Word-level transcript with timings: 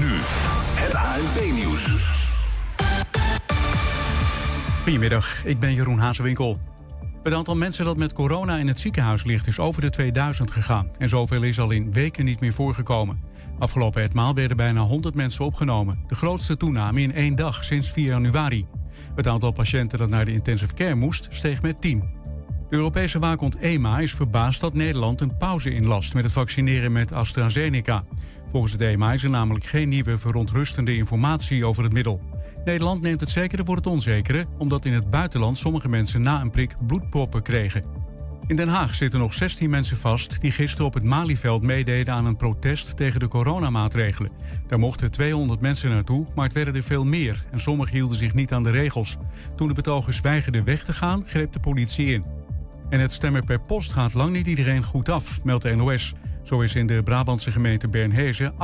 Nu, 0.00 0.12
het 0.74 0.94
ANP-nieuws. 0.94 1.96
Goedemiddag, 4.82 5.44
ik 5.44 5.60
ben 5.60 5.74
Jeroen 5.74 5.98
Hazewinkel. 5.98 6.58
Het 7.22 7.32
aantal 7.32 7.56
mensen 7.56 7.84
dat 7.84 7.96
met 7.96 8.12
corona 8.12 8.56
in 8.56 8.66
het 8.66 8.78
ziekenhuis 8.78 9.24
ligt 9.24 9.46
is 9.46 9.58
over 9.58 9.82
de 9.82 9.90
2000 9.90 10.50
gegaan. 10.50 10.88
En 10.98 11.08
zoveel 11.08 11.42
is 11.42 11.60
al 11.60 11.70
in 11.70 11.92
weken 11.92 12.24
niet 12.24 12.40
meer 12.40 12.52
voorgekomen. 12.52 13.20
Afgelopen 13.58 14.02
etmaal 14.02 14.34
werden 14.34 14.56
bijna 14.56 14.80
100 14.80 15.14
mensen 15.14 15.44
opgenomen. 15.44 16.04
De 16.06 16.14
grootste 16.14 16.56
toename 16.56 17.00
in 17.00 17.14
één 17.14 17.34
dag 17.34 17.64
sinds 17.64 17.90
4 17.90 18.06
januari. 18.06 18.66
Het 19.14 19.26
aantal 19.26 19.52
patiënten 19.52 19.98
dat 19.98 20.08
naar 20.08 20.24
de 20.24 20.32
intensive 20.32 20.74
care 20.74 20.94
moest 20.94 21.26
steeg 21.30 21.62
met 21.62 21.80
10. 21.80 22.16
De 22.68 22.76
Europese 22.76 23.18
waakhond 23.18 23.56
EMA 23.56 23.98
is 23.98 24.14
verbaasd 24.14 24.60
dat 24.60 24.74
Nederland 24.74 25.20
een 25.20 25.36
pauze 25.36 25.70
inlast 25.70 26.14
met 26.14 26.24
het 26.24 26.32
vaccineren 26.32 26.92
met 26.92 27.12
AstraZeneca. 27.12 28.04
Volgens 28.56 28.76
het 28.76 28.86
EMA 28.86 29.12
is 29.12 29.22
er 29.22 29.30
namelijk 29.30 29.64
geen 29.64 29.88
nieuwe 29.88 30.18
verontrustende 30.18 30.96
informatie 30.96 31.64
over 31.64 31.82
het 31.82 31.92
middel. 31.92 32.20
Nederland 32.64 33.02
neemt 33.02 33.20
het 33.20 33.28
zekere 33.28 33.64
voor 33.64 33.76
het 33.76 33.86
onzekere, 33.86 34.46
omdat 34.58 34.84
in 34.84 34.92
het 34.92 35.10
buitenland 35.10 35.58
sommige 35.58 35.88
mensen 35.88 36.22
na 36.22 36.40
een 36.40 36.50
prik 36.50 36.74
bloedproppen 36.86 37.42
kregen. 37.42 37.84
In 38.46 38.56
Den 38.56 38.68
Haag 38.68 38.94
zitten 38.94 39.20
nog 39.20 39.34
16 39.34 39.70
mensen 39.70 39.96
vast 39.96 40.40
die 40.40 40.50
gisteren 40.50 40.86
op 40.86 40.94
het 40.94 41.02
Malieveld 41.02 41.62
meededen 41.62 42.14
aan 42.14 42.26
een 42.26 42.36
protest 42.36 42.96
tegen 42.96 43.20
de 43.20 43.28
coronamaatregelen. 43.28 44.32
Daar 44.66 44.78
mochten 44.78 45.10
200 45.10 45.60
mensen 45.60 45.90
naartoe, 45.90 46.26
maar 46.34 46.44
het 46.44 46.54
werden 46.54 46.74
er 46.74 46.82
veel 46.82 47.04
meer 47.04 47.44
en 47.50 47.60
sommigen 47.60 47.94
hielden 47.94 48.18
zich 48.18 48.34
niet 48.34 48.52
aan 48.52 48.62
de 48.62 48.70
regels. 48.70 49.16
Toen 49.56 49.68
de 49.68 49.74
betogers 49.74 50.20
weigerden 50.20 50.64
weg 50.64 50.84
te 50.84 50.92
gaan, 50.92 51.24
greep 51.26 51.52
de 51.52 51.60
politie 51.60 52.06
in. 52.06 52.24
En 52.88 53.00
het 53.00 53.12
stemmen 53.12 53.44
per 53.44 53.60
post 53.60 53.92
gaat 53.92 54.14
lang 54.14 54.32
niet 54.32 54.46
iedereen 54.46 54.84
goed 54.84 55.08
af, 55.08 55.42
meldt 55.42 55.62
de 55.62 55.74
NOS. 55.74 56.14
Zo 56.46 56.60
is 56.60 56.74
in 56.74 56.86
de 56.86 57.02
Brabantse 57.02 57.50
gemeente 57.52 57.88
Bernhezen 57.88 58.52
8,5% 58.52 58.56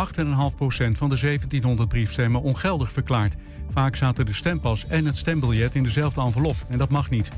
van 0.93 1.09
de 1.09 1.19
1700 1.21 1.89
briefstemmen 1.89 2.43
ongeldig 2.43 2.93
verklaard. 2.93 3.37
Vaak 3.71 3.97
zaten 3.97 4.27
de 4.27 4.33
stempas 4.33 4.87
en 4.87 5.07
het 5.07 5.17
stembiljet 5.17 5.75
in 5.75 5.83
dezelfde 5.83 6.21
envelop 6.21 6.57
en 6.69 6.79
dat 6.79 6.89
mag 6.89 7.11
niet. 7.11 7.29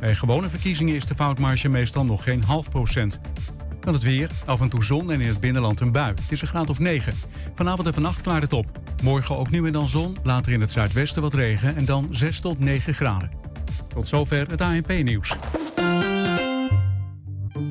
Bij 0.00 0.14
gewone 0.14 0.48
verkiezingen 0.48 0.94
is 0.94 1.06
de 1.06 1.14
foutmarge 1.14 1.68
meestal 1.68 2.04
nog 2.04 2.22
geen 2.22 2.44
half 2.44 2.70
procent. 2.70 3.20
Dan 3.80 3.94
het 3.94 4.02
weer, 4.02 4.30
af 4.46 4.60
en 4.60 4.68
toe 4.68 4.84
zon 4.84 5.12
en 5.12 5.20
in 5.20 5.28
het 5.28 5.40
binnenland 5.40 5.80
een 5.80 5.92
bui. 5.92 6.14
Het 6.14 6.32
is 6.32 6.42
een 6.42 6.48
graad 6.48 6.70
of 6.70 6.78
9. 6.78 7.12
Vanavond 7.54 7.86
en 7.86 7.94
vannacht 7.94 8.20
klaart 8.20 8.42
het 8.42 8.52
op. 8.52 8.80
Morgen 9.02 9.38
ook 9.38 9.50
nu 9.50 9.66
en 9.66 9.72
dan 9.72 9.88
zon, 9.88 10.16
later 10.22 10.52
in 10.52 10.60
het 10.60 10.70
zuidwesten 10.70 11.22
wat 11.22 11.34
regen 11.34 11.76
en 11.76 11.84
dan 11.84 12.08
6 12.10 12.40
tot 12.40 12.58
9 12.58 12.94
graden. 12.94 13.30
Tot 13.88 14.08
zover 14.08 14.50
het 14.50 14.60
ANP-nieuws. 14.60 15.36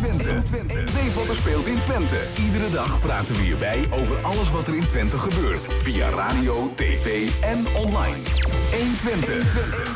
120. 0.00 0.94
Weet 0.94 1.14
wat 1.14 1.28
er 1.28 1.34
speelt 1.34 1.66
in 1.66 1.80
Twente. 1.80 2.16
Iedere 2.44 2.70
dag 2.70 3.00
praten 3.00 3.34
we 3.34 3.42
hierbij 3.42 3.84
over 3.90 4.16
alles 4.22 4.50
wat 4.50 4.66
er 4.66 4.76
in 4.76 4.86
Twente 4.86 5.16
gebeurt. 5.18 5.66
Via 5.82 6.08
radio, 6.08 6.72
tv 6.74 7.28
en 7.40 7.66
online. 7.76 8.16
120. 8.70 9.94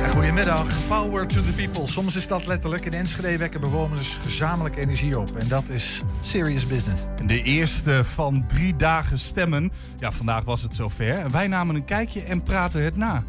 Ja, 0.00 0.08
goedemiddag. 0.08 0.66
Power 0.88 1.26
to 1.26 1.42
the 1.42 1.52
people. 1.52 1.88
Soms 1.88 2.16
is 2.16 2.28
dat 2.28 2.46
letterlijk. 2.46 2.84
In 2.84 2.92
Enschede 2.92 3.36
wekken 3.36 3.60
bewoners 3.60 4.18
gezamenlijk 4.22 4.76
energie 4.76 5.18
op. 5.18 5.36
En 5.36 5.48
dat 5.48 5.68
is 5.68 6.02
serious 6.20 6.66
business. 6.66 7.02
De 7.26 7.42
eerste 7.42 8.04
van 8.04 8.44
drie 8.46 8.76
dagen 8.76 9.18
stemmen. 9.18 9.72
Ja, 9.98 10.12
vandaag 10.12 10.44
was 10.44 10.62
het 10.62 10.74
zover. 10.74 11.18
En 11.18 11.30
wij 11.30 11.46
namen 11.46 11.74
een 11.74 11.84
kijkje 11.84 12.22
en 12.22 12.42
praten 12.42 12.84
het 12.84 12.96
na. 12.96 13.24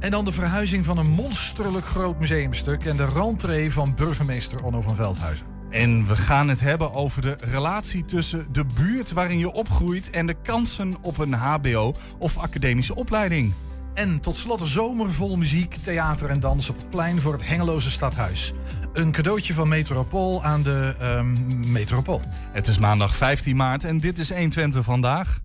En 0.00 0.10
dan 0.10 0.24
de 0.24 0.32
verhuizing 0.32 0.84
van 0.84 0.98
een 0.98 1.10
monsterlijk 1.10 1.86
groot 1.86 2.20
museumstuk... 2.20 2.84
en 2.84 2.96
de 2.96 3.08
rentree 3.14 3.72
van 3.72 3.94
burgemeester 3.94 4.62
Onno 4.64 4.80
van 4.80 4.94
Veldhuizen. 4.94 5.46
En 5.70 6.06
we 6.06 6.16
gaan 6.16 6.48
het 6.48 6.60
hebben 6.60 6.92
over 6.92 7.22
de 7.22 7.36
relatie 7.40 8.04
tussen 8.04 8.46
de 8.52 8.64
buurt 8.74 9.12
waarin 9.12 9.38
je 9.38 9.52
opgroeit... 9.52 10.10
en 10.10 10.26
de 10.26 10.34
kansen 10.42 10.94
op 11.00 11.18
een 11.18 11.32
hbo 11.32 11.94
of 12.18 12.38
academische 12.38 12.94
opleiding. 12.94 13.52
En 13.94 14.20
tot 14.20 14.36
slot 14.36 14.60
een 14.60 14.66
zomer 14.66 15.12
vol 15.12 15.36
muziek, 15.36 15.74
theater 15.74 16.30
en 16.30 16.40
dans 16.40 16.70
op 16.70 16.76
het 16.76 16.90
plein 16.90 17.20
voor 17.20 17.32
het 17.32 17.46
Hengeloze 17.46 17.90
Stadhuis. 17.90 18.52
Een 18.92 19.12
cadeautje 19.12 19.54
van 19.54 19.68
Metropool 19.68 20.44
aan 20.44 20.62
de 20.62 20.94
ehm, 21.00 21.70
Metropool. 21.72 22.20
Het 22.52 22.66
is 22.66 22.78
maandag 22.78 23.16
15 23.16 23.56
maart 23.56 23.84
en 23.84 24.00
dit 24.00 24.18
is 24.18 24.32
120 24.32 24.84
vandaag. 24.84 25.38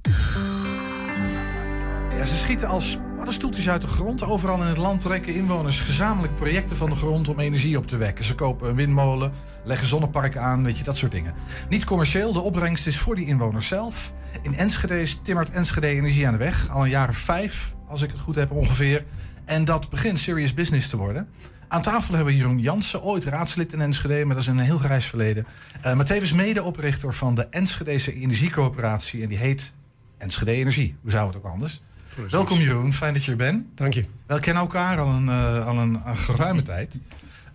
Ja, 2.18 2.24
ze 2.24 2.36
schieten 2.36 2.68
als 2.68 2.98
paddenstoeltjes 3.24 3.70
uit 3.70 3.82
de 3.82 3.88
grond. 3.88 4.24
Overal 4.24 4.62
in 4.62 4.68
het 4.68 4.78
land 4.78 5.02
trekken 5.02 5.36
inwoners 5.36 5.80
gezamenlijk 5.80 6.36
projecten 6.36 6.76
van 6.76 6.90
de 6.90 6.96
grond 6.96 7.28
om 7.28 7.40
energie 7.40 7.78
op 7.78 7.88
te 7.88 7.98
wekken. 7.98 8.26
Ze 8.26 8.36
kopen 8.36 8.70
een 8.70 8.76
windmolen, 8.76 9.32
leggen 9.64 9.88
zonneparken 9.88 10.42
aan, 10.42 10.64
weet 10.64 10.78
je, 10.78 10.84
dat 10.84 10.98
soort 10.98 11.12
dingen. 11.12 11.34
Niet 11.70 11.84
commercieel, 11.84 12.34
de 12.34 12.40
opbrengst 12.40 12.88
is 12.88 13.00
voor 13.00 13.16
die 13.16 13.26
inwoners 13.26 13.68
zelf. 13.68 14.14
In 14.42 14.54
Enschede 14.54 15.22
timmert 15.22 15.50
Enschede 15.50 15.88
energie 15.88 16.28
aan 16.28 16.32
de 16.32 16.40
weg. 16.40 16.70
Al 16.70 16.84
een 16.84 16.90
jaar 16.90 17.10
of 17.10 17.18
vijf, 17.18 17.74
als 17.88 18.02
ik 18.02 18.12
het 18.12 18.20
goed 18.20 18.36
heb 18.36 18.52
ongeveer. 18.52 19.06
En 19.46 19.66
dat 19.66 19.90
begint 19.90 20.20
serious 20.20 20.54
business 20.54 20.90
te 20.90 20.98
worden. 20.98 21.28
Aan 21.68 21.82
tafel 21.82 22.16
hebben 22.16 22.34
we 22.34 22.40
Jeroen 22.40 22.60
Jansen, 22.60 23.04
ooit 23.04 23.26
raadslid 23.26 23.74
in 23.74 23.82
Enschede, 23.82 24.26
maar 24.26 24.36
dat 24.36 24.44
is 24.44 24.50
een 24.50 24.60
heel 24.60 24.78
grijs 24.78 25.06
verleden. 25.06 25.46
Uh, 25.86 25.94
maar 25.94 26.06
tevens 26.06 26.34
medeoprichter 26.34 27.14
van 27.14 27.36
de 27.36 27.48
Enschedese 27.50 28.14
Energiecoöperatie. 28.14 29.24
En 29.24 29.30
die 29.30 29.38
heet 29.38 29.74
Enschede 30.18 30.52
Energie. 30.52 30.96
Hoe 31.02 31.12
zou 31.12 31.28
het 31.28 31.36
ook 31.36 31.46
anders? 31.46 31.82
Welkom 32.30 32.58
Jeroen, 32.58 32.94
fijn 32.94 33.14
dat 33.14 33.24
je 33.24 33.32
er 33.32 33.38
bent. 33.38 33.66
Dank 33.78 33.94
je. 33.94 34.06
We 34.26 34.40
kennen 34.40 34.64
elkaar 34.64 35.00
al 35.00 35.14
een, 35.14 35.26
uh, 35.26 35.68
al 35.68 35.78
een, 35.78 36.02
een 36.06 36.18
geruime 36.18 36.62
tijd. 36.62 37.00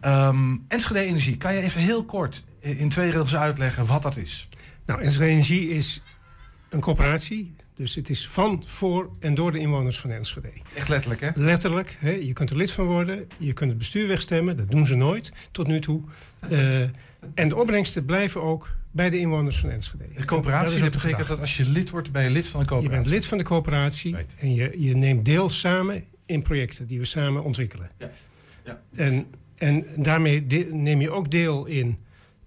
Um, 0.05 0.65
Enschede 0.69 1.01
Energie, 1.01 1.37
kan 1.37 1.55
je 1.55 1.61
even 1.61 1.81
heel 1.81 2.05
kort 2.05 2.45
in 2.61 2.89
twee 2.89 3.11
regels 3.11 3.37
uitleggen 3.37 3.87
wat 3.87 4.03
dat 4.03 4.17
is? 4.17 4.49
Nou, 4.87 5.03
Enschede 5.03 5.31
Energie 5.31 5.69
is 5.69 6.03
een 6.69 6.81
coöperatie. 6.81 7.55
Dus 7.75 7.95
het 7.95 8.11
is 8.11 8.29
van, 8.29 8.63
voor 8.67 9.11
en 9.21 9.35
door 9.35 9.53
de 9.53 9.59
inwoners 9.59 9.99
van 9.99 10.11
Enschede. 10.11 10.53
Echt 10.75 10.89
letterlijk, 10.89 11.21
hè? 11.21 11.31
Letterlijk. 11.35 11.97
Hè? 11.99 12.11
Je 12.11 12.33
kunt 12.33 12.51
er 12.51 12.57
lid 12.57 12.71
van 12.71 12.85
worden. 12.85 13.29
Je 13.39 13.53
kunt 13.53 13.71
het 13.71 13.79
bestuur 13.79 14.09
wegstemmen. 14.09 14.57
Dat 14.57 14.71
doen 14.71 14.87
ze 14.87 14.95
nooit, 14.95 15.33
tot 15.53 15.67
nu 15.67 15.81
toe. 15.81 16.03
Uh, 16.51 16.81
en 17.35 17.49
de 17.49 17.57
opbrengsten 17.57 18.05
blijven 18.05 18.43
ook 18.43 18.71
bij 18.99 19.11
de 19.11 19.19
inwoners 19.19 19.59
van 19.59 19.71
Enschede. 19.71 20.05
De 20.17 20.25
coöperatie, 20.25 20.81
dat, 20.81 20.91
betekent 20.91 21.27
dat 21.29 21.41
als 21.41 21.57
je 21.57 21.65
lid 21.65 21.91
wordt, 21.91 22.13
ben 22.13 22.23
je 22.23 22.31
lid 22.31 22.47
van 22.47 22.61
de 22.61 22.67
coöperatie? 22.67 22.97
Je 22.97 23.03
bent 23.03 23.15
lid 23.15 23.27
van 23.27 23.39
de 23.39 23.45
coöperatie 23.45 24.15
right. 24.15 24.35
en 24.39 24.55
je, 24.55 24.75
je 24.79 24.97
neemt 24.97 25.25
deel 25.25 25.49
samen 25.49 26.05
in 26.27 26.43
projecten 26.43 26.87
die 26.87 26.99
we 26.99 27.05
samen 27.05 27.45
ontwikkelen. 27.45 27.91
Ja. 27.99 28.11
Ja. 28.65 28.81
En, 28.95 29.27
en 29.55 29.87
daarmee 29.97 30.47
neem 30.71 31.01
je 31.01 31.11
ook 31.11 31.31
deel 31.31 31.67
in 31.67 31.99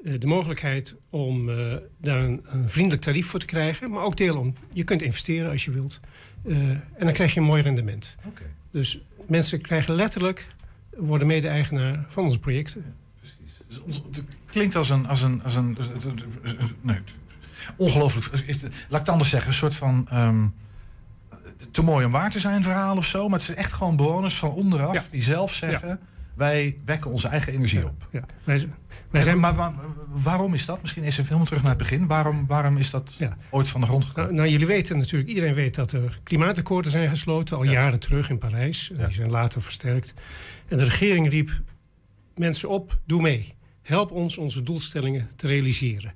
uh, 0.04 0.20
de 0.20 0.28
mogelijkheid 0.28 0.96
om 1.10 1.50
uh, 1.50 1.76
daar 1.98 2.20
een, 2.20 2.42
een, 2.46 2.70
vriendelijk 2.70 3.02
tarief 3.02 3.28
voor 3.28 3.40
te 3.40 3.46
krijgen. 3.46 3.92
Maar 3.92 4.04
ook 4.04 4.18
deel 4.18 4.38
om, 4.38 4.54
je 4.74 4.84
kunt 4.84 5.02
investeren 5.02 5.52
als 5.52 5.66
je 5.66 5.72
wilt. 5.72 6.00
Uh, 6.46 6.58
en 6.70 6.86
dan 7.00 7.14
krijg 7.14 7.34
je 7.34 7.40
een 7.40 7.46
mooi 7.46 7.62
rendement. 7.62 8.16
Okay. 8.28 8.48
Dus 8.72 9.02
mensen 9.28 9.62
krijgen 9.62 9.94
letterlijk, 9.94 10.48
worden 10.98 11.28
mede-eigenaar 11.28 12.06
van 12.08 12.24
onze 12.24 12.40
projecten. 12.40 12.96
Het 14.12 14.24
klinkt 14.46 14.76
als 14.76 14.90
een. 14.90 15.08
Als 15.08 15.22
een, 15.22 15.44
als 15.44 15.56
een 15.56 15.78
nee, 16.82 16.98
ongelooflijk. 17.76 18.28
Laat 18.32 18.44
ik 18.64 18.90
het 18.90 19.10
anders 19.10 19.30
zeggen. 19.30 19.50
Een 19.50 19.58
soort 19.58 19.76
van. 19.76 20.08
Um, 20.14 20.54
te 21.72 21.82
mooi 21.82 22.06
om 22.06 22.12
waar 22.12 22.32
te 22.32 22.40
zijn 22.40 22.62
verhaal 22.62 22.98
of 22.98 23.06
zo. 23.06 23.24
Maar 23.28 23.38
het 23.38 23.46
zijn 23.46 23.58
echt 23.58 23.74
gewoon 23.74 23.96
bewoners 23.96 24.38
van 24.38 24.52
onderaf. 24.52 24.94
Ja. 24.94 25.04
Die 25.12 25.24
zelf 25.24 25.54
zeggen. 25.54 25.88
Ja. 25.88 26.00
wij 26.34 26.78
wekken 26.86 27.12
onze 27.12 27.28
eigen 27.28 27.54
energie 27.54 27.86
op. 27.86 28.08
Ja. 28.12 28.22
Wij, 28.44 28.70
wij 29.10 29.22
zijn... 29.22 29.40
maar, 29.40 29.74
waarom 30.08 30.54
is 30.54 30.66
dat? 30.66 30.82
Misschien 30.82 31.04
is 31.04 31.12
even 31.12 31.24
helemaal 31.24 31.46
terug 31.46 31.62
naar 31.62 31.72
het 31.72 31.80
begin. 31.80 32.08
Waarom, 32.08 32.48
waarom 32.48 32.78
is 32.78 32.90
dat 32.90 33.18
ooit 33.50 33.68
van 33.68 33.82
de 33.82 33.88
grond 33.88 34.06
gekomen? 34.06 34.30
Nou, 34.30 34.42
nou, 34.42 34.52
jullie 34.52 34.68
weten 34.68 34.98
natuurlijk, 34.98 35.30
iedereen 35.30 35.54
weet 35.54 35.76
dat 35.76 35.92
er 35.92 36.20
klimaatakkoorden 36.24 36.92
zijn 36.92 37.10
gesloten. 37.10 37.58
Al 37.58 37.64
jaren 37.64 38.00
terug 38.00 38.30
in 38.30 38.38
Parijs. 38.38 38.92
Die 38.98 39.12
zijn 39.12 39.32
later 39.32 39.62
versterkt. 39.62 40.14
En 40.68 40.78
de 40.78 40.84
regering 40.84 41.30
riep 41.30 41.62
mensen 42.36 42.70
op, 42.70 43.00
doe 43.06 43.22
mee. 43.22 43.54
Help 43.82 44.12
ons 44.12 44.38
onze 44.38 44.62
doelstellingen 44.62 45.30
te 45.36 45.48
realiseren. 45.48 46.14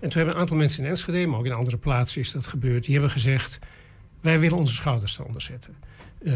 En 0.00 0.08
toen 0.08 0.16
hebben 0.16 0.34
een 0.34 0.40
aantal 0.40 0.56
mensen 0.56 0.82
in 0.82 0.88
Enschede, 0.88 1.26
maar 1.26 1.38
ook 1.38 1.46
in 1.46 1.52
andere 1.52 1.76
plaatsen 1.76 2.20
is 2.20 2.32
dat 2.32 2.46
gebeurd. 2.46 2.84
Die 2.84 2.92
hebben 2.92 3.10
gezegd, 3.10 3.58
wij 4.20 4.40
willen 4.40 4.58
onze 4.58 4.74
schouders 4.74 5.18
eronder 5.18 5.42
zetten. 5.42 5.74
Uh, 6.22 6.32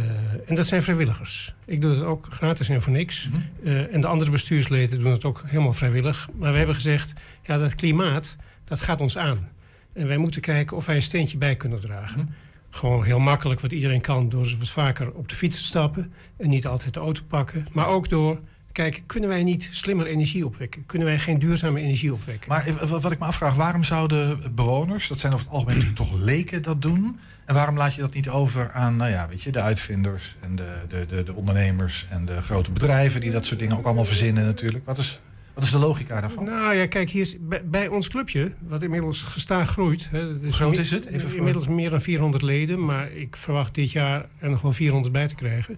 en 0.46 0.54
dat 0.54 0.66
zijn 0.66 0.82
vrijwilligers. 0.82 1.54
Ik 1.64 1.80
doe 1.80 1.90
het 1.90 2.02
ook 2.02 2.26
gratis 2.30 2.68
en 2.68 2.82
voor 2.82 2.92
niks. 2.92 3.28
Uh, 3.62 3.94
en 3.94 4.00
de 4.00 4.06
andere 4.06 4.30
bestuursleden 4.30 5.00
doen 5.00 5.12
het 5.12 5.24
ook 5.24 5.42
helemaal 5.46 5.72
vrijwillig. 5.72 6.28
Maar 6.34 6.50
we 6.52 6.56
hebben 6.58 6.74
gezegd, 6.74 7.12
ja, 7.42 7.58
dat 7.58 7.74
klimaat, 7.74 8.36
dat 8.64 8.80
gaat 8.80 9.00
ons 9.00 9.18
aan. 9.18 9.48
En 9.92 10.06
wij 10.06 10.16
moeten 10.16 10.40
kijken 10.40 10.76
of 10.76 10.86
wij 10.86 10.96
een 10.96 11.02
steentje 11.02 11.38
bij 11.38 11.56
kunnen 11.56 11.80
dragen. 11.80 12.20
Mm 12.20 12.34
Gewoon 12.70 13.04
heel 13.04 13.18
makkelijk, 13.18 13.60
wat 13.60 13.72
iedereen 13.72 14.00
kan, 14.00 14.28
door 14.28 14.46
ze 14.46 14.58
wat 14.58 14.68
vaker 14.68 15.12
op 15.12 15.28
de 15.28 15.34
fiets 15.34 15.56
te 15.56 15.64
stappen. 15.64 16.12
En 16.36 16.48
niet 16.48 16.66
altijd 16.66 16.94
de 16.94 17.00
auto 17.00 17.22
pakken. 17.28 17.66
Maar 17.72 17.86
ook 17.86 18.08
door 18.08 18.40
Kijk, 18.72 19.02
kunnen 19.06 19.28
wij 19.28 19.42
niet 19.42 19.68
slimmer 19.70 20.06
energie 20.06 20.46
opwekken? 20.46 20.86
Kunnen 20.86 21.08
wij 21.08 21.18
geen 21.18 21.38
duurzame 21.38 21.80
energie 21.80 22.12
opwekken? 22.12 22.48
Maar 22.48 22.88
wat 22.88 23.12
ik 23.12 23.18
me 23.18 23.24
afvraag, 23.24 23.54
waarom 23.54 23.84
zouden 23.84 24.54
bewoners, 24.54 25.08
dat 25.08 25.18
zijn 25.18 25.32
over 25.32 25.46
het 25.46 25.54
algemeen 25.54 25.94
toch 25.94 26.20
leken, 26.20 26.62
dat 26.62 26.82
doen? 26.82 27.18
En 27.44 27.54
waarom 27.54 27.76
laat 27.76 27.94
je 27.94 28.00
dat 28.00 28.14
niet 28.14 28.28
over 28.28 28.72
aan 28.72 28.96
nou 28.96 29.10
ja, 29.10 29.28
weet 29.28 29.42
je, 29.42 29.50
de 29.50 29.60
uitvinders 29.60 30.36
en 30.40 30.56
de, 30.56 30.68
de, 30.88 31.06
de, 31.06 31.22
de 31.22 31.34
ondernemers 31.34 32.06
en 32.10 32.24
de 32.24 32.42
grote 32.42 32.70
bedrijven 32.72 33.20
die 33.20 33.30
dat 33.30 33.46
soort 33.46 33.60
dingen 33.60 33.78
ook 33.78 33.84
allemaal 33.84 34.04
verzinnen 34.04 34.44
natuurlijk? 34.44 34.84
Wat 34.84 34.98
is, 34.98 35.20
wat 35.54 35.64
is 35.64 35.70
de 35.70 35.78
logica 35.78 36.20
daarvan? 36.20 36.44
Nou 36.44 36.74
ja, 36.74 36.86
kijk, 36.86 37.10
hier 37.10 37.22
is, 37.22 37.36
bij, 37.64 37.88
ons 37.88 38.08
clubje, 38.08 38.52
wat 38.58 38.82
inmiddels 38.82 39.22
gestaag 39.22 39.70
groeit. 39.70 40.08
Hè, 40.10 40.24
Hoe 40.24 40.52
groot 40.52 40.76
is 40.76 40.90
het? 40.90 41.06
Even 41.06 41.36
inmiddels 41.36 41.68
meer 41.68 41.90
dan 41.90 42.00
400 42.00 42.42
leden, 42.42 42.84
maar 42.84 43.12
ik 43.12 43.36
verwacht 43.36 43.74
dit 43.74 43.92
jaar 43.92 44.26
er 44.38 44.50
nog 44.50 44.60
wel 44.60 44.72
400 44.72 45.12
bij 45.12 45.28
te 45.28 45.34
krijgen. 45.34 45.76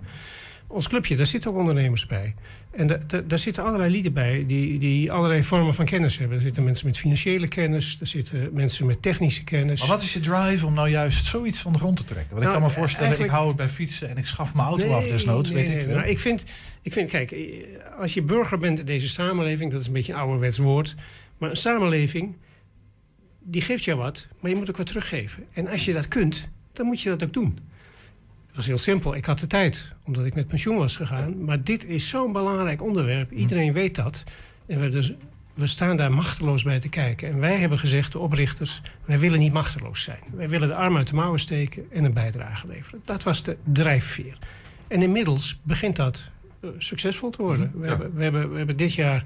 Ons 0.72 0.88
clubje, 0.88 1.16
daar 1.16 1.26
zitten 1.26 1.50
ook 1.50 1.56
ondernemers 1.56 2.06
bij. 2.06 2.34
En 2.70 2.86
daar 3.26 3.38
zitten 3.38 3.64
allerlei 3.64 3.90
lieden 3.90 4.12
bij 4.12 4.44
die, 4.46 4.78
die 4.78 5.12
allerlei 5.12 5.42
vormen 5.42 5.74
van 5.74 5.84
kennis 5.84 6.18
hebben. 6.18 6.36
Er 6.36 6.42
zitten 6.42 6.64
mensen 6.64 6.86
met 6.86 6.98
financiële 6.98 7.48
kennis, 7.48 7.96
er 8.00 8.06
zitten 8.06 8.50
mensen 8.52 8.86
met 8.86 9.02
technische 9.02 9.44
kennis. 9.44 9.80
Maar 9.80 9.88
wat 9.88 10.02
is 10.02 10.12
je 10.12 10.20
drive 10.20 10.66
om 10.66 10.74
nou 10.74 10.88
juist 10.88 11.24
zoiets 11.26 11.60
van 11.60 11.72
de 11.72 11.78
grond 11.78 11.96
te 11.96 12.04
trekken? 12.04 12.30
Want 12.30 12.42
ik 12.42 12.48
nou, 12.48 12.60
kan 12.60 12.70
me 12.70 12.74
voorstellen, 12.74 13.20
ik 13.20 13.30
hou 13.30 13.48
het 13.48 13.56
bij 13.56 13.68
fietsen 13.68 14.08
en 14.08 14.16
ik 14.16 14.26
schaf 14.26 14.54
mijn 14.54 14.68
auto 14.68 14.92
af 14.92 15.04
desnoods, 15.04 15.50
weet 15.50 15.68
ik 15.68 15.80
veel. 15.80 15.94
Nou, 15.94 16.08
ik, 16.08 16.18
vind, 16.18 16.44
ik 16.82 16.92
vind, 16.92 17.10
kijk, 17.10 17.36
als 17.98 18.14
je 18.14 18.22
burger 18.22 18.58
bent 18.58 18.78
in 18.78 18.84
deze 18.84 19.08
samenleving, 19.08 19.70
dat 19.70 19.80
is 19.80 19.86
een 19.86 19.92
beetje 19.92 20.12
een 20.12 20.18
ouderwets 20.18 20.58
woord, 20.58 20.94
maar 21.38 21.50
een 21.50 21.56
samenleving, 21.56 22.36
die 23.42 23.62
geeft 23.62 23.84
jou 23.84 23.98
wat, 23.98 24.26
maar 24.40 24.50
je 24.50 24.56
moet 24.56 24.68
ook 24.68 24.76
wat 24.76 24.86
teruggeven. 24.86 25.44
En 25.52 25.68
als 25.68 25.84
je 25.84 25.92
dat 25.92 26.08
kunt, 26.08 26.48
dan 26.72 26.86
moet 26.86 27.00
je 27.00 27.08
dat 27.08 27.22
ook 27.22 27.32
doen. 27.32 27.58
Het 28.52 28.60
was 28.60 28.70
heel 28.70 28.78
simpel. 28.94 29.14
Ik 29.14 29.24
had 29.24 29.38
de 29.38 29.46
tijd, 29.46 29.92
omdat 30.04 30.24
ik 30.24 30.34
met 30.34 30.46
pensioen 30.46 30.76
was 30.76 30.96
gegaan. 30.96 31.44
Maar 31.44 31.62
dit 31.62 31.84
is 31.84 32.08
zo'n 32.08 32.32
belangrijk 32.32 32.82
onderwerp. 32.82 33.30
Hm. 33.30 33.36
Iedereen 33.36 33.72
weet 33.72 33.94
dat. 33.94 34.24
En 34.66 34.80
we, 34.80 34.88
dus, 34.88 35.12
we 35.54 35.66
staan 35.66 35.96
daar 35.96 36.12
machteloos 36.12 36.62
bij 36.62 36.80
te 36.80 36.88
kijken. 36.88 37.28
En 37.28 37.40
wij 37.40 37.58
hebben 37.58 37.78
gezegd, 37.78 38.12
de 38.12 38.18
oprichters, 38.18 38.82
wij 39.04 39.18
willen 39.18 39.38
niet 39.38 39.52
machteloos 39.52 40.02
zijn. 40.02 40.18
Wij 40.34 40.48
willen 40.48 40.68
de 40.68 40.74
arm 40.74 40.96
uit 40.96 41.08
de 41.08 41.14
mouwen 41.14 41.40
steken 41.40 41.86
en 41.90 42.04
een 42.04 42.12
bijdrage 42.12 42.66
leveren. 42.66 43.00
Dat 43.04 43.22
was 43.22 43.42
de 43.42 43.56
drijfveer. 43.72 44.38
En 44.88 45.02
inmiddels 45.02 45.60
begint 45.62 45.96
dat 45.96 46.30
uh, 46.60 46.70
succesvol 46.78 47.30
te 47.30 47.42
worden. 47.42 47.70
Hm, 47.72 47.80
we, 47.80 47.88
hebben, 47.88 48.14
we, 48.14 48.22
hebben, 48.22 48.50
we 48.50 48.56
hebben 48.56 48.76
dit 48.76 48.94
jaar 48.94 49.24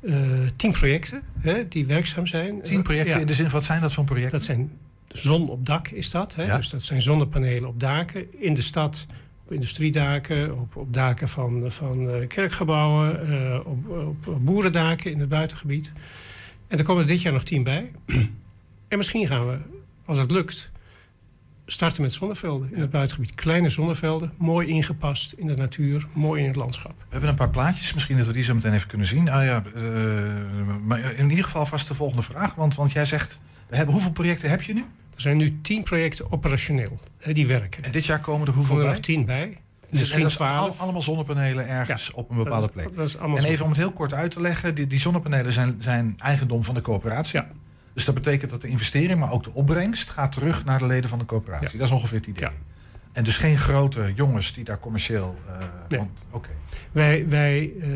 uh, 0.00 0.16
tien 0.56 0.72
projecten 0.72 1.22
hè, 1.38 1.68
die 1.68 1.86
werkzaam 1.86 2.26
zijn. 2.26 2.62
Tien 2.62 2.82
projecten 2.82 3.14
ja. 3.14 3.20
in 3.20 3.26
de 3.26 3.34
zin, 3.34 3.50
wat 3.50 3.64
zijn 3.64 3.80
dat 3.80 3.92
voor 3.92 4.04
projecten? 4.04 4.32
Dat 4.38 4.42
zijn 4.42 4.70
zon 5.08 5.48
op 5.48 5.66
dak 5.66 5.88
is 5.88 6.10
dat. 6.10 6.34
Hè? 6.34 6.56
Dus 6.56 6.68
dat 6.68 6.82
zijn 6.82 7.02
zonnepanelen 7.02 7.68
op 7.68 7.80
daken 7.80 8.40
in 8.40 8.54
de 8.54 8.62
stad, 8.62 9.06
op 9.44 9.52
industriedaken, 9.52 10.58
op, 10.60 10.76
op 10.76 10.92
daken 10.92 11.28
van, 11.28 11.72
van 11.72 12.10
uh, 12.10 12.26
kerkgebouwen, 12.26 13.30
uh, 13.30 13.58
op, 13.64 13.88
op, 14.26 14.44
boerendaken 14.44 15.12
in 15.12 15.20
het 15.20 15.28
buitengebied. 15.28 15.92
En 16.66 16.78
er 16.78 16.84
komen 16.84 17.02
er 17.02 17.08
dit 17.08 17.22
jaar 17.22 17.32
nog 17.32 17.44
tien 17.44 17.62
bij. 17.62 17.90
en 18.88 18.96
misschien 18.96 19.26
gaan 19.26 19.46
we, 19.46 19.58
als 20.04 20.18
het 20.18 20.30
lukt, 20.30 20.70
starten 21.66 22.02
met 22.02 22.12
zonnevelden 22.12 22.68
in 22.72 22.80
het 22.80 22.90
buitengebied. 22.90 23.34
Kleine 23.34 23.68
zonnevelden, 23.68 24.32
mooi 24.36 24.68
ingepast 24.68 25.32
in 25.32 25.46
de 25.46 25.54
natuur, 25.54 26.06
mooi 26.12 26.42
in 26.42 26.46
het 26.46 26.56
landschap. 26.56 26.94
We 26.98 27.04
hebben 27.08 27.28
een 27.30 27.36
paar 27.36 27.50
plaatjes, 27.50 27.94
misschien 27.94 28.16
dat 28.16 28.26
we 28.26 28.32
die 28.32 28.42
zo 28.42 28.54
meteen 28.54 28.72
even 28.72 28.88
kunnen 28.88 29.06
zien. 29.06 29.28
Ah 29.28 29.44
ja, 29.44 29.62
uh, 29.76 30.76
maar 30.84 31.12
in 31.12 31.30
ieder 31.30 31.44
geval 31.44 31.66
vast 31.66 31.88
de 31.88 31.94
volgende 31.94 32.22
vraag, 32.22 32.54
want, 32.54 32.74
want 32.74 32.92
jij 32.92 33.04
zegt 33.04 33.40
we 33.68 33.76
hebben, 33.76 33.94
hoeveel 33.94 34.12
projecten 34.12 34.50
heb 34.50 34.62
je 34.62 34.74
nu? 34.74 34.84
Er 35.18 35.24
zijn 35.24 35.36
nu 35.36 35.60
tien 35.60 35.82
projecten 35.82 36.32
operationeel 36.32 36.98
hè, 37.18 37.32
die 37.32 37.46
werken. 37.46 37.84
En 37.84 37.90
dit 37.90 38.04
jaar 38.04 38.20
komen 38.20 38.46
er 38.46 38.52
hoeveel 38.52 38.78
er 38.78 38.84
bij? 38.84 39.00
tien 39.00 39.24
bij. 39.24 39.56
Dus 39.90 39.98
Misschien 39.98 40.22
dus, 40.22 40.34
twaalf. 40.34 40.80
allemaal 40.80 41.02
zonnepanelen 41.02 41.68
ergens 41.68 42.10
op 42.10 42.30
een 42.30 42.36
bepaalde 42.36 42.68
plek. 42.68 42.94
Dat 42.94 43.06
is 43.06 43.16
en 43.16 43.44
even 43.44 43.64
om 43.64 43.70
het 43.70 43.80
heel 43.80 43.92
kort 43.92 44.14
uit 44.14 44.30
te 44.30 44.40
leggen: 44.40 44.74
die, 44.74 44.86
die 44.86 45.00
zonnepanelen 45.00 45.52
zijn, 45.52 45.76
zijn 45.78 46.14
eigendom 46.18 46.64
van 46.64 46.74
de 46.74 46.80
coöperatie. 46.80 47.40
Ja. 47.40 47.48
Dus 47.94 48.04
dat 48.04 48.14
betekent 48.14 48.50
dat 48.50 48.62
de 48.62 48.68
investering, 48.68 49.20
maar 49.20 49.32
ook 49.32 49.44
de 49.44 49.54
opbrengst, 49.54 50.10
gaat 50.10 50.32
terug 50.32 50.64
naar 50.64 50.78
de 50.78 50.86
leden 50.86 51.10
van 51.10 51.18
de 51.18 51.24
coöperatie. 51.24 51.78
Dat 51.78 51.86
is 51.86 51.94
ongeveer 51.94 52.18
het 52.18 52.26
idee. 52.26 52.48
En 53.12 53.24
dus 53.24 53.36
geen 53.36 53.58
grote 53.58 54.12
jongens 54.14 54.52
die 54.52 54.64
daar 54.64 54.78
commercieel. 54.78 55.38
Uh, 55.88 56.02
Oké. 56.30 56.48
Wij, 56.92 57.28
wij 57.28 57.72
uh, 57.76 57.86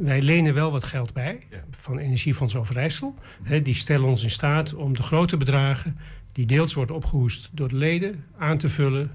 wij 0.00 0.22
lenen 0.22 0.54
wel 0.54 0.70
wat 0.70 0.84
geld 0.84 1.12
bij 1.12 1.38
van 1.70 1.98
Energiefonds 1.98 2.56
Overijssel. 2.56 3.14
He, 3.42 3.62
die 3.62 3.74
stellen 3.74 4.08
ons 4.08 4.22
in 4.22 4.30
staat 4.30 4.74
om 4.74 4.96
de 4.96 5.02
grote 5.02 5.36
bedragen... 5.36 5.98
die 6.32 6.46
deels 6.46 6.74
worden 6.74 6.96
opgehoest 6.96 7.48
door 7.52 7.68
de 7.68 7.76
leden... 7.76 8.24
aan 8.38 8.58
te 8.58 8.68
vullen 8.68 9.10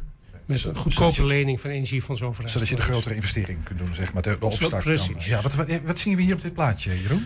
met 0.45 0.63
een 0.63 0.75
goedkope 0.75 1.25
lening 1.25 1.61
van 1.61 1.69
Energiefonds 1.69 2.21
Overijssel. 2.21 2.59
Zodat 2.59 2.77
je 2.77 2.85
de 2.85 2.91
grotere 2.91 3.15
investering 3.15 3.63
kunt 3.63 3.79
doen, 3.79 3.95
zeg 3.95 4.13
maar, 4.13 4.21
de, 4.21 4.37
de 4.39 4.45
opstart. 4.45 4.83
precies. 4.83 5.25
Ja, 5.25 5.41
wat, 5.41 5.55
wat, 5.55 5.79
wat, 5.85 5.99
zien 5.99 6.15
we 6.15 6.21
hier 6.21 6.33
op 6.33 6.41
dit 6.41 6.53
plaatje, 6.53 7.01
Jeroen? 7.01 7.23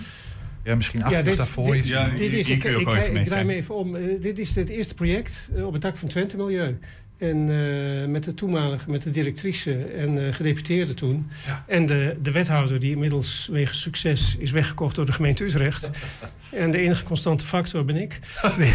Ja, 0.63 0.75
misschien 0.75 1.03
achter 1.03 1.17
ja, 1.17 1.23
dit, 1.23 1.37
daarvoor. 1.37 1.73
Dit, 1.73 1.87
ja, 1.87 2.09
dit 2.09 2.33
is, 2.33 2.49
ik, 2.49 2.63
ik, 2.63 2.87
ik, 2.87 3.25
draai 3.25 3.43
me 3.43 3.53
even 3.53 3.75
om. 3.75 3.95
Uh, 3.95 4.21
dit 4.21 4.39
is 4.39 4.55
het 4.55 4.69
eerste 4.69 4.93
project 4.93 5.49
uh, 5.55 5.65
op 5.65 5.73
het 5.73 5.81
dak 5.81 5.97
van 5.97 6.07
Twente 6.09 6.37
Milieu. 6.37 6.77
En 7.19 7.49
uh, 7.49 8.07
met 8.07 8.23
de 8.23 8.33
toenmalige, 8.33 8.89
met 8.89 9.01
de 9.01 9.09
directrice 9.09 9.83
en 9.85 10.17
uh, 10.17 10.33
gedeputeerde 10.33 10.93
toen. 10.93 11.29
Ja. 11.45 11.63
En 11.67 11.85
de, 11.85 12.17
de 12.21 12.31
wethouder, 12.31 12.79
die 12.79 12.91
inmiddels 12.91 13.47
wegens 13.51 13.81
succes 13.81 14.35
is 14.37 14.51
weggekocht 14.51 14.95
door 14.95 15.05
de 15.05 15.13
gemeente 15.13 15.43
Utrecht. 15.43 15.89
en 16.51 16.71
de 16.71 16.77
enige 16.77 17.03
constante 17.03 17.45
factor 17.45 17.85
ben 17.85 17.95
ik. 17.95 18.19
nee. 18.57 18.73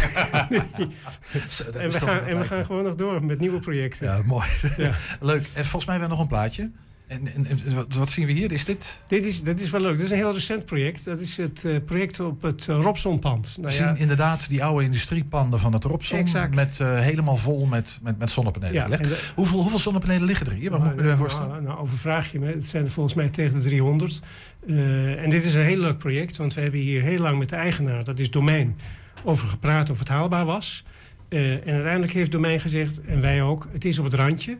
en, 1.73 1.91
we 1.91 1.99
gaan, 1.99 2.25
en 2.25 2.39
we 2.39 2.45
gaan 2.45 2.65
gewoon 2.65 2.83
nog 2.83 2.95
door 2.95 3.23
met 3.23 3.39
nieuwe 3.39 3.59
projecten. 3.59 4.07
Ja, 4.07 4.21
mooi. 4.25 4.47
Ja. 4.77 4.95
Leuk. 5.21 5.43
En 5.53 5.65
volgens 5.65 5.85
mij 5.85 5.95
hebben 5.95 6.09
we 6.09 6.15
nog 6.15 6.19
een 6.19 6.27
plaatje. 6.27 6.71
En, 7.07 7.27
en, 7.27 7.57
wat, 7.95 8.09
zien 8.09 8.25
we 8.25 8.31
hier? 8.31 8.51
Is 8.51 8.65
dit? 8.65 9.03
Dit 9.07 9.25
is, 9.25 9.43
dit 9.43 9.61
is 9.61 9.69
wel 9.69 9.81
leuk. 9.81 9.95
Dit 9.95 10.05
is 10.05 10.11
een 10.11 10.17
heel 10.17 10.33
recent 10.33 10.65
project. 10.65 11.05
Dat 11.05 11.19
is 11.19 11.37
het 11.37 11.63
uh, 11.63 11.77
project 11.85 12.19
op 12.19 12.41
het 12.41 12.67
uh, 12.67 12.79
Robsonpand. 12.81 13.57
Nou, 13.57 13.73
we 13.73 13.83
ja. 13.83 13.87
zien 13.87 13.97
inderdaad 13.97 14.49
die 14.49 14.63
oude 14.63 14.85
industriepanden 14.85 15.59
van 15.59 15.73
het 15.73 15.83
Robson. 15.83 16.19
Exact. 16.19 16.55
Met, 16.55 16.79
uh, 16.81 16.99
helemaal 16.99 17.35
vol 17.35 17.65
met, 17.65 17.99
met, 18.03 18.17
met 18.17 18.29
zonnepanelen. 18.29 18.73
Ja, 18.73 18.97
de, 18.97 19.31
hoeveel, 19.35 19.61
hoeveel 19.61 19.79
zonnepanelen 19.79 20.23
liggen 20.23 20.45
er 20.45 20.53
hier? 20.53 20.69
Wat 20.69 20.79
nou, 20.79 20.91
moet 20.91 20.91
ik 20.91 21.03
me 21.03 21.07
nou, 21.07 21.17
voorstellen? 21.17 21.49
Nou, 21.49 21.63
nou, 21.63 21.79
overvraag 21.79 22.31
je 22.31 22.39
me. 22.39 22.47
Het 22.47 22.67
zijn 22.67 22.85
er 22.85 22.91
volgens 22.91 23.15
mij 23.15 23.29
tegen 23.29 23.55
de 23.55 23.61
300. 23.61 24.19
en 24.67 25.29
dit 25.29 25.43
is 25.43 25.55
een 25.55 25.61
heel 25.61 25.79
leuk 25.79 25.97
project. 25.97 26.37
Want 26.37 26.53
we 26.53 26.61
hebben 26.61 26.79
hier 26.79 27.01
heel 27.01 27.19
lang 27.19 27.39
met 27.39 27.49
de 27.49 27.55
eigenaar, 27.55 28.03
dat 28.03 28.19
is 28.19 28.31
Domein, 28.31 28.75
over 29.23 29.47
gepraat 29.47 29.89
of 29.89 29.99
het 29.99 30.07
haalbaar 30.07 30.45
was. 30.45 30.85
en 31.29 31.61
uiteindelijk 31.65 32.13
heeft 32.13 32.31
Domein 32.31 32.59
gezegd, 32.59 33.01
en 33.01 33.21
wij 33.21 33.41
ook, 33.41 33.67
het 33.71 33.85
is 33.85 33.99
op 33.99 34.05
het 34.05 34.13
randje. 34.13 34.57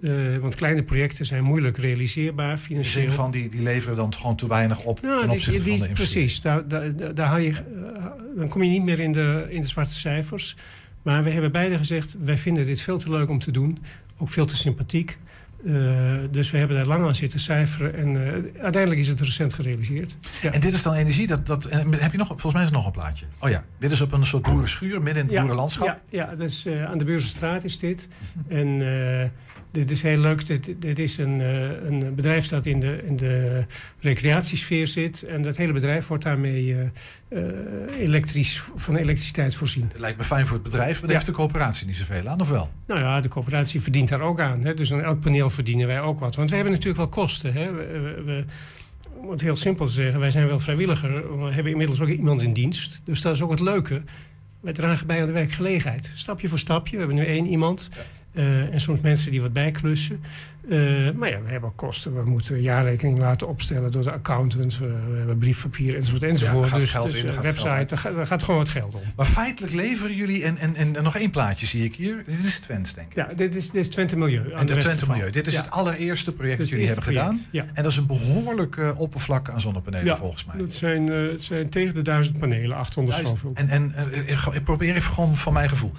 Uh, 0.00 0.38
want 0.38 0.54
kleine 0.54 0.82
projecten 0.82 1.26
zijn 1.26 1.44
moeilijk 1.44 1.76
realiseerbaar 1.76 2.58
financieel. 2.58 3.04
In 3.04 3.10
van 3.10 3.30
die, 3.30 3.48
die 3.48 3.62
leveren 3.62 3.96
dan 3.96 4.14
gewoon 4.14 4.36
te 4.36 4.48
weinig 4.48 4.82
op 4.84 5.00
nou, 5.00 5.20
ten 5.20 5.30
opzichte 5.30 5.62
die, 5.62 5.62
die, 5.62 5.78
van 5.78 5.86
de 5.86 5.92
Precies, 5.92 6.40
daar, 6.40 6.68
daar, 6.68 7.14
daar 7.14 7.26
haal 7.26 7.38
je, 7.38 7.50
uh, 7.50 8.06
dan 8.36 8.48
kom 8.48 8.62
je 8.62 8.70
niet 8.70 8.82
meer 8.82 9.00
in 9.00 9.12
de, 9.12 9.46
in 9.48 9.60
de 9.60 9.66
zwarte 9.66 9.94
cijfers. 9.94 10.56
Maar 11.02 11.24
we 11.24 11.30
hebben 11.30 11.52
beide 11.52 11.76
gezegd, 11.76 12.16
wij 12.18 12.36
vinden 12.36 12.64
dit 12.64 12.80
veel 12.80 12.98
te 12.98 13.10
leuk 13.10 13.28
om 13.28 13.38
te 13.38 13.50
doen. 13.50 13.78
Ook 14.18 14.28
veel 14.28 14.46
te 14.46 14.56
sympathiek. 14.56 15.18
Uh, 15.64 16.14
dus 16.30 16.50
we 16.50 16.58
hebben 16.58 16.76
daar 16.76 16.86
lang 16.86 17.04
aan 17.04 17.14
zitten 17.14 17.40
cijferen. 17.40 17.94
En 17.94 18.16
uiteindelijk 18.60 19.00
is 19.00 19.08
het 19.08 19.20
recent 19.20 19.54
gerealiseerd. 19.54 20.16
Ja. 20.42 20.52
En 20.52 20.60
dit 20.60 20.72
is 20.72 20.82
dan 20.82 20.94
energie, 20.94 21.26
dat, 21.26 21.46
dat, 21.46 21.70
heb 21.70 22.12
je 22.12 22.18
nog, 22.18 22.26
volgens 22.26 22.52
mij 22.52 22.64
is 22.64 22.70
nog 22.70 22.86
een 22.86 22.92
plaatje. 22.92 23.26
Oh 23.38 23.48
ja, 23.50 23.64
dit 23.78 23.90
is 23.90 24.00
op 24.00 24.12
een 24.12 24.26
soort 24.26 24.42
boerenschuur 24.42 25.02
midden 25.02 25.22
in 25.22 25.28
het 25.28 25.32
ja, 25.32 25.40
boerenlandschap. 25.40 25.86
Ja, 25.86 26.00
ja 26.08 26.36
dus 26.36 26.68
aan 26.86 26.98
de 26.98 27.04
Beurzenstraat 27.04 27.64
is 27.64 27.78
dit. 27.78 28.08
en 28.48 28.80
dit 29.70 29.90
is 29.90 30.02
heel 30.02 30.18
leuk. 30.18 30.46
Dit, 30.46 30.74
dit 30.78 30.98
is 30.98 31.18
een, 31.18 31.40
uh, 31.40 31.82
een 31.82 32.14
bedrijf 32.14 32.48
dat 32.48 32.66
in 32.66 32.80
de, 32.80 33.02
in 33.04 33.16
de 33.16 33.64
recreatiesfeer 34.00 34.86
zit. 34.86 35.22
En 35.22 35.42
dat 35.42 35.56
hele 35.56 35.72
bedrijf 35.72 36.06
wordt 36.06 36.24
daarmee 36.24 36.76
uh, 37.28 37.40
elektrisch, 37.98 38.62
van 38.74 38.96
elektriciteit 38.96 39.54
voorzien. 39.54 39.90
Lijkt 39.96 40.18
me 40.18 40.24
fijn 40.24 40.46
voor 40.46 40.54
het 40.54 40.62
bedrijf, 40.62 40.92
maar 40.92 41.08
daar 41.08 41.18
heeft 41.18 41.26
de 41.26 41.32
coöperatie 41.32 41.86
niet 41.86 41.96
zoveel 41.96 42.28
aan, 42.28 42.40
of 42.40 42.48
wel? 42.48 42.70
Nou 42.86 43.00
ja, 43.00 43.20
de 43.20 43.28
coöperatie 43.28 43.80
verdient 43.80 44.08
daar 44.08 44.20
ook 44.20 44.40
aan. 44.40 44.64
Hè. 44.64 44.74
Dus 44.74 44.92
aan 44.92 45.02
elk 45.02 45.20
paneel 45.20 45.50
verdienen 45.50 45.86
wij 45.86 46.00
ook 46.00 46.20
wat. 46.20 46.36
Want 46.36 46.48
we 46.50 46.54
hebben 46.54 46.72
natuurlijk 46.72 46.98
wel 46.98 47.08
kosten. 47.08 47.52
Hè. 47.52 47.72
We, 47.72 48.22
we, 48.24 48.44
om 49.20 49.30
het 49.30 49.40
heel 49.40 49.56
simpel 49.56 49.86
te 49.86 49.92
zeggen, 49.92 50.20
wij 50.20 50.30
zijn 50.30 50.46
wel 50.46 50.60
vrijwilliger. 50.60 51.38
We 51.44 51.52
hebben 51.52 51.72
inmiddels 51.72 52.00
ook 52.00 52.08
iemand 52.08 52.42
in 52.42 52.52
dienst. 52.52 53.00
Dus 53.04 53.20
dat 53.20 53.34
is 53.34 53.42
ook 53.42 53.50
het 53.50 53.60
leuke. 53.60 54.02
Wij 54.60 54.72
dragen 54.72 55.06
bij 55.06 55.20
aan 55.20 55.26
de 55.26 55.32
werkgelegenheid. 55.32 56.12
Stapje 56.14 56.48
voor 56.48 56.58
stapje. 56.58 56.92
We 56.92 56.98
hebben 56.98 57.16
nu 57.16 57.24
één 57.24 57.46
iemand. 57.46 57.88
Uh, 58.32 58.72
en 58.72 58.80
soms 58.80 59.00
mensen 59.00 59.30
die 59.30 59.42
wat 59.42 59.52
bijklussen. 59.52 60.20
Uh, 60.68 61.10
maar 61.10 61.30
ja, 61.30 61.42
we 61.42 61.50
hebben 61.50 61.68
ook 61.68 61.76
kosten. 61.76 62.16
We 62.16 62.30
moeten 62.30 62.60
jaarrekening 62.60 63.18
laten 63.18 63.48
opstellen 63.48 63.90
door 63.90 64.02
de 64.02 64.12
accountant. 64.12 64.78
We, 64.78 64.86
we 64.86 65.16
hebben 65.16 65.38
briefpapier 65.38 65.96
enzovoort 65.96 66.22
enzovoort. 66.22 66.70
Ja, 66.70 66.78
dus 66.78 66.90
geld 66.90 67.10
dus 67.10 67.22
in, 67.22 67.40
website, 67.42 67.84
daar 67.86 67.98
gaat, 67.98 68.14
daar 68.14 68.26
gaat, 68.26 68.42
gewoon 68.42 68.60
wat 68.60 68.68
geld 68.68 68.94
om. 68.94 69.00
Maar 69.16 69.26
feitelijk 69.26 69.72
leveren 69.72 70.14
jullie, 70.14 70.44
en, 70.44 70.58
en, 70.58 70.76
en 70.76 71.02
nog 71.02 71.16
één 71.16 71.30
plaatje 71.30 71.66
zie 71.66 71.84
ik 71.84 71.94
hier. 71.94 72.16
Dit 72.26 72.44
is 72.44 72.60
Twents, 72.60 72.92
denk 72.92 73.08
ik. 73.08 73.16
Ja, 73.16 73.28
dit 73.36 73.54
is, 73.54 73.70
dit 73.70 73.82
is 73.82 73.88
Twente 73.88 74.16
Milieu. 74.18 74.52
En 74.52 74.66
de, 74.66 74.76
Twente 74.76 75.06
Milieu. 75.08 75.30
Dit 75.30 75.46
is 75.46 75.52
ja. 75.52 75.60
het 75.60 75.70
allereerste 75.70 76.32
project 76.32 76.58
dat 76.58 76.68
jullie 76.68 76.86
hebben 76.86 77.04
project. 77.04 77.26
gedaan. 77.26 77.46
Ja. 77.50 77.64
En 77.74 77.82
dat 77.82 77.92
is 77.92 77.98
een 77.98 78.06
behoorlijk 78.06 78.76
uh, 78.76 79.00
oppervlak 79.00 79.50
aan 79.50 79.60
zonnepanelen 79.60 80.16
volgens 80.16 80.44
mij. 80.44 80.56
Dat 80.56 80.74
zijn, 80.74 81.06
het 81.10 81.42
zijn 81.42 81.68
tegen 81.68 81.94
de 81.94 82.02
duizend 82.02 82.38
panelen, 82.38 82.76
800 82.76 83.18
zoveel. 83.18 83.52
En, 83.54 83.68
en 83.68 83.94
ik 84.52 84.64
probeer 84.64 84.94
even 84.94 85.12
gewoon 85.12 85.36
van 85.36 85.52
mijn 85.52 85.68
gevoel. 85.68 85.92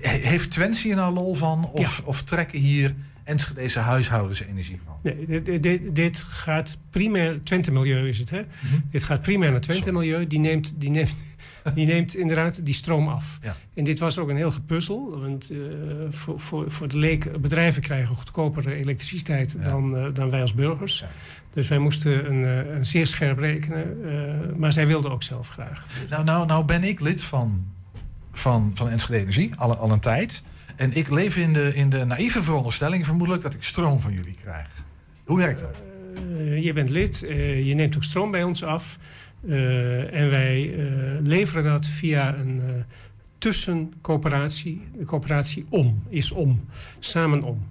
Heeft 0.00 0.50
Twents 0.50 0.82
hier 0.82 0.94
nou 0.94 1.14
lol 1.14 1.34
van? 1.34 1.70
Of, 1.72 2.02
of 2.04 2.22
trekken 2.22 2.58
hier 2.58 2.94
Enschedeze 3.24 3.78
huishoudens 3.78 4.42
energie 4.42 4.80
van? 4.84 4.94
Nee, 5.02 5.42
dit, 5.42 5.62
dit, 5.62 5.94
dit, 5.94 6.18
gaat 6.28 6.78
primair, 6.90 7.42
Twente 7.42 7.70
Milieu 7.70 8.08
is 8.08 8.18
het 8.18 8.30
hè? 8.30 8.40
Mm 8.40 8.46
-hmm. 8.60 8.82
Dit 8.90 9.02
gaat 9.02 9.22
primair 9.22 9.50
naar 9.50 9.60
Twente 9.60 9.82
Sorry. 9.82 9.98
Milieu. 9.98 10.26
Die 10.26 10.38
neemt, 10.38 10.72
die, 10.76 10.90
neemt, 10.90 11.14
die 11.74 11.86
neemt 11.86 12.14
inderdaad 12.14 12.64
die 12.64 12.74
stroom 12.74 13.08
af. 13.08 13.38
Ja. 13.42 13.56
En 13.74 13.84
dit 13.84 13.98
was 13.98 14.18
ook 14.18 14.28
een 14.28 14.36
heel 14.36 14.50
gepuzzel. 14.50 15.20
Want 15.20 15.50
uh, 15.50 15.58
voor, 16.08 16.40
voor, 16.40 16.70
voor 16.70 16.88
de 16.88 16.96
leek, 16.96 17.40
bedrijven 17.40 17.82
krijgen 17.82 18.16
goedkopere 18.16 18.74
elektriciteit 18.74 19.56
ja. 19.58 19.68
dan, 19.68 19.96
uh, 19.96 20.06
dan 20.12 20.30
wij 20.30 20.40
als 20.40 20.54
burgers. 20.54 20.98
Ja. 20.98 21.08
Dus 21.52 21.68
wij 21.68 21.78
moesten 21.78 22.30
een, 22.30 22.42
uh, 22.42 22.74
een 22.74 22.84
zeer 22.84 23.06
scherp 23.06 23.38
rekenen. 23.38 23.96
maar 24.56 24.72
zij 24.72 24.86
wilden 24.86 25.10
ook 25.10 25.22
zelf 25.22 25.48
graag. 25.48 25.86
Nou, 26.10 26.24
nou, 26.24 26.46
nou 26.46 26.64
ben 26.64 26.84
ik 26.84 27.00
lid 27.00 27.22
van, 27.22 27.66
van, 28.32 28.72
van 28.74 28.88
Enschede 28.88 29.20
Energie, 29.20 29.50
al, 29.56 29.76
al 29.76 29.92
een 29.92 30.00
tijd. 30.00 30.42
En 30.76 30.96
ik 30.96 31.10
leef 31.10 31.36
in 31.36 31.52
de, 31.52 31.74
in 31.74 31.90
de 31.90 32.04
naïeve 32.04 32.42
veronderstelling 32.42 33.06
vermoedelijk 33.06 33.42
dat 33.42 33.54
ik 33.54 33.62
stroom 33.62 34.00
van 34.00 34.12
jullie 34.12 34.36
krijg. 34.42 34.68
Hoe 35.24 35.38
werkt 35.38 35.60
dat? 35.60 35.82
Uh, 36.28 36.62
je 36.64 36.72
bent 36.72 36.90
lid, 36.90 37.22
uh, 37.22 37.66
je 37.66 37.74
neemt 37.74 37.96
ook 37.96 38.04
stroom 38.04 38.30
bij 38.30 38.42
ons 38.42 38.64
af. 38.64 38.98
Uh, 39.44 40.14
en 40.14 40.30
wij 40.30 40.74
leveren 41.22 41.64
dat 41.64 41.86
via 41.86 42.34
een 42.34 42.84
tussencoöperatie. 43.38 44.82
De 44.98 45.04
coöperatie 45.04 45.66
OM 45.68 46.02
is 46.08 46.30
OM, 46.30 46.68
samen 46.98 47.42
OM. 47.42 47.66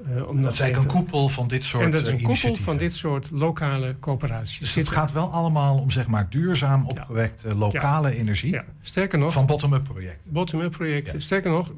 Uh, 0.00 0.42
dat 0.42 0.52
is 0.52 0.60
eigenlijk 0.60 0.76
een 0.76 1.00
koepel 1.00 1.28
van 1.28 1.48
dit 1.48 1.62
soort 1.62 1.84
En 1.84 1.90
dat 1.90 2.00
is 2.00 2.08
een 2.08 2.22
koepel 2.22 2.54
van 2.54 2.76
dit 2.76 2.94
soort 2.94 3.30
lokale 3.30 3.96
coöperaties. 4.00 4.58
Dus 4.58 4.74
het 4.74 4.88
gaat 4.88 5.12
wel 5.12 5.30
allemaal 5.30 5.78
om 5.78 5.90
zeg 5.90 6.06
maar 6.06 6.26
duurzaam 6.30 6.86
opgewekte 6.86 7.48
ja. 7.48 7.54
lokale 7.54 8.08
ja. 8.08 8.14
energie. 8.14 8.52
Ja. 8.52 8.64
Sterker 8.82 9.18
nog. 9.18 9.32
Van 9.32 9.46
bottom-up 9.46 9.84
projecten. 9.84 10.32
Bottom-up 10.32 10.70
projecten. 10.70 11.22
Sterker 11.22 11.50
nog, 11.50 11.72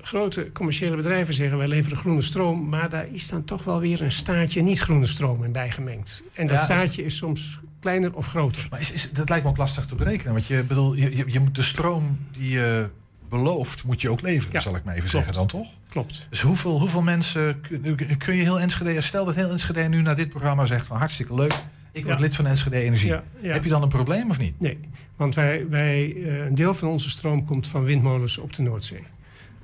grote 0.00 0.50
commerciële 0.52 0.96
bedrijven 0.96 1.34
zeggen 1.34 1.58
wij 1.58 1.68
leveren 1.68 1.98
groene 1.98 2.22
stroom, 2.22 2.68
maar 2.68 2.88
daar 2.88 3.06
is 3.12 3.28
dan 3.28 3.44
toch 3.44 3.64
wel 3.64 3.80
weer 3.80 4.02
een 4.02 4.12
staartje 4.12 4.62
niet 4.62 4.78
groene 4.80 5.06
stroom 5.06 5.44
in 5.44 5.52
bijgemengd. 5.52 6.22
En 6.32 6.46
dat 6.46 6.58
staartje 6.58 7.04
is 7.04 7.16
soms 7.16 7.58
kleiner 7.80 8.14
of 8.14 8.26
groter. 8.26 8.66
Maar 8.70 8.80
is, 8.80 8.92
is, 8.92 9.10
dat 9.12 9.28
lijkt 9.28 9.44
me 9.44 9.50
ook 9.50 9.56
lastig 9.56 9.86
te 9.86 9.94
berekenen, 9.94 10.32
want 10.32 10.46
je, 10.46 10.62
bedoel, 10.62 10.94
je, 10.94 11.16
je, 11.16 11.24
je 11.26 11.40
moet 11.40 11.54
de 11.54 11.62
stroom 11.62 12.18
die 12.32 12.50
je 12.50 12.88
belooft, 13.28 13.84
moet 13.84 14.00
je 14.00 14.10
ook 14.10 14.20
leveren, 14.20 14.52
ja, 14.52 14.60
zal 14.60 14.76
ik 14.76 14.84
maar 14.84 14.94
even 14.94 15.08
klopt. 15.10 15.26
zeggen 15.26 15.46
dan 15.48 15.60
toch? 15.60 15.72
Klopt. 15.88 16.26
Dus 16.30 16.40
hoeveel, 16.40 16.78
hoeveel 16.80 17.02
mensen 17.02 17.60
kun, 17.60 18.16
kun 18.18 18.36
je 18.36 18.42
heel 18.42 18.60
Enschede, 18.60 19.00
stel 19.00 19.24
dat 19.24 19.34
heel 19.34 19.50
Enschede 19.50 19.82
nu 19.82 20.02
naar 20.02 20.16
dit 20.16 20.28
programma 20.28 20.66
zegt 20.66 20.86
van 20.86 20.96
hartstikke 20.96 21.34
leuk, 21.34 21.52
ik 21.92 22.04
word 22.04 22.16
Ja. 22.16 22.22
lid 22.24 22.34
van 22.34 22.46
Enschede 22.46 22.76
Energie. 22.78 23.08
Ja, 23.08 23.22
ja. 23.40 23.52
Heb 23.52 23.64
je 23.64 23.70
dan 23.70 23.82
een 23.82 23.88
probleem 23.88 24.30
of 24.30 24.38
niet? 24.38 24.60
Nee, 24.60 24.78
want 25.16 25.34
wij, 25.34 25.68
wij, 25.68 26.14
eh, 26.24 26.38
een 26.46 26.54
deel 26.54 26.74
van 26.74 26.88
onze 26.88 27.10
stroom 27.10 27.44
komt 27.44 27.66
van 27.66 27.84
windmolens 27.84 28.38
op 28.38 28.52
de 28.52 28.62
Noordzee. 28.62 29.02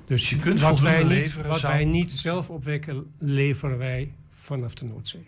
Dus 0.05 0.29
je 0.29 0.39
kunt 0.39 0.59
wat 0.59 0.79
wij 0.79 0.97
niet, 0.97 1.07
leveren, 1.07 1.49
wat 1.49 1.61
wij 1.61 1.85
niet 1.85 2.11
zelf 2.11 2.49
opwekken, 2.49 3.05
leveren 3.17 3.77
wij 3.77 4.11
vanaf 4.33 4.73
de 4.73 4.85
Noordzee. 4.85 5.27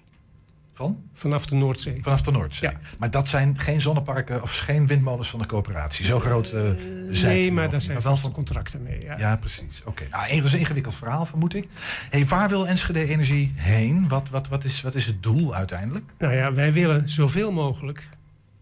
Van? 0.74 1.03
Vanaf 1.13 1.46
de 1.46 1.55
Noordzee. 1.55 1.98
Vanaf 2.01 2.22
de 2.22 2.31
Noordzee. 2.31 2.69
Ja. 2.69 2.79
Maar 3.00 3.12
dat 3.12 3.29
zijn 3.29 3.60
geen 3.60 3.81
zonneparken 3.81 4.41
of 4.41 4.57
geen 4.57 4.88
windmolens 4.88 5.29
van 5.29 5.39
de 5.39 5.46
coöperatie. 5.46 6.05
Zo 6.05 6.19
groot 6.19 6.48
zijn 6.48 6.75
die 7.10 7.22
nee, 7.24 7.51
maar 7.51 7.69
daar 7.69 7.81
zijn 7.81 7.93
wel 7.93 8.12
vaste 8.12 8.25
van 8.25 8.31
contracten 8.34 8.84
mee. 8.84 9.01
Ja. 9.01 9.17
Ja, 9.17 9.38
precies. 9.38 9.81
Oké. 9.86 10.03
Nou, 10.12 10.36
dat 10.36 10.43
is 10.43 10.53
een 10.53 10.60
ingewikkeld 10.60 10.96
verhaal, 10.96 11.25
vermoed 11.25 11.53
ik. 11.53 11.67
Hey, 12.10 12.25
waar 12.25 12.50
wil 12.50 12.67
Enschede 12.67 13.05
Energie 13.05 13.53
heen? 13.55 14.07
Wat, 14.07 14.29
wat, 14.29 14.48
wat, 14.48 14.63
is, 14.63 14.81
wat 14.81 14.96
is 14.96 15.05
het 15.05 15.24
doel 15.24 15.55
uiteindelijk? 15.55 16.05
Nou 16.17 16.34
ja, 16.34 16.53
wij 16.53 16.74
willen 16.74 17.10
zoveel 17.10 17.51
mogelijk 17.51 18.10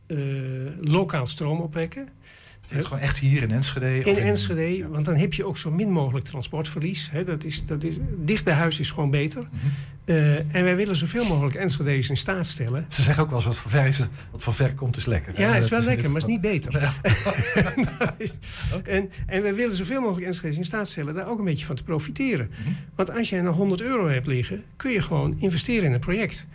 eh, 0.08 0.18
lokaal 0.82 1.26
stroom 1.26 1.60
opwekken. 1.60 2.08
Het 2.68 2.78
is 2.78 2.84
gewoon 2.84 3.04
echt 3.04 3.18
hier 3.18 3.42
in 3.42 3.52
Enschede? 3.52 4.00
In 4.00 4.12
of 4.12 4.18
Enschede, 4.18 4.78
ja. 4.78 4.88
want 4.88 5.06
dan 5.06 5.16
heb 5.16 5.34
je 5.34 5.46
ook 5.46 5.58
zo 5.58 5.72
min 5.72 5.92
mogelijk 5.92 6.26
transportverlies. 6.26 7.10
Hè, 7.12 7.24
dat 7.24 7.44
is, 7.44 7.66
dat 7.66 7.84
is, 7.84 7.96
dicht 8.18 8.44
bij 8.44 8.54
huis 8.54 8.80
is 8.80 8.92
gewoon 8.92 9.10
beter. 9.10 9.42
Mhm. 9.42 9.68
Eh, 10.06 10.56
en 10.56 10.64
wij 10.64 10.76
willen 10.76 10.96
zoveel 10.96 11.26
mogelijk 11.26 11.56
Enschede's 11.56 12.10
in 12.10 12.18
staat 12.18 12.46
stellen. 12.46 12.86
Ze 12.90 13.02
zeggen 13.02 13.24
ook 13.24 13.30
wel 13.30 13.38
eens, 13.38 13.48
wat 13.48 13.58
van 13.58 13.72
ver, 13.72 13.86
is 13.86 14.00
wat 14.32 14.44
van 14.44 14.54
ver 14.54 14.74
komt 14.74 14.98
is 14.98 15.06
lekker. 15.06 15.40
Ja, 15.40 15.52
het 15.52 15.64
is 15.64 15.70
wel 15.70 15.80
in 15.80 15.86
lekker, 15.86 16.12
maar 16.12 16.22
het 16.22 16.30
is 16.30 16.36
niet 16.36 16.42
beter. 16.42 16.74
en, 18.84 19.10
en 19.26 19.42
wij 19.42 19.56
willen 19.56 19.76
zoveel 19.76 20.02
mogelijk 20.02 20.26
Enschede's 20.26 20.58
in 20.58 20.64
staat 20.64 20.88
stellen 20.88 21.14
daar 21.14 21.28
ook 21.28 21.40
een 21.40 21.46
beetje 21.46 21.66
van 21.66 21.76
te 21.76 21.84
profiteren. 21.84 22.52
Mhm. 22.52 22.70
Want 22.96 23.12
als 23.12 23.30
jij 23.30 23.42
nou 23.42 23.56
100 23.56 23.82
euro 23.82 24.08
hebt 24.08 24.28
liggen, 24.28 24.64
kun 24.76 24.92
je 24.92 25.02
gewoon 25.02 25.36
investeren 25.40 25.84
in 25.84 25.94
een 25.94 26.00
project. 26.00 26.48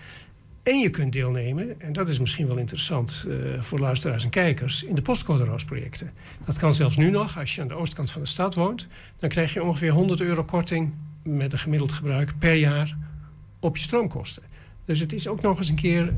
En 0.63 0.79
je 0.79 0.91
kunt 0.91 1.13
deelnemen, 1.13 1.81
en 1.81 1.93
dat 1.93 2.09
is 2.09 2.19
misschien 2.19 2.47
wel 2.47 2.57
interessant 2.57 3.27
eh, 3.29 3.61
voor 3.61 3.79
luisteraars 3.79 4.25
en 4.25 4.31
kijkers, 4.31 4.83
in 4.83 4.95
de 4.95 5.03
postcode 5.03 5.45
roos 5.45 5.65
projecten. 5.65 6.11
Dat 6.45 6.59
kan 6.59 6.75
zelfs 6.75 6.97
nu 6.97 7.11
nog, 7.11 7.39
als 7.39 7.55
je 7.55 7.61
aan 7.61 7.69
de 7.69 7.75
oostkant 7.75 8.11
van 8.11 8.21
de 8.21 8.29
stad 8.29 8.55
woont. 8.55 8.89
Dan 9.19 9.29
krijg 9.29 9.53
je 9.53 9.65
ongeveer 9.65 9.91
100 9.91 10.21
euro 10.21 10.45
korting 10.45 10.93
met 11.23 11.53
een 11.53 11.59
gemiddeld 11.59 11.93
gebruik 11.93 12.33
per 12.39 12.55
jaar 12.55 12.97
op 13.61 13.77
je 13.77 13.83
stroomkosten. 13.83 14.43
Dus 14.85 15.01
het 15.01 15.13
is 15.13 15.29
ook 15.29 15.43
nog 15.43 15.59
eens 15.59 15.69
een 15.69 15.75
keer 15.75 16.15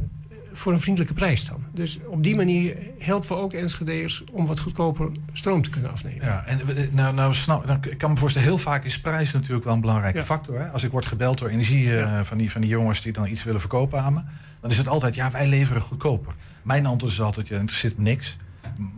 voor 0.52 0.72
een 0.72 0.80
vriendelijke 0.80 1.14
prijs 1.14 1.44
dan. 1.44 1.64
Dus 1.72 1.98
op 2.06 2.22
die 2.22 2.36
manier 2.36 2.76
helpen 2.98 3.28
we 3.28 3.34
ook 3.34 3.52
Enschede'ers 3.52 4.24
om 4.32 4.46
wat 4.46 4.60
goedkoper 4.60 5.10
stroom 5.32 5.62
te 5.62 5.70
kunnen 5.70 5.90
afnemen. 5.90 6.24
Ja, 6.26 6.44
en 6.46 6.66
we- 6.66 6.88
nou, 6.92 7.14
nou, 7.14 7.34
snap, 7.34 7.66
nou, 7.66 7.78
ik 7.90 7.98
kan 7.98 8.10
me 8.10 8.16
voorstellen, 8.16 8.48
heel 8.48 8.58
vaak 8.58 8.84
is 8.84 9.00
prijs 9.00 9.32
natuurlijk 9.32 9.64
wel 9.64 9.74
een 9.74 9.80
belangrijke 9.80 10.18
Ja. 10.18 10.24
factor. 10.24 10.58
Hè? 10.60 10.68
Als 10.68 10.82
ik 10.82 10.90
word 10.90 11.06
gebeld 11.06 11.38
door 11.38 11.48
energie 11.48 11.96
eh, 12.00 12.20
van, 12.20 12.38
die, 12.38 12.50
van 12.50 12.60
die 12.60 12.70
jongens 12.70 13.00
die 13.02 13.12
dan 13.12 13.26
iets 13.26 13.44
willen 13.44 13.60
verkopen 13.60 14.02
aan 14.02 14.14
me, 14.14 14.20
dan 14.60 14.70
is 14.70 14.76
het 14.78 14.88
altijd, 14.88 15.14
ja, 15.14 15.30
wij 15.30 15.46
leveren 15.48 15.82
goedkoper. 15.82 16.34
Mijn 16.62 16.86
antwoord 16.86 17.12
is 17.12 17.20
altijd, 17.20 17.48
ja, 17.48 17.56
er 17.58 17.70
zit 17.70 17.98
niks. 17.98 18.36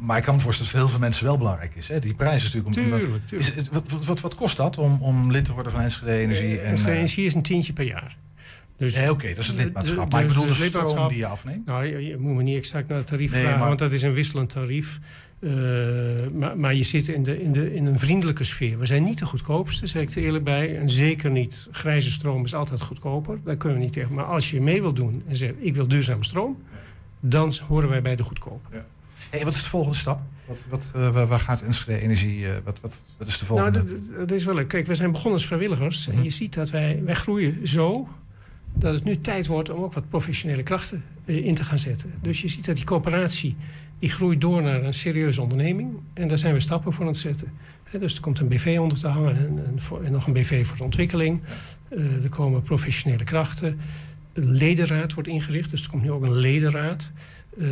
Maar 0.01 0.17
ik 0.19 0.23
kan 0.25 0.35
me 0.35 0.41
voorstellen 0.41 0.51
dat 0.51 0.59
het 0.59 0.69
voor 0.71 0.79
heel 0.81 0.89
veel 0.89 0.99
mensen 0.99 1.25
wel 1.25 1.39
belangrijk 1.39 1.75
is. 1.75 1.89
Hè? 1.89 1.99
Die 1.99 2.15
prijs 2.15 2.37
is 2.37 2.55
natuurlijk... 2.55 2.67
om- 2.67 2.83
Tuurlijk, 2.83 3.27
tuurlijk. 3.27 3.55
Is 3.57 3.69
wat, 3.73 3.83
wat- 4.05 4.21
wat, 4.21 4.35
kost 4.35 4.57
dat 4.57 4.79
om, 4.79 4.99
om 5.03 5.31
lid 5.31 5.45
te 5.45 5.53
worden 5.53 5.73
van 5.73 5.81
Enschede 5.81 6.13
Energie? 6.13 6.61
En 6.61 6.75
eh, 6.77 6.87
Energie 6.87 7.27
is 7.27 7.35
een 7.35 7.43
tientje 7.43 7.73
per 7.73 7.85
jaar. 7.85 8.17
Dus, 8.76 8.97
Nee, 8.97 9.11
oké, 9.11 9.28
dat 9.28 9.38
is 9.38 9.47
het 9.47 9.57
lidmaatschap. 9.57 10.04
Dus- 10.04 10.12
maar 10.12 10.23
ik 10.23 10.28
bedoel 10.28 10.47
dus 10.47 10.59
de 10.59 10.64
stroom 10.64 11.09
die 11.09 11.16
je 11.19 11.26
afneemt. 11.26 11.66
Nou, 11.66 11.85
je, 11.85 12.07
je 12.07 12.16
moet 12.16 12.35
me 12.35 12.43
niet 12.43 12.57
exact 12.57 12.88
naar 12.88 12.99
het 12.99 13.07
tarief 13.07 13.31
Nee, 13.33 13.40
vragen, 13.40 13.59
maar- 13.59 13.66
want 13.69 13.78
dat 13.78 13.93
is 13.93 14.02
een 14.02 14.12
wisselend 14.12 14.49
tarief. 14.50 14.99
Eh, 15.40 15.50
maar, 16.33 16.59
maar 16.59 16.75
je 16.75 16.83
zit 16.83 17.09
in, 17.09 17.23
de, 17.23 17.43
in, 17.43 17.52
de, 17.52 17.75
in 17.75 17.87
een 17.87 17.99
vriendelijke 17.99 18.45
sfeer. 18.45 18.78
We 18.78 18.87
zijn 18.87 19.02
niet 19.04 19.19
de 19.19 19.26
goedkoopste, 19.26 19.87
zeg 19.87 20.02
ik 20.02 20.11
er 20.11 20.23
eerlijk 20.23 20.45
bij. 20.45 20.78
En 20.78 20.88
zeker 20.88 21.31
niet, 21.31 21.69
grijze 21.71 22.11
stroom 22.12 22.45
is 22.45 22.54
altijd 22.54 22.81
goedkoper. 22.81 23.38
Daar 23.45 23.57
kunnen 23.57 23.78
we 23.78 23.85
niet 23.85 23.93
tegen. 23.93 24.14
Maar 24.14 24.25
als 24.25 24.50
je 24.50 24.61
mee 24.61 24.81
wilt 24.81 24.97
doen 24.97 25.23
en 25.28 25.37
zegt, 25.37 25.54
ik 25.59 25.75
wil 25.75 25.88
duurzame 25.88 26.25
stroom... 26.25 26.62
dan 27.21 27.52
horen 27.66 27.88
wij 27.88 28.02
bij 28.02 28.16
de 28.16 28.23
goedkope. 28.23 28.69
Hey, 29.31 29.45
wat 29.45 29.54
is 29.54 29.62
de 29.62 29.69
volgende 29.69 29.97
stap? 29.97 30.21
Wat, 30.47 30.64
wat, 30.69 30.87
eh, 30.95 31.28
waar, 31.28 31.40
gaat 31.40 31.62
Enschede 31.62 32.00
Energie... 32.00 32.47
eh, 32.47 32.52
wat, 32.64 32.81
wat, 32.81 33.04
wat 33.16 33.26
is 33.26 33.38
de 33.38 33.45
Nou, 33.49 33.61
volgende? 33.73 33.93
dat, 34.16 34.28
dat 34.28 34.38
is 34.38 34.45
wel 34.45 34.54
leuk. 34.54 34.69
Kijk, 34.69 34.87
we 34.87 34.95
zijn 34.95 35.11
begonnen 35.11 35.33
als 35.33 35.47
vrijwilligers. 35.47 36.07
Mhm. 36.09 36.16
En 36.16 36.25
je 36.25 36.31
ziet 36.31 36.54
dat 36.54 36.71
wij, 36.71 37.00
wij 37.04 37.14
groeien 37.14 37.69
zo... 37.69 38.09
dat 38.85 38.95
het 38.95 39.05
nu 39.05 39.21
tijd 39.21 39.47
wordt 39.47 39.71
om 39.71 39.83
ook 39.83 39.93
wat 39.93 40.09
professionele 40.09 40.62
krachten 40.62 41.05
eh, 41.25 41.45
in 41.45 41.55
te 41.55 41.64
gaan 41.64 41.79
zetten. 41.79 42.12
Dus 42.23 42.43
je 42.43 42.49
ziet 42.49 42.64
dat 42.64 42.76
die 42.76 42.85
coöperatie... 42.85 43.57
die 43.99 44.09
groeit 44.09 44.41
door 44.41 44.62
naar 44.62 44.85
een 44.85 44.95
serieuze 44.95 45.41
onderneming. 45.41 45.97
En 46.12 46.29
daar 46.29 46.38
zijn 46.38 46.55
we 46.55 46.61
stappen 46.61 46.93
voor 46.93 47.03
aan 47.03 47.11
het 47.11 47.21
zetten. 47.21 47.53
Dus 47.99 48.14
er 48.14 48.21
komt 48.21 48.38
een 48.38 48.49
BV 48.49 48.79
onder 48.81 48.99
te 48.99 49.07
hangen... 49.09 49.37
en, 50.05 50.12
nog 50.12 50.26
een 50.26 50.33
BV 50.33 50.67
voor 50.67 50.76
de 50.76 50.85
ontwikkeling. 50.85 51.41
Eh, 51.88 52.23
er 52.23 52.29
komen 52.29 52.62
professionele 52.62 53.25
krachten. 53.25 53.81
Een 54.33 54.50
ledenraad 54.50 55.14
wordt 55.14 55.29
ingericht. 55.29 55.71
Dus 55.71 55.83
er 55.83 55.91
komt 55.91 56.03
nu 56.03 56.11
ook 56.11 56.23
een 56.23 56.37
ledenraad. 56.37 57.11
Eh, 57.59 57.67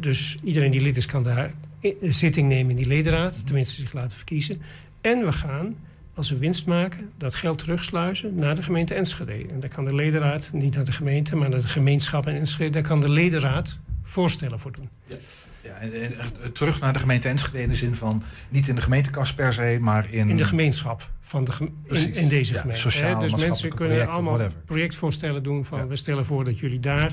dus 0.00 0.36
iedereen 0.42 0.70
die 0.70 0.82
lid 0.82 0.96
is 0.96 1.06
kan 1.06 1.22
daar 1.22 1.54
zitting 2.00 2.48
nemen 2.48 2.70
in 2.70 2.76
die 2.76 2.86
ledenraad. 2.86 3.46
Tenminste 3.46 3.80
zich 3.80 3.92
laten 3.92 4.16
verkiezen. 4.16 4.60
En 5.00 5.24
we 5.24 5.32
gaan 5.32 5.76
als 6.14 6.30
we 6.30 6.38
winst 6.38 6.66
maken, 6.66 7.10
dat 7.16 7.34
geld 7.34 7.58
terugsluizen 7.58 8.34
naar 8.34 8.54
de 8.54 8.62
gemeente 8.62 8.94
Enschede. 8.94 9.46
En 9.52 9.60
daar 9.60 9.70
kan 9.70 9.84
de 9.84 9.94
ledenraad, 9.94 10.50
niet 10.52 10.74
naar 10.74 10.84
de 10.84 10.92
gemeente, 10.92 11.36
maar 11.36 11.48
naar 11.48 11.60
de 11.60 11.66
gemeenschap 11.66 12.26
in 12.26 12.34
Enschede, 12.34 12.70
daar 12.70 12.82
kan 12.82 13.00
de 13.00 13.08
ledenraad 13.08 13.78
voorstellen 14.02 14.58
voor 14.58 14.72
doen. 14.72 14.88
Ja. 15.06 15.16
Ja, 15.64 15.74
en, 15.78 16.12
terug 16.52 16.80
naar 16.80 16.92
de 16.92 16.98
gemeente 16.98 17.28
Enschede 17.28 17.62
in 17.62 17.68
de 17.68 17.74
zin 17.74 17.94
van 17.94 18.22
niet 18.48 18.68
in 18.68 18.74
de 18.74 18.80
gemeentekas 18.80 19.34
per 19.34 19.52
se, 19.52 19.76
maar 19.80 20.12
in... 20.12 20.28
In 20.28 20.36
de 20.36 20.44
gemeenschap 20.44 21.10
van 21.20 21.44
de 21.44 21.52
in, 21.84 22.14
in, 22.14 22.28
deze 22.28 22.54
gemeente. 22.54 22.80
Sociaal, 22.80 23.20
dus 23.20 23.36
mensen 23.36 23.74
kunnen 23.74 24.08
allemaal 24.08 24.36
whatever. 24.36 24.62
projectvoorstellen 24.64 25.42
doen 25.42 25.64
van 25.64 25.88
we 25.88 25.96
stellen 25.96 26.26
voor 26.26 26.44
dat 26.44 26.58
jullie 26.58 26.80
daar 26.80 27.12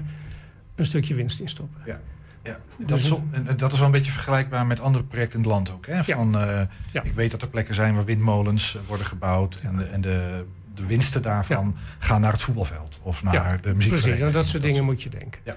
een 0.75 0.86
stukje 0.86 1.13
winst 1.13 1.39
in 1.39 1.50
stoppen. 1.50 1.81
Ja. 1.86 2.01
Ja, 2.43 2.57
dat, 2.77 3.00
is, 3.00 3.13
dat 3.57 3.71
is 3.71 3.77
wel 3.77 3.86
een 3.86 3.93
beetje 3.93 4.12
vergelijkbaar 4.12 4.65
met 4.65 4.79
andere 4.79 5.03
projecten 5.03 5.38
in 5.38 5.43
het 5.43 5.53
land 5.53 5.71
ook. 5.71 5.86
Hè? 5.86 6.03
Van, 6.03 6.36
uh, 6.36 6.62
Ik 7.03 7.13
weet 7.13 7.31
dat 7.31 7.41
er 7.41 7.48
plekken 7.48 7.75
zijn 7.75 7.95
waar 7.95 8.05
windmolens 8.05 8.75
eh, 8.75 8.81
worden 8.88 9.05
gebouwd. 9.05 9.60
En, 9.63 9.77
de, 9.77 9.83
en 9.83 10.01
de, 10.01 10.45
de 10.75 10.86
winsten 10.86 11.21
daarvan 11.21 11.75
gaan 12.00 12.21
naar 12.21 12.31
het 12.31 12.41
voetbalveld 12.41 13.00
of 13.01 13.24
naar 13.24 13.62
de 13.62 13.74
muziek. 13.74 13.91
Precies, 13.91 14.19
en 14.19 14.31
dat 14.31 14.45
soort 14.45 14.63
dingen 14.63 14.83
moet 14.83 15.03
je 15.03 15.10
denken. 15.10 15.41
Ja. 15.43 15.55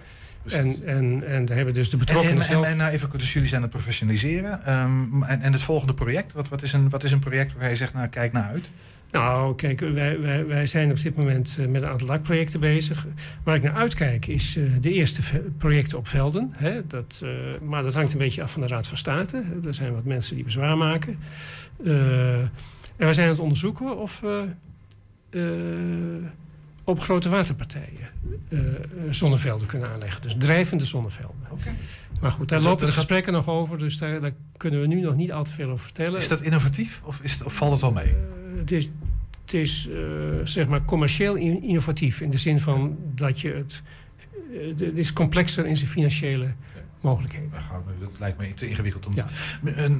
En, 0.48 0.86
en, 0.86 1.26
en 1.26 1.44
daar 1.44 1.56
hebben 1.56 1.74
dus 1.74 1.90
de 1.90 1.96
betrokkenen 1.96 2.42
en, 2.42 2.56
en, 2.56 2.64
en, 2.64 2.76
nou 2.76 2.92
even, 2.92 3.18
dus 3.18 3.32
jullie 3.32 3.48
zijn 3.48 3.62
het 3.62 3.70
professionaliseren. 3.70 4.72
Um, 4.72 5.22
en, 5.22 5.40
en 5.40 5.52
het 5.52 5.62
volgende 5.62 5.94
project, 5.94 6.32
wat, 6.32 6.48
wat, 6.48 6.62
is 6.62 6.72
een, 6.72 6.90
wat 6.90 7.02
is 7.02 7.12
een 7.12 7.18
project 7.18 7.52
waar 7.52 7.68
je 7.68 7.76
zegt, 7.76 7.94
nou 7.94 8.08
kijk 8.08 8.32
naar 8.32 8.48
uit? 8.48 8.70
Nou, 9.14 9.54
kijk, 9.54 9.80
wij, 9.80 10.20
wij, 10.20 10.46
wij 10.46 10.66
zijn 10.66 10.90
op 10.90 11.02
dit 11.02 11.16
moment 11.16 11.56
eh, 11.60 11.66
met 11.66 11.82
een 11.82 11.88
aantal 11.88 12.20
projecten 12.20 12.60
bezig. 12.60 13.06
Waar 13.42 13.54
ik 13.56 13.62
naar 13.62 13.74
uitkijk 13.74 14.26
is 14.26 14.56
uh, 14.56 14.70
de 14.80 14.92
eerste 14.92 15.20
projecten 15.58 15.98
op 15.98 16.06
velden. 16.06 16.50
Hè, 16.54 16.86
dat, 16.86 17.20
uh, 17.24 17.30
maar 17.62 17.82
dat 17.82 17.94
hangt 17.94 18.12
een 18.12 18.18
beetje 18.18 18.42
af 18.42 18.52
van 18.52 18.60
de 18.60 18.66
Raad 18.66 18.86
van 18.86 18.98
State. 18.98 19.42
Er 19.64 19.74
zijn 19.74 19.94
wat 19.94 20.04
mensen 20.04 20.34
die 20.34 20.44
bezwaar 20.44 20.76
maken. 20.76 21.18
en 21.84 22.50
wij 22.96 23.12
zijn 23.12 23.26
aan 23.26 23.32
het 23.32 23.42
onderzoeken 23.42 23.98
of 23.98 24.20
we 24.20 24.46
op 26.84 27.00
grote 27.00 27.28
waterpartijen 27.28 28.08
zonnevelden 29.10 29.66
kunnen 29.66 29.88
aanleggen. 29.88 30.22
Dus 30.22 30.34
drijvende 30.38 30.84
zonnevelden. 30.84 31.46
Okay. 31.50 31.72
Maar 32.20 32.30
goed, 32.30 32.48
daar 32.48 32.60
lopen 32.60 32.86
de 32.86 32.92
gesprekken 32.92 33.32
nog 33.32 33.48
over. 33.48 33.78
Dus 33.78 33.98
daar, 33.98 34.20
daar, 34.20 34.34
kunnen 34.56 34.80
we 34.80 34.86
nu 34.86 35.00
nog 35.00 35.16
niet 35.16 35.32
al 35.32 35.44
te 35.44 35.52
veel 35.52 35.70
over 35.70 35.84
vertellen. 35.84 36.20
Is 36.20 36.28
dat 36.28 36.40
innovatief 36.40 37.00
of, 37.04 37.20
is 37.22 37.42
of 37.42 37.54
valt 37.54 37.72
het 37.72 37.82
al 37.82 37.92
mee? 37.92 38.14
Het 38.56 38.72
is, 38.72 38.90
het 39.44 39.54
is 39.54 39.88
uh, 39.88 39.96
zeg 40.44 40.68
maar 40.68 40.84
commercieel 40.84 41.34
innovatief 41.34 42.20
in 42.20 42.30
de 42.30 42.38
zin 42.38 42.60
van 42.60 42.96
dat 43.14 43.40
je 43.40 43.52
het. 43.52 43.82
Uh, 44.52 44.68
het 44.68 44.96
is 44.96 45.12
complexer 45.12 45.66
in 45.66 45.76
zijn 45.76 45.90
financiële 45.90 46.46
mogelijkheden. 47.00 47.50
Dat 48.00 48.10
lijkt 48.18 48.38
me 48.38 48.54
te 48.54 48.68
ingewikkeld 48.68 49.06
om. 49.06 49.14
Ja. 49.14 49.26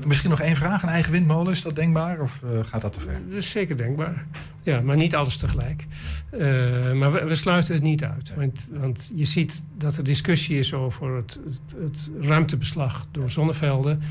Misschien 0.06 0.30
nog 0.30 0.40
één 0.40 0.56
vraag: 0.56 0.82
een 0.82 0.88
eigen 0.88 1.12
windmolen, 1.12 1.52
is 1.52 1.62
dat 1.62 1.76
denkbaar 1.76 2.20
of 2.20 2.40
uh, 2.44 2.50
gaat 2.64 2.80
dat 2.80 2.92
te 2.92 3.00
ver? 3.00 3.20
Dat 3.28 3.38
is 3.38 3.50
zeker 3.50 3.76
denkbaar. 3.76 4.26
Ja, 4.62 4.80
maar 4.80 4.96
niet 4.96 5.14
alles 5.14 5.36
tegelijk. 5.36 5.86
maar 6.94 7.12
we, 7.12 7.24
we, 7.24 7.34
sluiten 7.34 7.74
het 7.74 7.82
niet 7.82 8.04
uit. 8.04 8.34
Want, 8.34 8.68
want, 8.72 9.12
je 9.14 9.24
ziet 9.24 9.64
dat 9.76 9.96
er 9.96 10.04
discussie 10.04 10.58
is 10.58 10.74
over 10.74 11.16
het, 11.16 11.38
het, 11.44 11.74
het 11.82 12.10
ruimtebeslag 12.20 13.06
door 13.10 13.30
zonnevelden. 13.30 14.02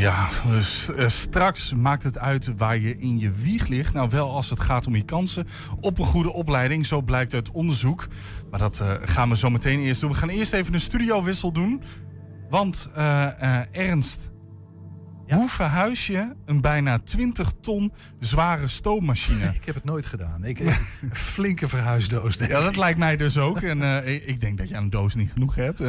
Ja, 0.00 0.28
dus 0.46 0.90
uh, 0.96 1.08
straks 1.08 1.74
maakt 1.74 2.02
het 2.02 2.18
uit 2.18 2.56
waar 2.56 2.78
je 2.78 2.98
in 2.98 3.18
je 3.18 3.30
wieg 3.30 3.68
ligt. 3.68 3.94
Nou, 3.94 4.10
wel 4.10 4.30
als 4.30 4.50
het 4.50 4.60
gaat 4.60 4.86
om 4.86 4.96
je 4.96 5.02
kansen 5.02 5.46
op 5.80 5.98
een 5.98 6.04
goede 6.04 6.32
opleiding. 6.32 6.86
Zo 6.86 7.02
blijkt 7.02 7.34
uit 7.34 7.50
onderzoek. 7.50 8.06
Maar 8.50 8.58
dat 8.58 8.80
uh, 8.82 8.92
gaan 9.02 9.28
we 9.28 9.36
zo 9.36 9.50
meteen 9.50 9.80
eerst 9.80 10.00
doen. 10.00 10.10
We 10.10 10.16
gaan 10.16 10.28
eerst 10.28 10.52
even 10.52 10.74
een 10.74 10.80
studiowissel 10.80 11.52
doen. 11.52 11.82
Want 12.48 12.88
uh, 12.96 13.76
Ernst 13.76 14.30
hoe 15.28 15.48
verhuis 15.48 16.06
je 16.06 16.34
een 16.44 16.60
bijna 16.60 16.98
20 16.98 17.52
ton 17.60 17.92
zware 18.20 18.68
stoommachine? 18.68 19.52
ik 19.60 19.64
heb 19.64 19.74
het 19.74 19.84
nooit 19.84 20.06
gedaan. 20.06 20.44
Ik, 20.44 20.60
een 20.60 20.74
flinke 21.34 21.68
verhuisdoos. 21.68 22.36
Denk 22.36 22.50
ja, 22.50 22.60
dat 22.60 22.76
lijkt 22.76 22.98
mij 22.98 23.16
dus 23.16 23.38
ook. 23.38 23.60
En 23.60 23.78
uh, 23.78 24.28
ik 24.28 24.40
denk 24.40 24.58
dat 24.58 24.68
je 24.68 24.76
aan 24.76 24.82
een 24.82 24.90
doos 24.90 25.14
niet 25.14 25.32
genoeg 25.32 25.54
hebt. 25.54 25.80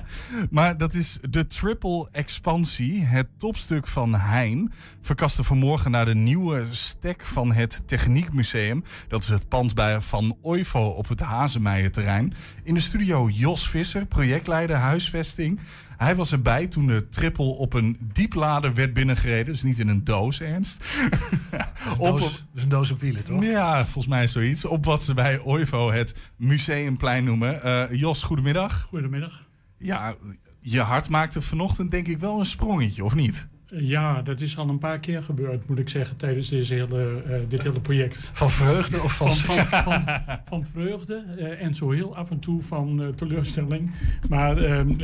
maar 0.50 0.78
dat 0.78 0.94
is 0.94 1.18
de 1.30 1.46
Triple 1.46 2.08
Expansie, 2.12 3.04
het 3.04 3.26
topstuk 3.38 3.86
van 3.86 4.14
Heijn. 4.14 4.72
Verkaste 5.00 5.44
vanmorgen 5.44 5.90
naar 5.90 6.04
de 6.04 6.14
nieuwe 6.14 6.64
stek 6.70 7.24
van 7.24 7.52
het 7.52 7.82
Techniekmuseum. 7.86 8.84
Dat 9.08 9.22
is 9.22 9.28
het 9.28 9.48
pand 9.48 9.74
bij, 9.74 10.00
van 10.00 10.38
OIVO 10.42 10.88
op 10.88 11.08
het 11.08 11.20
Hazemeijerterrein. 11.20 12.34
In 12.62 12.74
de 12.74 12.80
studio 12.80 13.28
Jos 13.28 13.68
Visser, 13.68 14.06
projectleider 14.06 14.76
huisvesting. 14.76 15.60
Hij 15.96 16.16
was 16.16 16.32
erbij 16.32 16.66
toen 16.66 16.86
de 16.86 17.08
triple 17.08 17.44
op 17.44 17.72
een 17.72 17.98
dieplader 18.12 18.74
werd 18.74 18.92
binnengereden. 18.92 19.52
Dus 19.52 19.62
niet 19.62 19.78
in 19.78 19.88
een 19.88 20.04
doos, 20.04 20.40
Ernst. 20.40 20.78
Dus 20.78 21.10
een, 21.90 21.96
doos, 21.98 22.44
dus 22.52 22.62
een 22.62 22.68
doos 22.68 22.90
op 22.90 23.00
wielen, 23.00 23.24
toch? 23.24 23.44
Ja, 23.44 23.82
volgens 23.82 24.06
mij 24.06 24.26
zoiets. 24.26 24.64
Op 24.64 24.84
wat 24.84 25.02
ze 25.02 25.14
bij 25.14 25.40
OIVO 25.40 25.90
het 25.90 26.14
Museumplein 26.36 27.24
noemen. 27.24 27.60
Uh, 27.64 28.00
Jos, 28.00 28.22
goedemiddag. 28.22 28.86
Goedemiddag. 28.88 29.46
Ja, 29.78 30.14
je 30.60 30.80
hart 30.80 31.08
maakte 31.08 31.42
vanochtend 31.42 31.90
denk 31.90 32.06
ik 32.06 32.18
wel 32.18 32.38
een 32.38 32.46
sprongetje, 32.46 33.04
of 33.04 33.14
niet? 33.14 33.46
Ja, 33.70 34.22
dat 34.22 34.40
is 34.40 34.58
al 34.58 34.68
een 34.68 34.78
paar 34.78 34.98
keer 34.98 35.22
gebeurd, 35.22 35.68
moet 35.68 35.78
ik 35.78 35.88
zeggen, 35.88 36.16
tijdens 36.16 36.48
deze 36.48 36.74
hele, 36.74 37.22
uh, 37.26 37.34
dit 37.48 37.62
hele 37.62 37.80
project. 37.80 38.30
Van 38.32 38.50
vreugde 38.50 39.02
of 39.02 39.12
van... 39.12 39.36
Van, 39.36 39.66
van, 39.66 40.04
van, 40.48 40.66
vreugde 40.72 41.24
uh, 41.38 41.62
en 41.62 41.74
zo 41.74 41.90
heel 41.90 42.16
af 42.16 42.30
en 42.30 42.38
toe 42.38 42.62
van 42.62 43.02
uh, 43.02 43.08
teleurstelling. 43.08 43.90
Maar 44.28 44.56
ehm, 44.56 44.98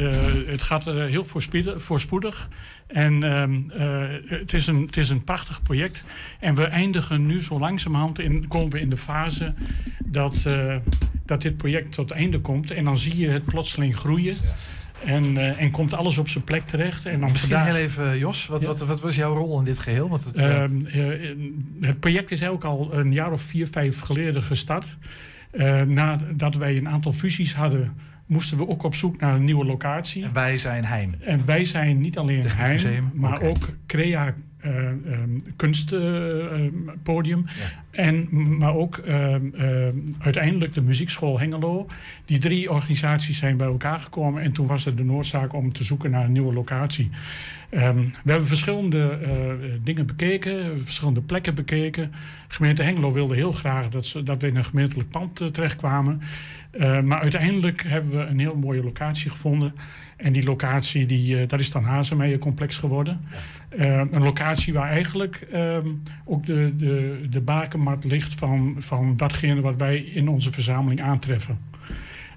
het 0.46 0.62
gaat 0.62 0.84
heel 0.84 1.24
voorspoedig. 1.76 2.48
En 2.86 3.22
ehm, 3.22 3.60
het, 4.26 4.52
is 4.52 4.66
een, 4.66 4.80
het 4.80 4.96
is 4.96 5.08
een 5.08 5.24
prachtig 5.24 5.62
project. 5.62 6.04
En 6.40 6.54
we 6.54 6.64
eindigen 6.64 7.26
nu 7.26 7.42
zo 7.42 7.58
langzamerhand, 7.58 8.18
in, 8.18 8.48
komen 8.48 8.70
we 8.70 8.80
in 8.80 8.90
de 8.90 8.96
fase 8.96 9.54
dat, 10.04 10.46
dat 11.24 11.42
dit 11.42 11.56
project 11.56 11.92
tot 11.92 12.10
einde 12.10 12.40
komt. 12.40 12.70
En 12.70 12.84
dan 12.84 12.98
zie 12.98 13.16
je 13.16 13.28
het 13.28 13.44
plotseling 13.44 13.96
groeien. 13.96 14.34
Ja. 14.34 14.54
En, 15.04 15.24
uh, 15.24 15.60
en 15.60 15.70
komt 15.70 15.94
alles 15.94 16.18
op 16.18 16.28
zijn 16.28 16.44
plek 16.44 16.66
terecht. 16.66 17.06
En 17.06 17.20
dan 17.20 17.30
Misschien 17.30 17.50
vandaag... 17.50 17.66
heel 17.66 17.76
even, 17.76 18.18
Jos, 18.18 18.46
wat, 18.46 18.60
ja. 18.60 18.66
wat, 18.66 18.80
wat, 18.80 19.00
was 19.00 19.16
jouw 19.16 19.34
rol 19.34 19.58
in 19.58 19.64
dit 19.64 19.78
geheel? 19.78 20.08
Want 20.08 20.24
het, 20.24 20.38
uh... 20.38 20.64
Uh, 20.94 21.36
het 21.80 22.00
project 22.00 22.30
is 22.30 22.42
ook 22.42 22.64
al 22.64 22.88
een 22.92 23.12
jaar 23.12 23.32
of 23.32 23.42
vier, 23.42 23.68
vijf 23.70 24.00
geleden 24.00 24.42
gestart. 24.42 24.98
nadat 25.86 26.54
wij 26.54 26.76
een 26.76 26.88
aantal 26.88 27.12
fusies 27.12 27.54
hadden, 27.54 27.96
moesten 28.26 28.56
we 28.56 28.68
ook 28.68 28.82
op 28.82 28.94
zoek 28.94 29.20
naar 29.20 29.34
een 29.34 29.44
nieuwe 29.44 29.64
locatie. 29.64 30.24
En 30.24 30.32
wij 30.32 30.58
zijn 30.58 30.84
Heim. 30.84 31.14
En 31.20 31.44
wij 31.44 31.64
zijn 31.64 32.00
niet 32.00 32.18
alleen 32.18 32.44
Heim, 32.46 33.10
maar 33.14 33.36
okay. 33.36 33.48
ook 33.48 33.68
Crea 33.86 34.34
um, 34.64 35.42
kunstpodium. 35.56 37.44
Ja. 37.46 37.80
En, 37.90 38.28
maar 38.58 38.74
ook 38.74 39.00
uh, 39.06 39.36
uiteindelijk 40.18 40.74
de 40.74 40.82
muziekschool 40.82 41.38
Hengelo. 41.38 41.86
Die 42.24 42.38
drie 42.38 42.70
organisaties 42.70 43.38
zijn 43.38 43.56
bij 43.56 43.66
elkaar 43.66 44.00
gekomen. 44.00 44.42
En 44.42 44.52
toen 44.52 44.66
was 44.66 44.86
er 44.86 44.96
de 44.96 45.04
noodzaak 45.04 45.52
om 45.52 45.72
te 45.72 45.84
zoeken 45.84 46.10
naar 46.10 46.24
een 46.24 46.32
nieuwe 46.32 46.52
locatie. 46.52 47.10
Um, 47.74 48.12
we 48.24 48.30
hebben 48.30 48.48
verschillende 48.48 49.18
uh, 49.22 49.30
dingen 49.82 50.06
bekeken, 50.06 50.80
verschillende 50.84 51.20
plekken 51.20 51.54
bekeken. 51.54 52.12
Gemeente 52.48 52.82
Hengelo 52.82 53.12
wilde 53.12 53.34
heel 53.34 53.52
graag 53.52 53.88
dat, 53.88 54.06
ze, 54.06 54.22
dat 54.22 54.42
we 54.42 54.48
in 54.48 54.56
een 54.56 54.64
gemeentelijk 54.64 55.08
pand 55.08 55.40
uh, 55.40 55.48
terechtkwamen. 55.48 56.20
Uh, 56.72 57.00
maar 57.00 57.20
uiteindelijk 57.20 57.82
hebben 57.82 58.10
we 58.10 58.24
een 58.24 58.38
heel 58.38 58.56
mooie 58.56 58.84
locatie 58.84 59.30
gevonden. 59.30 59.74
En 60.22 60.32
die 60.32 60.44
locatie, 60.44 61.06
die, 61.06 61.46
dat 61.46 61.60
is 61.60 61.70
dan 61.70 61.84
Hazemeijer 61.84 62.38
complex 62.38 62.78
geworden. 62.78 63.20
Ja. 63.78 64.06
een 64.10 64.22
locatie 64.22 64.72
waar 64.72 64.90
eigenlijk 64.90 65.46
um, 65.54 66.02
ook 66.24 66.46
de, 66.46 66.72
de, 66.76 67.26
de 67.30 67.40
bakenmat 67.40 68.04
ligt 68.04 68.34
van, 68.34 68.76
van 68.78 69.16
datgene 69.16 69.60
wat 69.60 69.76
wij 69.76 69.96
in 69.96 70.28
onze 70.28 70.52
verzameling 70.52 71.02
aantreffen. 71.02 71.58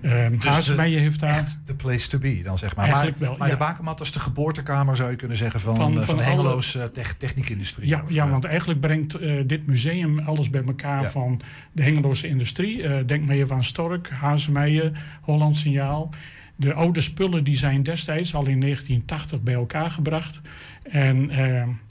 Um, 0.01 0.39
dus 0.39 0.67
heeft 0.77 1.19
daar... 1.19 1.37
Echt 1.37 1.61
de 1.65 1.73
place 1.73 2.09
to 2.09 2.17
be 2.17 2.41
dan, 2.43 2.57
zeg 2.57 2.75
maar. 2.75 2.89
maar, 2.89 3.13
wel, 3.17 3.35
maar 3.37 3.47
ja. 3.47 3.53
de 3.53 3.59
bakermat 3.59 4.01
is 4.01 4.11
de 4.11 4.19
geboortekamer, 4.19 4.95
zou 4.95 5.09
je 5.09 5.15
kunnen 5.15 5.37
zeggen, 5.37 5.59
van, 5.59 5.75
van, 5.75 5.93
van, 5.93 6.03
van 6.03 6.17
de 6.17 6.23
Hengeloos 6.23 6.77
alle... 6.77 6.91
techniekindustrie. 7.17 7.87
Ja, 7.87 8.03
ja, 8.07 8.29
want 8.29 8.45
eigenlijk 8.45 8.79
brengt 8.79 9.21
uh, 9.21 9.41
dit 9.45 9.67
museum 9.67 10.19
alles 10.19 10.49
bij 10.49 10.63
elkaar 10.63 11.01
ja. 11.01 11.09
van 11.09 11.41
de 11.71 11.83
Hengeloze 11.83 12.27
industrie. 12.27 12.77
Uh, 12.77 12.95
denk 13.05 13.27
maar 13.27 13.35
even 13.35 13.55
aan 13.55 13.63
Stork, 13.63 14.09
Hazemeijen, 14.09 14.93
Holland 15.21 15.57
Signaal. 15.57 16.09
De 16.55 16.73
oude 16.73 17.01
spullen 17.01 17.43
die 17.43 17.57
zijn 17.57 17.83
destijds 17.83 18.33
al 18.33 18.47
in 18.47 18.59
1980 18.59 19.41
bij 19.41 19.53
elkaar 19.53 19.91
gebracht. 19.91 20.41
En 20.83 21.31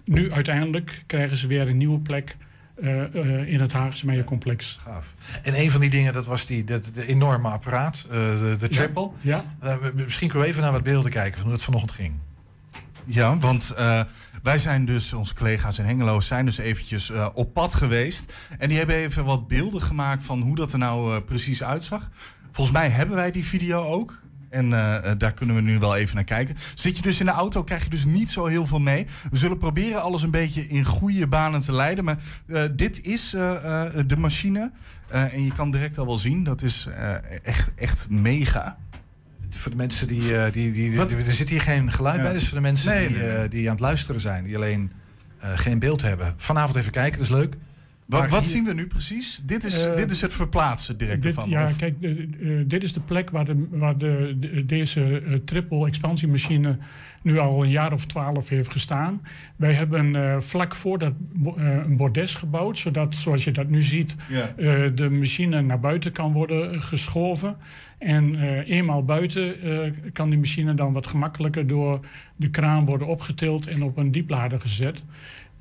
nu 0.05 0.33
uiteindelijk 0.33 1.03
krijgen 1.07 1.37
ze 1.37 1.46
weer 1.46 1.68
een 1.68 1.77
nieuwe 1.77 1.98
plek 1.98 2.37
uh, 2.83 3.14
uh, 3.14 3.53
in 3.53 3.61
het 3.61 3.72
Haagse 3.72 4.07
Meijercomplex. 4.07 4.79
Gaaf. 4.81 5.14
En 5.42 5.61
een 5.61 5.70
van 5.70 5.81
die 5.81 5.90
dingen, 5.90 6.12
dat 6.12 6.27
was 6.27 6.46
die, 6.46 6.64
dat, 6.64 6.85
de 6.94 7.07
enorme 7.07 7.48
apparaat, 7.48 8.07
uh, 8.07 8.12
de, 8.12 8.57
de, 8.59 8.68
triple. 8.68 9.11
Ja. 9.20 9.44
misschien 9.94 10.29
kunnen 10.29 10.46
we 10.46 10.53
even 10.53 10.62
naar 10.62 10.72
wat 10.72 10.83
beelden 10.83 11.11
kijken 11.11 11.35
van 11.35 11.44
hoe 11.44 11.53
het 11.53 11.62
vanochtend 11.62 11.92
ging. 11.92 12.14
Ja, 13.05 13.38
want 13.38 13.74
wij 14.42 14.59
zijn 14.59 14.85
dus, 14.85 15.12
onze 15.12 15.35
collega's 15.35 15.79
in 15.79 15.85
Hengelo 15.85 16.20
zijn 16.20 16.44
dus 16.44 16.59
eventjes 16.59 17.12
op 17.35 17.53
pad 17.53 17.74
geweest. 17.74 18.35
En 18.59 18.68
die 18.68 18.79
hebben 18.79 18.96
even 18.96 19.24
wat 19.24 19.48
beelden 19.48 19.83
gemaakt 19.83 20.24
van 20.24 20.40
hoe 20.40 20.57
dat 20.57 20.72
er 20.72 20.79
nou 20.79 21.20
precies 21.20 21.62
uitzag. 21.62 22.11
Volgens 22.50 22.77
mij 22.77 22.88
hebben 22.88 23.16
wij 23.16 23.31
die 23.31 23.44
video 23.44 23.85
ook. 23.85 24.22
En 24.54 24.70
uh, 24.70 24.96
daar 25.18 25.32
kunnen 25.32 25.56
we 25.56 25.62
nu 25.62 25.78
wel 25.78 25.96
even 25.96 26.14
naar 26.14 26.24
kijken. 26.24 26.56
Zit 26.74 26.96
je 26.96 27.02
dus 27.02 27.20
in 27.20 27.26
de 27.26 27.32
auto, 27.32 27.62
krijg 27.64 27.84
je 27.84 27.90
dus 27.90 28.04
niet 28.04 28.30
zo 28.30 28.46
heel 28.46 28.66
veel 28.66 28.80
mee. 28.80 29.06
We 29.30 29.36
zullen 29.36 29.58
proberen 29.58 30.02
alles 30.02 30.22
een 30.22 30.30
beetje 30.30 30.68
in 30.68 30.84
goede 30.84 31.26
banen 31.26 31.60
te 31.60 31.72
leiden. 31.72 32.04
Maar 32.04 32.18
uh, 32.46 32.62
dit 32.72 33.04
is 33.04 33.34
uh, 33.34 33.40
de 34.06 34.16
machine. 34.16 34.70
en 35.08 35.44
je 35.44 35.52
kan 35.52 35.70
direct 35.70 35.98
al 35.98 36.06
wel 36.06 36.18
zien, 36.18 36.44
dat 36.44 36.62
is 36.62 36.88
echt, 37.42 37.72
echt 37.74 38.10
mega. 38.10 38.78
Voor 39.50 39.70
de 39.70 39.76
mensen 39.76 40.06
die. 40.06 40.50
die, 40.50 40.72
die, 40.72 40.90
die 40.90 41.16
er 41.16 41.32
zit 41.32 41.48
hier 41.48 41.60
geen 41.60 41.92
geluid 41.92 42.22
bij. 42.22 42.32
Dus 42.32 42.44
voor 42.44 42.56
de 42.56 42.62
mensen 42.62 42.90
nee, 42.90 43.08
die, 43.08 43.48
die 43.48 43.66
aan 43.66 43.74
het 43.74 43.80
luisteren 43.80 44.20
zijn, 44.20 44.44
die 44.44 44.56
alleen 44.56 44.92
geen 45.38 45.78
beeld 45.78 46.02
hebben. 46.02 46.34
Vanavond 46.36 46.76
even 46.76 46.92
kijken, 46.92 47.18
dat 47.18 47.28
is 47.28 47.34
leuk. 47.34 47.54
Wat, 48.06 48.28
wat 48.28 48.46
zien 48.46 48.64
we 48.64 48.74
nu 48.74 48.86
precies? 48.86 49.42
Dit 49.44 49.64
is, 49.64 49.84
uh, 49.84 49.96
dit 49.96 50.10
is 50.10 50.20
het 50.20 50.32
verplaatsen 50.32 50.98
direct 50.98 51.22
dit, 51.22 51.30
ervan. 51.34 51.48
Ja, 51.48 51.64
of? 51.64 51.76
kijk, 51.76 51.94
uh, 52.00 52.62
dit 52.66 52.82
is 52.82 52.92
de 52.92 53.00
plek 53.00 53.30
waar, 53.30 53.44
de, 53.44 53.66
waar 53.70 53.98
de, 53.98 54.36
de 54.38 54.66
deze 54.66 55.22
uh, 55.22 55.34
triple 55.34 55.86
expansiemachine 55.86 56.78
nu 57.22 57.38
al 57.38 57.62
een 57.62 57.70
jaar 57.70 57.92
of 57.92 58.06
twaalf 58.06 58.48
heeft 58.48 58.70
gestaan. 58.70 59.22
Wij 59.56 59.72
hebben 59.72 60.42
vlak 60.42 60.74
voor 60.74 60.98
dat 60.98 61.12
een 61.56 61.96
bordes 61.96 62.34
gebouwd, 62.34 62.78
zodat, 62.78 63.14
zoals 63.14 63.44
je 63.44 63.52
dat 63.52 63.68
nu 63.68 63.82
ziet, 63.82 64.16
ja. 64.28 64.88
de 64.88 65.10
machine 65.10 65.62
naar 65.62 65.80
buiten 65.80 66.12
kan 66.12 66.32
worden 66.32 66.82
geschoven. 66.82 67.56
En 67.98 68.40
eenmaal 68.64 69.04
buiten 69.04 69.54
kan 70.12 70.30
die 70.30 70.38
machine 70.38 70.74
dan 70.74 70.92
wat 70.92 71.06
gemakkelijker 71.06 71.66
door 71.66 72.00
de 72.36 72.50
kraan 72.50 72.84
worden 72.84 73.06
opgetild 73.06 73.66
en 73.66 73.82
op 73.82 73.96
een 73.96 74.12
dieplader 74.12 74.60
gezet. 74.60 75.02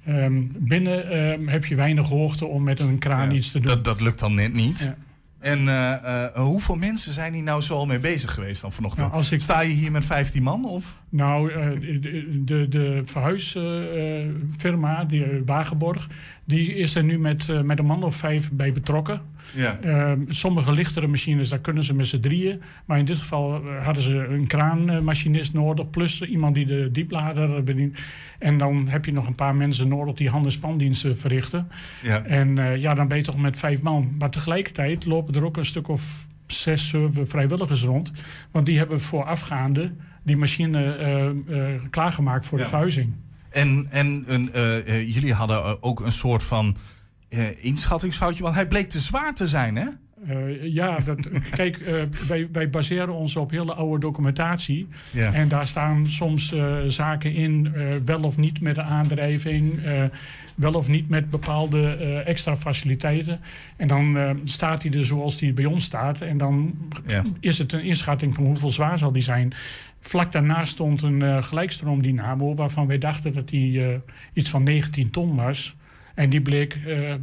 Um, 0.08 0.52
binnen 0.58 1.18
um, 1.18 1.48
heb 1.48 1.66
je 1.66 1.76
weinig 1.76 2.10
hoogte 2.10 2.46
om 2.46 2.64
met 2.64 2.80
een 2.80 2.98
kraan 2.98 3.30
ja, 3.30 3.36
iets 3.36 3.52
te 3.52 3.60
doen. 3.60 3.68
Dat, 3.68 3.84
dat 3.84 4.02
lukt 4.02 4.20
dan 4.20 4.34
net 4.34 4.54
niet. 4.54 4.80
Ja. 4.80 4.96
En 5.44 5.60
uh, 5.60 5.94
uh, 6.06 6.26
hoeveel 6.34 6.76
mensen 6.76 7.14
zijn 7.14 7.34
hier 7.34 7.44
nou 7.44 7.62
zo 7.62 7.76
al 7.76 7.86
mee 7.86 8.00
bezig 8.00 8.34
geweest 8.34 8.62
dan 8.62 8.72
vanochtend? 8.72 9.06
Nou, 9.06 9.18
als 9.18 9.32
ik... 9.32 9.42
Sta 9.42 9.62
je 9.62 9.74
hier 9.74 9.92
met 9.92 10.06
15 10.06 10.44
man? 10.44 10.66
Of? 10.66 10.98
Nou, 11.10 11.52
uh, 11.52 11.72
de, 12.02 12.44
de, 12.44 12.68
de 12.68 13.02
verhuisfirma, 13.06 15.06
die 15.06 15.26
Wagenborg, 15.46 16.10
die 16.46 16.76
is 16.76 16.96
er 16.96 17.04
nu 17.04 17.20
met, 17.20 17.64
met 17.64 17.80
een 17.80 17.86
man 17.86 18.04
of 18.04 18.16
vijf 18.16 18.52
bij 18.52 18.72
betrokken. 18.72 19.22
Ja. 19.56 19.80
Ehm, 19.82 20.20
sommige 20.28 20.72
lichtere 20.72 21.08
machines, 21.08 21.50
daar 21.50 21.60
kunnen 21.60 21.84
ze 21.84 21.94
met 21.94 22.08
z'n 22.08 22.20
drieën. 22.20 22.62
Maar 22.86 23.00
in 23.00 23.06
dit 23.06 23.18
geval 23.18 23.62
hadden 23.82 24.04
ze 24.04 24.16
een 24.16 24.48
kraanmachinist 24.48 25.54
nodig, 25.54 25.90
plus 25.90 26.22
iemand 26.22 26.56
die 26.56 26.66
de 26.66 26.90
dieplader 26.92 27.64
bedient. 27.64 27.98
En 28.40 28.58
dan 28.58 28.88
heb 28.88 29.06
je 29.06 29.14
nog 29.14 29.28
een 29.28 29.36
paar 29.36 29.56
mensen 29.56 29.88
nodig 29.88 30.16
die 30.16 30.30
hand- 30.30 30.46
en 30.46 30.52
spandiensten 30.52 31.18
verrichten. 31.18 31.68
Ja. 32.02 32.24
En 32.24 32.60
uh, 32.60 32.78
ja, 32.78 32.94
dan 32.94 33.08
ben 33.08 33.18
je 33.18 33.24
toch 33.24 33.38
met 33.38 33.58
vijf 33.58 33.82
man. 33.82 34.16
Maar 34.20 34.30
tegelijkertijd 34.30 35.06
lopen 35.06 35.36
er 35.36 35.46
ook 35.46 35.58
een 35.58 35.66
stuk 35.66 35.88
of 35.88 36.28
zes, 36.48 36.90
zeven 36.90 37.28
vrijwilligers 37.28 37.84
rond. 37.84 38.12
Want 38.52 38.66
die 38.66 38.78
hebben 38.78 39.02
voorafgaande 39.02 39.92
die 40.24 40.38
machine 40.38 41.36
klaargemaakt 41.90 42.46
voor 42.46 42.58
ja. 42.58 42.64
de 42.64 42.70
verhuizing. 42.70 43.14
En, 43.54 43.88
en 43.90 44.26
jullie 45.06 45.34
hadden 45.34 45.84
ook 45.84 46.00
een 46.00 46.12
soort 46.12 46.44
van 46.44 46.76
inschattingsfoutje, 47.56 48.44
want 48.44 48.56
hij 48.56 48.68
bleek 48.68 48.90
te 48.90 49.00
zwaar 49.00 49.36
te 49.36 49.48
zijn, 49.48 49.76
hè? 49.76 49.88
Uh, 50.30 50.74
ja, 50.74 50.98
dat, 51.06 51.30
kijk, 51.56 51.80
uh, 51.80 51.88
wij, 52.28 52.48
wij, 52.52 52.70
baseren 52.70 53.14
ons 53.14 53.36
op 53.36 53.52
hele 53.52 53.74
oude 53.74 54.00
documentatie. 54.00 54.88
En 55.14 55.48
daar 55.48 55.68
staan 55.68 56.08
soms 56.08 56.52
uh, 56.52 56.78
zaken 56.88 57.34
in, 57.34 57.74
wel 58.06 58.22
of 58.22 58.38
niet 58.38 58.62
met 58.62 58.76
de 58.76 58.82
aandrijving, 58.82 59.82
wel 60.56 60.74
of 60.74 60.88
niet 60.88 61.10
met 61.10 61.30
bepaalde 61.30 61.88
extra 62.26 62.56
faciliteiten. 62.58 63.40
En 63.78 63.88
dan 63.88 64.38
staat 64.44 64.84
hij 64.84 64.92
er 64.92 65.06
zoals 65.06 65.38
die 65.38 65.54
bij 65.54 65.66
ons 65.66 65.84
staat. 65.84 66.22
En 66.22 66.38
dan 66.38 66.74
ja. 67.08 67.22
is 67.40 67.58
het 67.58 67.72
een 67.72 67.84
inschatting 67.84 68.34
van 68.34 68.46
hoeveel 68.46 68.70
zwaar 68.70 68.98
zal 68.98 69.12
die 69.12 69.22
zijn. 69.22 69.54
Vlak 70.00 70.32
daarnaast 70.32 70.72
stond 70.72 71.02
een 71.02 71.44
gelijkstroomdynamo 71.44 72.56
waarvan 72.56 72.88
wij 72.88 72.98
dachten 72.98 73.34
dat 73.34 73.48
die 73.48 74.02
iets 74.34 74.50
van 74.50 74.64
19 74.64 75.10
ton 75.10 75.36
was. 75.36 75.76
En 76.14 76.30
die 76.30 76.42
bleek, 76.42 76.78
uh, 76.88 77.14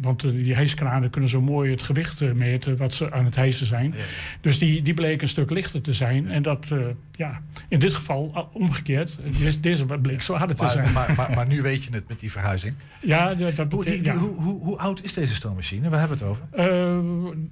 want 0.00 0.20
die 0.20 0.54
hijskranen 0.54 1.10
kunnen 1.10 1.30
zo 1.30 1.40
mooi 1.40 1.70
het 1.70 1.82
gewicht 1.82 2.20
uh, 2.20 2.32
meten 2.32 2.76
wat 2.76 2.94
ze 2.94 3.12
aan 3.12 3.24
het 3.24 3.34
hijsen 3.34 3.66
zijn. 3.66 3.94
Ja. 3.96 4.04
Dus 4.40 4.58
die, 4.58 4.82
die 4.82 4.94
bleek 4.94 5.22
een 5.22 5.28
stuk 5.28 5.50
lichter 5.50 5.80
te 5.80 5.92
zijn. 5.92 6.30
En 6.30 6.42
dat, 6.42 6.70
uh, 6.72 6.86
ja, 7.12 7.42
in 7.68 7.78
dit 7.78 7.92
geval 7.92 8.50
omgekeerd, 8.52 9.18
deze, 9.38 9.60
deze 9.60 9.84
bleek 9.84 10.20
zwaarder 10.20 10.56
te 10.56 10.62
maar, 10.62 10.70
zijn. 10.70 10.92
Maar, 10.92 11.14
maar, 11.16 11.30
maar, 11.34 11.46
nu 11.46 11.62
weet 11.62 11.84
je 11.84 11.90
het 11.92 12.08
met 12.08 12.20
die 12.20 12.30
verhuizing. 12.30 12.74
Ja, 13.00 13.34
dat 13.34 13.72
hoe, 13.72 13.84
die, 13.84 14.02
die, 14.02 14.12
ja. 14.12 14.18
hoe, 14.18 14.34
hoe, 14.34 14.62
hoe, 14.62 14.78
oud 14.78 15.02
is 15.04 15.12
deze 15.12 15.34
stoommachine? 15.34 15.88
Waar 15.88 15.98
hebben 15.98 16.18
we 16.18 16.24
het 16.24 16.32
over? 16.32 16.48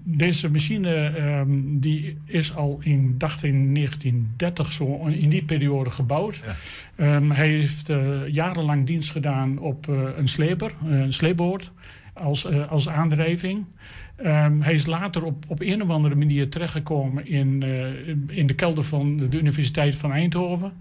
deze 0.03 0.51
machine 0.51 1.19
um, 1.21 1.81
die 1.81 2.19
is 2.25 2.55
al 2.55 2.79
in, 2.83 3.15
dacht 3.19 3.43
in 3.43 3.75
1930 3.75 4.73
zo 4.73 5.07
in 5.07 5.29
die 5.29 5.45
periode 5.45 5.91
gebouwd. 5.91 6.41
Um, 7.01 7.31
hij 7.31 7.49
heeft 7.49 7.93
jarenlang 8.27 8.87
dienst 8.87 9.11
gedaan 9.11 9.59
op 9.59 9.87
een 10.17 10.29
sleper 10.29 10.73
een 10.85 11.13
sleepboord 11.13 11.73
als, 12.13 12.47
als 12.69 12.89
aandrijving. 12.89 13.65
Um, 14.27 14.61
hij 14.61 14.75
is 14.75 14.87
later 14.87 15.25
op, 15.25 15.45
op 15.49 15.61
een 15.61 15.83
of 15.83 15.91
andere 15.91 16.15
manier 16.15 16.49
terechtgekomen 16.49 17.27
in, 17.27 17.63
in 18.29 18.47
de 18.47 18.55
kelder 18.55 18.85
van 18.85 19.17
de 19.17 19.39
Universiteit 19.39 19.97
van 19.97 20.13
Eindhoven. 20.13 20.73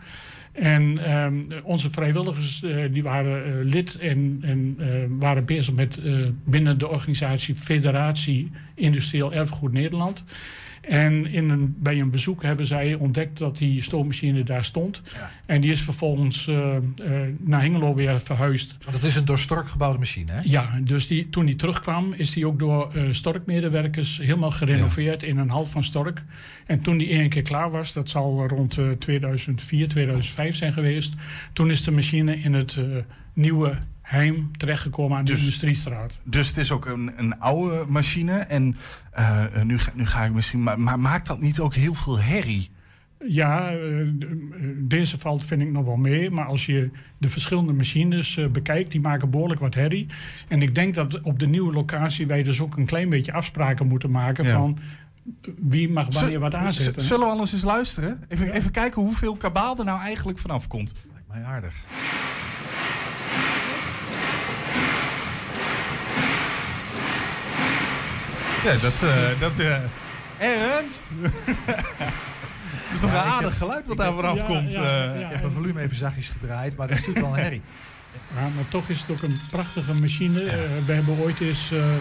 En 0.52 1.14
um, 1.16 1.48
onze 1.64 1.92
vrijwilligers 1.92 2.64
die 2.92 3.04
waren 3.04 3.64
lid 3.64 3.98
en, 3.98 4.40
en 4.42 4.78
waren 5.18 5.46
bezig 5.46 5.74
met 5.74 6.02
binnen 6.46 6.78
de 6.78 6.88
organisatie 6.88 7.56
Federatie 7.56 8.52
Industrieel 8.76 9.34
Erfgoed 9.34 9.72
Nederland. 9.72 10.24
En 10.88 11.26
in 11.26 11.50
een, 11.50 11.76
bij 11.80 12.00
een 12.00 12.10
bezoek 12.10 12.44
hebben 12.44 12.66
zij 12.66 12.94
ontdekt 12.94 13.38
dat 13.38 13.58
die 13.58 13.84
stoommachine 13.84 14.44
daar 14.44 14.64
stond. 14.64 15.02
Ja. 15.14 15.32
En 15.46 15.62
die 15.62 15.72
is 15.72 15.82
vervolgens 15.82 16.48
uh, 16.48 16.56
uh, 16.56 17.20
naar 17.40 17.62
Hengelo 17.62 17.94
weer 17.94 18.22
verhuisd. 18.22 18.76
Het 18.86 19.04
is 19.04 19.16
een 19.16 19.26
door 19.26 19.40
Stork 19.40 19.70
gebouwde 19.70 20.00
machine, 20.00 20.32
hè? 20.32 20.40
Ja, 20.44 20.80
dus 20.84 21.08
die, 21.08 21.30
toen 21.30 21.46
die 21.46 21.56
terugkwam 21.56 22.14
is 22.14 22.32
die 22.32 22.48
ook 22.48 22.60
door 22.60 22.92
uh, 22.96 23.04
Stork-medewerkers 23.12 24.18
helemaal 24.18 24.52
gerenoveerd 24.52 25.22
ja. 25.22 25.28
in 25.28 25.38
een 25.38 25.50
hal 25.50 25.66
van 25.66 25.84
Stork. 25.84 26.24
En 26.66 26.82
toen 26.82 26.98
die 26.98 27.10
één 27.10 27.30
keer 27.30 27.42
klaar 27.42 27.72
was, 27.72 27.94
dat 27.94 28.10
zal 28.10 28.48
rond 28.48 28.78
2004, 29.00 29.88
2005 29.88 30.56
zijn 30.56 30.74
geweest. 30.74 31.14
Toen 31.54 31.70
is 31.70 31.84
de 31.84 31.92
machine 31.92 32.40
in 32.40 32.54
het 32.54 32.80
nieuwe 33.34 33.78
Heim 34.08 34.58
terechtgekomen 34.58 35.18
aan 35.18 35.26
de 35.26 35.32
dus, 35.32 35.40
Industriestraat. 35.40 36.20
Dus 36.24 36.48
het 36.48 36.58
is 36.58 36.72
ook 36.72 36.86
een, 36.86 37.12
een 37.16 37.40
oude 37.40 37.86
machine. 37.90 38.32
En 38.32 38.76
uh, 39.20 39.62
nu, 39.64 39.78
ga, 39.78 39.92
nu 39.96 40.06
ga 40.06 40.24
ik 40.24 40.32
misschien. 40.32 40.64
Maar, 40.64 40.80
maar, 40.80 41.00
maakt 41.00 41.28
dat 41.28 41.42
niet 41.42 41.60
ook 41.60 41.74
heel 41.74 41.94
veel 41.94 42.20
herrie? 42.20 42.70
Ja, 43.26 43.76
uh, 43.76 44.08
deze 44.78 45.20
valt 45.20 45.46
vind 45.46 45.62
ik 45.62 45.72
nog 45.72 45.86
wel 45.86 45.96
mee. 45.96 46.32
Maar 46.32 46.46
als 46.46 46.66
je 46.66 46.92
de 47.18 47.30
verschillende 47.30 47.74
machines 47.74 48.38
uh, 48.38 48.48
bekijkt, 48.48 48.92
die 48.92 49.02
maken 49.02 49.30
behoorlijk 49.30 49.60
wat 49.60 49.74
herrie. 49.74 50.08
En 50.48 50.62
ik 50.62 50.76
denk 50.76 50.94
dat 50.94 51.22
op 51.22 51.40
de 51.40 51.48
nieuwe 51.48 51.74
locatie 51.74 52.28
wij 52.28 52.44
dus 52.44 52.62
ook 52.62 52.78
een 52.78 52.86
klein 52.86 53.10
beetje 53.10 53.34
afspraken 53.34 53.88
moeten 53.88 54.12
maken 54.12 54.44
ja. 54.46 54.54
van 54.54 54.78
wie 55.60 55.90
mag 55.90 56.14
wanneer 56.14 56.40
wat 56.40 56.56
aanzetten. 56.56 57.02
Zullen 57.02 57.26
we 57.26 57.32
anders 57.32 57.54
eens 57.54 57.64
luisteren? 57.64 58.24
Even, 58.28 58.52
even 58.52 58.72
kijken 58.72 59.02
hoeveel 59.02 59.36
kabaal 59.36 59.78
er 59.78 59.86
nou 59.86 60.00
eigenlijk 60.00 60.38
vanaf 60.38 60.68
komt. 60.68 60.94
Lijkt 61.12 61.28
mij 61.28 61.44
aardig. 61.44 61.76
Ja, 68.68 68.74
dat... 68.74 68.94
Uh, 69.04 69.40
dat 69.40 69.60
uh, 69.60 69.76
Ernst? 70.38 71.04
Dat 71.22 71.32
is 72.94 73.02
nog 73.02 73.12
ja, 73.12 73.26
een 73.26 73.32
aardig 73.32 73.50
heb, 73.50 73.58
geluid 73.58 73.88
wat 73.88 73.98
daar 73.98 74.14
vanaf 74.14 74.36
ja, 74.36 74.44
komt. 74.44 74.72
Ja, 74.72 75.14
uh, 75.14 75.20
ik 75.22 75.28
heb 75.30 75.42
mijn 75.42 75.54
volume 75.54 75.82
even 75.82 75.96
zachtjes 75.96 76.30
gedraaid, 76.30 76.78
maar 76.78 76.88
dat 76.88 76.98
is 76.98 77.06
natuurlijk 77.06 77.26
wel 77.26 77.38
een 77.38 77.44
herrie. 77.44 77.62
Ja, 78.36 78.42
maar 78.42 78.68
toch 78.68 78.90
is 78.90 79.00
het 79.00 79.12
ook 79.12 79.22
een 79.22 79.40
prachtige 79.52 79.94
machine. 79.94 80.44
Uh, 80.44 80.52
we 80.86 80.94
hebben 80.94 81.18
ooit 81.18 81.40
eens 81.40 81.72
uh, 81.72 81.80
een, 81.80 81.96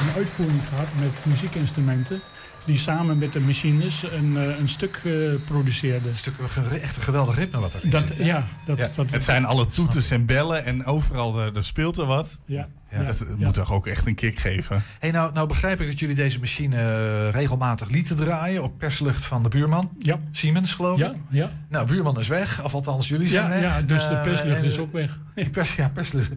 een, 0.00 0.14
uitvoering 0.16 0.60
gehad 0.68 0.88
met 1.00 1.24
muziekinstrumenten. 1.24 2.20
Die 2.64 2.78
samen 2.78 3.18
met 3.18 3.32
de 3.32 3.40
machines 3.40 4.02
een, 4.02 4.36
eh, 4.36 4.58
een 4.58 4.68
stuk 4.68 5.00
uh, 5.04 5.34
produceerde. 5.46 6.08
Een 6.08 6.14
stuk, 6.14 6.34
echt 6.82 6.96
een 6.96 7.02
geweldig 7.02 7.36
ritme 7.36 7.60
wat 7.60 7.74
er 7.74 7.90
dat, 7.90 8.06
zit. 8.06 8.16
Ja, 8.16 8.46
dat, 8.64 8.78
ja. 8.78 8.88
Dat, 8.96 9.10
het 9.10 9.24
zijn 9.24 9.44
alle 9.44 9.66
toeters 9.66 10.10
en 10.10 10.26
bellen 10.26 10.64
en 10.64 10.84
overal 10.84 11.38
er 11.40 11.64
speelt 11.64 11.98
er 11.98 12.06
wat. 12.06 12.38
Ja. 12.46 12.68
Ja, 12.98 13.04
dat 13.04 13.38
moet 13.38 13.54
toch 13.54 13.72
ook 13.72 13.86
echt 13.86 14.06
een 14.06 14.14
kick 14.14 14.38
geven. 14.38 14.82
Hey, 14.98 15.10
nou, 15.10 15.32
nou 15.32 15.48
begrijp 15.48 15.80
ik 15.80 15.86
dat 15.86 15.98
jullie 15.98 16.14
deze 16.14 16.38
machine 16.38 16.76
uh, 16.76 17.30
regelmatig 17.30 17.88
lieten 17.88 18.16
draaien 18.16 18.62
op 18.62 18.78
perslucht 18.78 19.24
van 19.24 19.42
de 19.42 19.48
buurman. 19.48 19.90
Ja. 19.98 20.18
Siemens, 20.30 20.74
geloof 20.74 20.98
ik. 20.98 21.04
Ja, 21.04 21.14
ja. 21.30 21.50
Nou, 21.68 21.86
buurman 21.86 22.18
is 22.18 22.28
weg, 22.28 22.64
of 22.64 22.74
althans 22.74 23.08
jullie 23.08 23.26
zijn 23.26 23.42
ja, 23.42 23.48
weg. 23.48 23.60
Ja, 23.60 23.82
dus 23.82 24.08
de 24.08 24.20
perslucht 24.24 24.62
is 24.62 24.78
ook 24.78 24.92
weg. 24.92 25.18
Pers, 25.52 25.74
ja, 25.74 25.88
perslucht. 25.88 26.30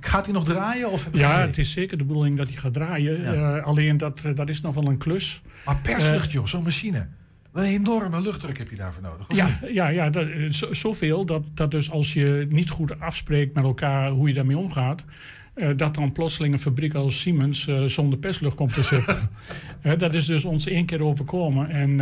Gaat 0.00 0.24
hij 0.24 0.34
nog 0.34 0.44
draaien? 0.44 0.90
Of 0.90 1.08
ja, 1.12 1.40
het 1.40 1.58
is 1.58 1.72
zeker 1.72 1.98
de 1.98 2.04
bedoeling 2.04 2.36
dat 2.36 2.48
hij 2.48 2.56
gaat 2.56 2.72
draaien. 2.72 3.20
Ja. 3.20 3.56
Uh, 3.56 3.64
alleen 3.64 3.96
dat, 3.96 4.22
dat 4.34 4.48
is 4.48 4.60
nog 4.60 4.74
wel 4.74 4.86
een 4.86 4.98
klus. 4.98 5.31
Maar 5.64 5.76
perslucht, 5.76 6.32
joh, 6.32 6.46
zo'n 6.46 6.62
machine. 6.62 7.06
Een 7.52 7.64
enorme 7.64 8.20
luchtdruk 8.20 8.58
heb 8.58 8.70
je 8.70 8.76
daarvoor 8.76 9.02
nodig. 9.02 9.26
Ja, 9.28 9.58
ja, 9.72 9.88
ja 9.88 10.10
dat, 10.10 10.26
zo, 10.50 10.74
zoveel 10.74 11.24
dat, 11.24 11.42
dat 11.54 11.70
dus 11.70 11.90
als 11.90 12.12
je 12.12 12.46
niet 12.48 12.70
goed 12.70 13.00
afspreekt 13.00 13.54
met 13.54 13.64
elkaar 13.64 14.10
hoe 14.10 14.28
je 14.28 14.34
daarmee 14.34 14.58
omgaat. 14.58 15.04
Uh, 15.54 15.68
dat 15.76 15.94
dan 15.94 16.12
plotseling 16.12 16.54
een 16.54 16.60
fabriek 16.60 16.94
als 16.94 17.20
Siemens 17.20 17.66
uh, 17.66 17.84
zonder 17.84 18.18
perslucht 18.18 18.56
komt 18.56 18.74
te 18.74 18.82
zitten. 18.82 19.30
dat 19.98 20.14
is 20.14 20.26
dus 20.26 20.44
ons 20.44 20.66
één 20.66 20.86
keer 20.86 21.02
overkomen. 21.02 21.70
En 21.70 21.96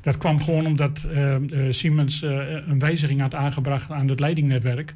dat 0.00 0.16
kwam 0.16 0.42
gewoon 0.42 0.66
omdat 0.66 1.06
Siemens 1.70 2.22
een 2.22 2.78
wijziging 2.78 3.20
had 3.20 3.34
aangebracht 3.34 3.90
aan 3.90 4.08
het 4.08 4.20
leidingnetwerk. 4.20 4.94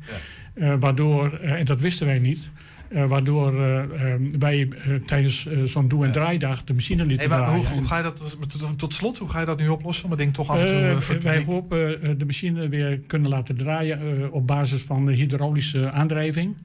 Ja. 0.55 0.79
waardoor, 0.79 1.33
en 1.33 1.65
dat 1.65 1.81
wisten 1.81 2.07
wij 2.07 2.19
niet. 2.19 2.51
Uh, 2.91 3.05
waardoor 3.05 3.55
uh, 3.55 3.61
uh, 3.61 4.15
wij 4.39 4.69
tijdens 5.07 5.47
zo'n 5.65 5.89
doe- 5.89 6.05
en 6.05 6.13
draaidag 6.13 6.65
de 6.65 6.73
machine 6.73 7.05
lieten 7.05 7.29
hey, 7.29 7.39
maar 7.39 7.49
draaien. 7.49 7.67
Hoe, 7.67 7.77
hoe, 7.79 7.87
ga 7.87 7.97
je 7.97 8.03
dat, 8.03 8.17
tot, 8.17 8.79
tot, 8.79 8.93
slot, 8.93 9.19
hoe 9.19 9.29
ga 9.29 9.41
je 9.41 9.47
dat 9.47 9.59
nu 9.59 9.69
oplossen? 9.69 10.05
Om 10.05 10.11
het 10.11 10.19
ding 10.19 10.35
toch 10.35 10.51
af 10.51 10.65
en 10.65 10.99
toe... 11.01 11.19
wij 11.19 11.45
hopen 11.45 12.19
de 12.19 12.25
machine 12.25 12.69
weer 12.69 12.99
kunnen 13.07 13.31
laten 13.31 13.57
draaien 13.57 14.33
op 14.33 14.47
basis 14.47 14.83
van 14.83 15.09
hydraulische 15.09 15.91
aandrijving. 15.91 16.57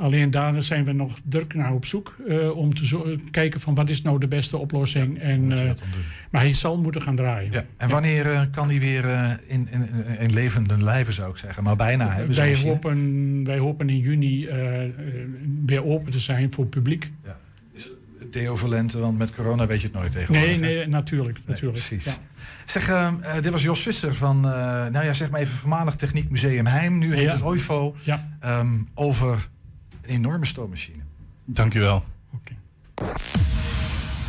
Alleen 0.00 0.30
daar 0.30 0.62
zijn 0.62 0.84
we 0.84 0.92
nog 0.92 1.18
druk 1.24 1.54
naar 1.54 1.72
op 1.72 1.86
zoek 1.86 2.16
uh, 2.26 2.56
om 2.56 2.74
te 2.74 2.86
zo 2.86 3.16
kijken 3.30 3.60
van 3.60 3.74
wat 3.74 3.88
is 3.88 4.02
nou 4.02 4.18
de 4.18 4.28
beste 4.28 4.56
oplossing. 4.56 5.16
Ja, 5.16 5.22
en, 5.22 5.50
uh, 5.50 5.70
maar 6.30 6.40
hij 6.40 6.54
zal 6.54 6.78
moeten 6.78 7.02
gaan 7.02 7.16
draaien. 7.16 7.52
Ja. 7.52 7.64
En 7.76 7.88
wanneer 7.88 8.26
uh, 8.26 8.42
kan 8.50 8.68
hij 8.68 8.80
weer 8.80 9.04
in, 9.46 9.68
in, 9.70 9.88
in, 10.18 10.32
levende 10.32 10.82
lijven, 10.82 11.12
zou 11.12 11.30
ik 11.30 11.36
zeggen? 11.36 11.62
Maar 11.62 11.76
bijna. 11.76 12.12
Hè, 12.12 12.26
wij, 12.26 12.56
hopen, 12.56 13.44
wij 13.44 13.58
hopen 13.58 13.88
in 13.88 13.98
juni 13.98 14.48
weer 15.66 15.84
open 15.84 16.12
te 16.12 16.20
zijn 16.20 16.52
voor 16.52 16.64
het 16.64 16.72
publiek. 16.72 17.10
Ja. 17.24 17.36
Theo 18.30 18.56
Valente, 18.56 18.98
want 18.98 19.18
met 19.18 19.34
corona 19.34 19.66
weet 19.66 19.80
je 19.80 19.86
het 19.86 19.96
nooit 19.96 20.10
tegenwoordig. 20.10 20.60
Nee, 20.60 20.76
nee 20.76 20.86
natuurlijk. 20.86 21.38
natuurlijk. 21.46 21.62
Nee, 21.62 21.70
precies. 21.70 22.04
Ja. 22.04 22.12
Zeg, 22.64 22.88
uh, 22.88 23.12
dit 23.40 23.50
was 23.50 23.62
Jos 23.62 23.82
Visser 23.82 24.14
van, 24.14 24.36
uh, 24.36 24.52
nou 24.86 25.04
ja, 25.04 25.12
zeg 25.12 25.30
maar 25.30 25.40
even 25.40 25.56
voormalig 25.56 25.94
Techniek 25.94 26.30
Museum 26.30 26.66
Heim. 26.66 26.98
Nu 26.98 27.14
heet 27.14 27.24
ja. 27.24 27.32
het 27.32 27.42
OIFO. 27.42 27.96
Ja. 28.02 28.38
Um, 28.44 28.88
over 28.94 29.48
een 30.08 30.14
enorme 30.14 30.46
stoommachine. 30.46 31.02
Dankjewel. 31.44 32.04
Okay. 32.34 32.56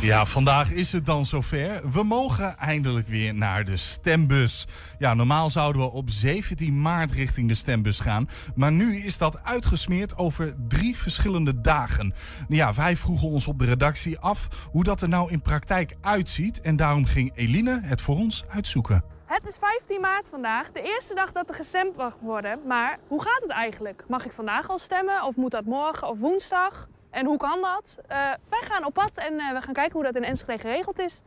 Ja, 0.00 0.26
vandaag 0.26 0.70
is 0.70 0.92
het 0.92 1.06
dan 1.06 1.24
zover. 1.24 1.90
We 1.90 2.02
mogen 2.02 2.56
eindelijk 2.56 3.08
weer 3.08 3.34
naar 3.34 3.64
de 3.64 3.76
stembus. 3.76 4.66
Ja, 4.98 5.14
normaal 5.14 5.50
zouden 5.50 5.82
we 5.82 5.90
op 5.90 6.10
17 6.10 6.80
maart 6.80 7.12
richting 7.12 7.48
de 7.48 7.54
stembus 7.54 8.00
gaan. 8.00 8.28
Maar 8.54 8.72
nu 8.72 8.96
is 8.96 9.18
dat 9.18 9.42
uitgesmeerd 9.44 10.16
over 10.16 10.54
drie 10.68 10.96
verschillende 10.96 11.60
dagen. 11.60 12.14
Ja, 12.48 12.74
wij 12.74 12.96
vroegen 12.96 13.28
ons 13.28 13.46
op 13.46 13.58
de 13.58 13.64
redactie 13.64 14.18
af 14.18 14.68
hoe 14.70 14.84
dat 14.84 15.02
er 15.02 15.08
nou 15.08 15.30
in 15.30 15.42
praktijk 15.42 15.96
uitziet. 16.00 16.60
En 16.60 16.76
daarom 16.76 17.04
ging 17.04 17.32
Eline 17.34 17.80
het 17.82 18.00
voor 18.00 18.16
ons 18.16 18.44
uitzoeken. 18.48 19.04
Het 19.30 19.46
is 19.46 19.58
15 19.58 20.00
maart 20.00 20.28
vandaag, 20.28 20.72
de 20.72 20.82
eerste 20.82 21.14
dag 21.14 21.32
dat 21.32 21.48
er 21.48 21.54
gestemd 21.54 21.96
mag 21.96 22.16
worden. 22.20 22.66
Maar 22.66 22.98
hoe 23.08 23.22
gaat 23.22 23.42
het 23.42 23.50
eigenlijk? 23.50 24.04
Mag 24.08 24.24
ik 24.24 24.32
vandaag 24.32 24.70
al 24.70 24.78
stemmen 24.78 25.22
of 25.22 25.36
moet 25.36 25.50
dat 25.50 25.64
morgen 25.64 26.08
of 26.08 26.18
woensdag? 26.18 26.88
En 27.10 27.26
hoe 27.26 27.36
kan 27.36 27.60
dat? 27.60 27.98
Uh, 28.02 28.08
wij 28.48 28.60
gaan 28.62 28.84
op 28.84 28.94
pad 28.94 29.16
en 29.16 29.32
uh, 29.32 29.52
we 29.52 29.62
gaan 29.62 29.74
kijken 29.74 29.92
hoe 29.92 30.02
dat 30.02 30.14
in 30.14 30.24
Enschede 30.24 30.58
geregeld 30.58 30.98
is. 30.98 31.20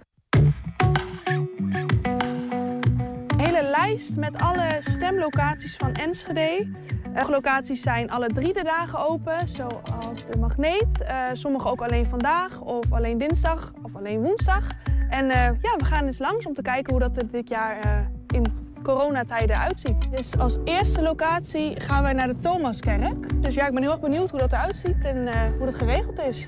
Hele 3.54 3.70
lijst 3.70 4.18
met 4.18 4.42
alle 4.42 4.78
stemlocaties 4.80 5.76
van 5.78 5.94
Enschede. 5.94 6.68
Uh, 7.16 7.30
locaties 7.30 7.82
zijn 7.82 8.12
alle 8.12 8.28
drie 8.28 8.54
de 8.54 8.64
dagen 8.64 9.00
open, 9.00 9.48
zoals 9.48 10.26
de 10.32 10.38
Magneet. 10.40 11.06
sommige 11.34 11.68
ook 11.68 11.82
alleen 11.82 12.06
vandaag 12.06 12.62
of 12.62 12.92
alleen 12.92 13.18
dinsdag 13.18 13.72
of 13.82 13.96
alleen 13.96 14.22
woensdag. 14.22 14.68
En 15.10 15.28
ja, 15.62 15.76
we 15.78 15.86
gaan 15.86 16.06
eens 16.06 16.20
langs 16.20 16.46
om 16.46 16.54
te 16.54 16.62
kijken 16.62 16.92
hoe 16.92 17.02
dat 17.02 17.18
er 17.18 17.28
dit 17.32 17.50
jaar 17.50 18.08
in 18.28 18.46
coronatijden 18.84 19.60
uitziet. 19.60 20.12
Dus 20.12 20.38
als 20.38 20.58
eerste 20.64 21.02
locatie 21.02 21.82
gaan 21.82 22.04
wij 22.04 22.14
naar 22.14 22.28
de 22.28 22.36
Thomaskerk. 22.36 23.42
Dus 23.42 23.54
ja, 23.54 23.68
ik 23.68 23.74
ben 23.74 23.82
heel 23.82 23.92
erg 23.92 24.02
benieuwd 24.02 24.30
hoe 24.30 24.40
dat 24.40 24.52
eruit 24.52 24.76
ziet 24.76 25.04
en 25.04 25.52
hoe 25.58 25.66
dat 25.66 25.76
geregeld 25.76 26.20
is. 26.20 26.48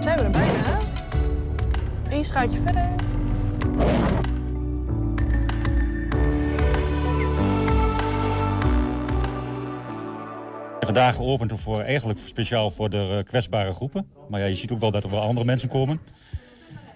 Zijn 0.00 0.18
we 0.18 0.24
er 0.24 0.30
bijna? 0.30 0.78
Eén 2.10 2.24
schuitje 2.24 2.58
verder. 2.58 2.88
Vandaag 10.80 11.14
geopend 11.14 11.60
voor, 11.60 11.80
eigenlijk 11.80 12.18
speciaal 12.18 12.70
voor 12.70 12.90
de 12.90 13.22
kwetsbare 13.24 13.72
groepen. 13.72 14.06
Maar 14.28 14.40
ja, 14.40 14.46
je 14.46 14.54
ziet 14.54 14.72
ook 14.72 14.80
wel 14.80 14.90
dat 14.90 15.04
er 15.04 15.10
wel 15.10 15.20
andere 15.20 15.46
mensen 15.46 15.68
komen. 15.68 16.00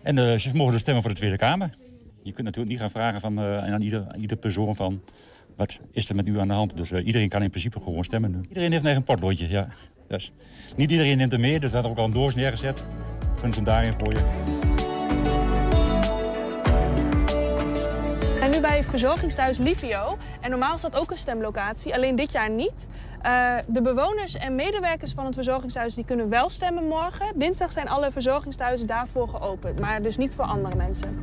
En 0.03 0.17
uh, 0.17 0.35
ze 0.35 0.55
mogen 0.55 0.73
dus 0.73 0.81
stemmen 0.81 1.03
voor 1.03 1.12
de 1.12 1.19
Tweede 1.19 1.37
Kamer. 1.37 1.71
Je 2.23 2.33
kunt 2.33 2.45
natuurlijk 2.45 2.69
niet 2.69 2.81
gaan 2.81 2.91
vragen 2.91 3.21
van, 3.21 3.41
uh, 3.41 3.59
aan 3.59 3.81
ieder, 3.81 4.07
ieder 4.21 4.37
persoon 4.37 4.77
van... 4.77 5.03
wat 5.57 5.79
is 5.93 6.09
er 6.09 6.15
met 6.15 6.27
u 6.27 6.41
aan 6.41 6.49
de 6.49 6.55
hand? 6.55 6.77
Dus 6.77 6.93
iedereen 6.93 7.29
kan 7.29 7.43
in 7.43 7.51
principe 7.51 7.81
gewoon 7.81 8.05
stemmen 8.05 8.31
nu. 8.31 8.41
Iedereen 8.49 8.71
heeft 8.71 8.83
een 8.83 8.89
eigen 8.89 9.05
potloodje, 9.05 9.49
ja. 9.49 9.69
Dus 10.09 10.33
niet 10.77 10.91
iedereen 10.91 11.17
neemt 11.17 11.33
er 11.33 11.41
mee, 11.41 11.61
dus 11.61 11.69
we 11.69 11.75
hebben 11.75 11.93
ook 11.93 11.99
al 11.99 12.05
een 12.05 12.12
doos 12.12 12.35
neergezet. 12.35 12.85
Kunnen 13.35 13.53
ze 13.53 13.62
daarin 13.62 13.95
gooien. 13.99 14.76
Bij 18.77 18.85
verzorgingsthuis 18.85 19.59
Livio. 19.59 20.17
En 20.41 20.51
normaal 20.51 20.75
is 20.75 20.81
dat 20.81 20.97
ook 20.97 21.11
een 21.11 21.17
stemlocatie, 21.17 21.95
alleen 21.95 22.17
dit 22.17 22.33
jaar 22.33 22.51
niet. 22.51 22.89
Uh, 23.27 23.55
de 23.69 23.83
bewoners 23.83 24.35
en 24.35 24.55
medewerkers 24.55 25.12
van 25.12 25.25
het 25.25 25.35
verzorgingshuis 25.35 25.95
die 25.95 26.05
kunnen 26.05 26.29
wel 26.29 26.51
stemmen 26.51 26.89
morgen. 26.89 27.39
Dinsdag 27.39 27.73
zijn 27.73 27.89
alle 27.89 28.11
verzorgingsthuizen 28.11 28.87
daarvoor 28.87 29.29
geopend, 29.29 29.81
maar 29.81 30.03
dus 30.03 30.17
niet 30.17 30.35
voor 30.35 30.45
andere 30.45 30.77
mensen. 30.77 31.19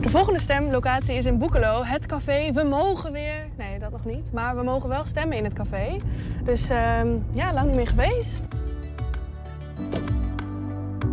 De 0.00 0.10
volgende 0.10 0.40
stemlocatie 0.40 1.16
is 1.16 1.24
in 1.24 1.38
Boekelo, 1.38 1.82
het 1.84 2.06
café. 2.06 2.52
We 2.52 2.62
mogen 2.62 3.12
weer, 3.12 3.48
nee 3.56 3.78
dat 3.78 3.90
nog 3.90 4.04
niet, 4.04 4.32
maar 4.32 4.56
we 4.56 4.62
mogen 4.62 4.88
wel 4.88 5.04
stemmen 5.04 5.36
in 5.36 5.44
het 5.44 5.54
café. 5.54 5.96
Dus 6.44 6.70
uh, 6.70 7.00
ja, 7.32 7.52
lang 7.52 7.66
niet 7.66 7.76
meer 7.76 7.88
geweest. 7.88 8.44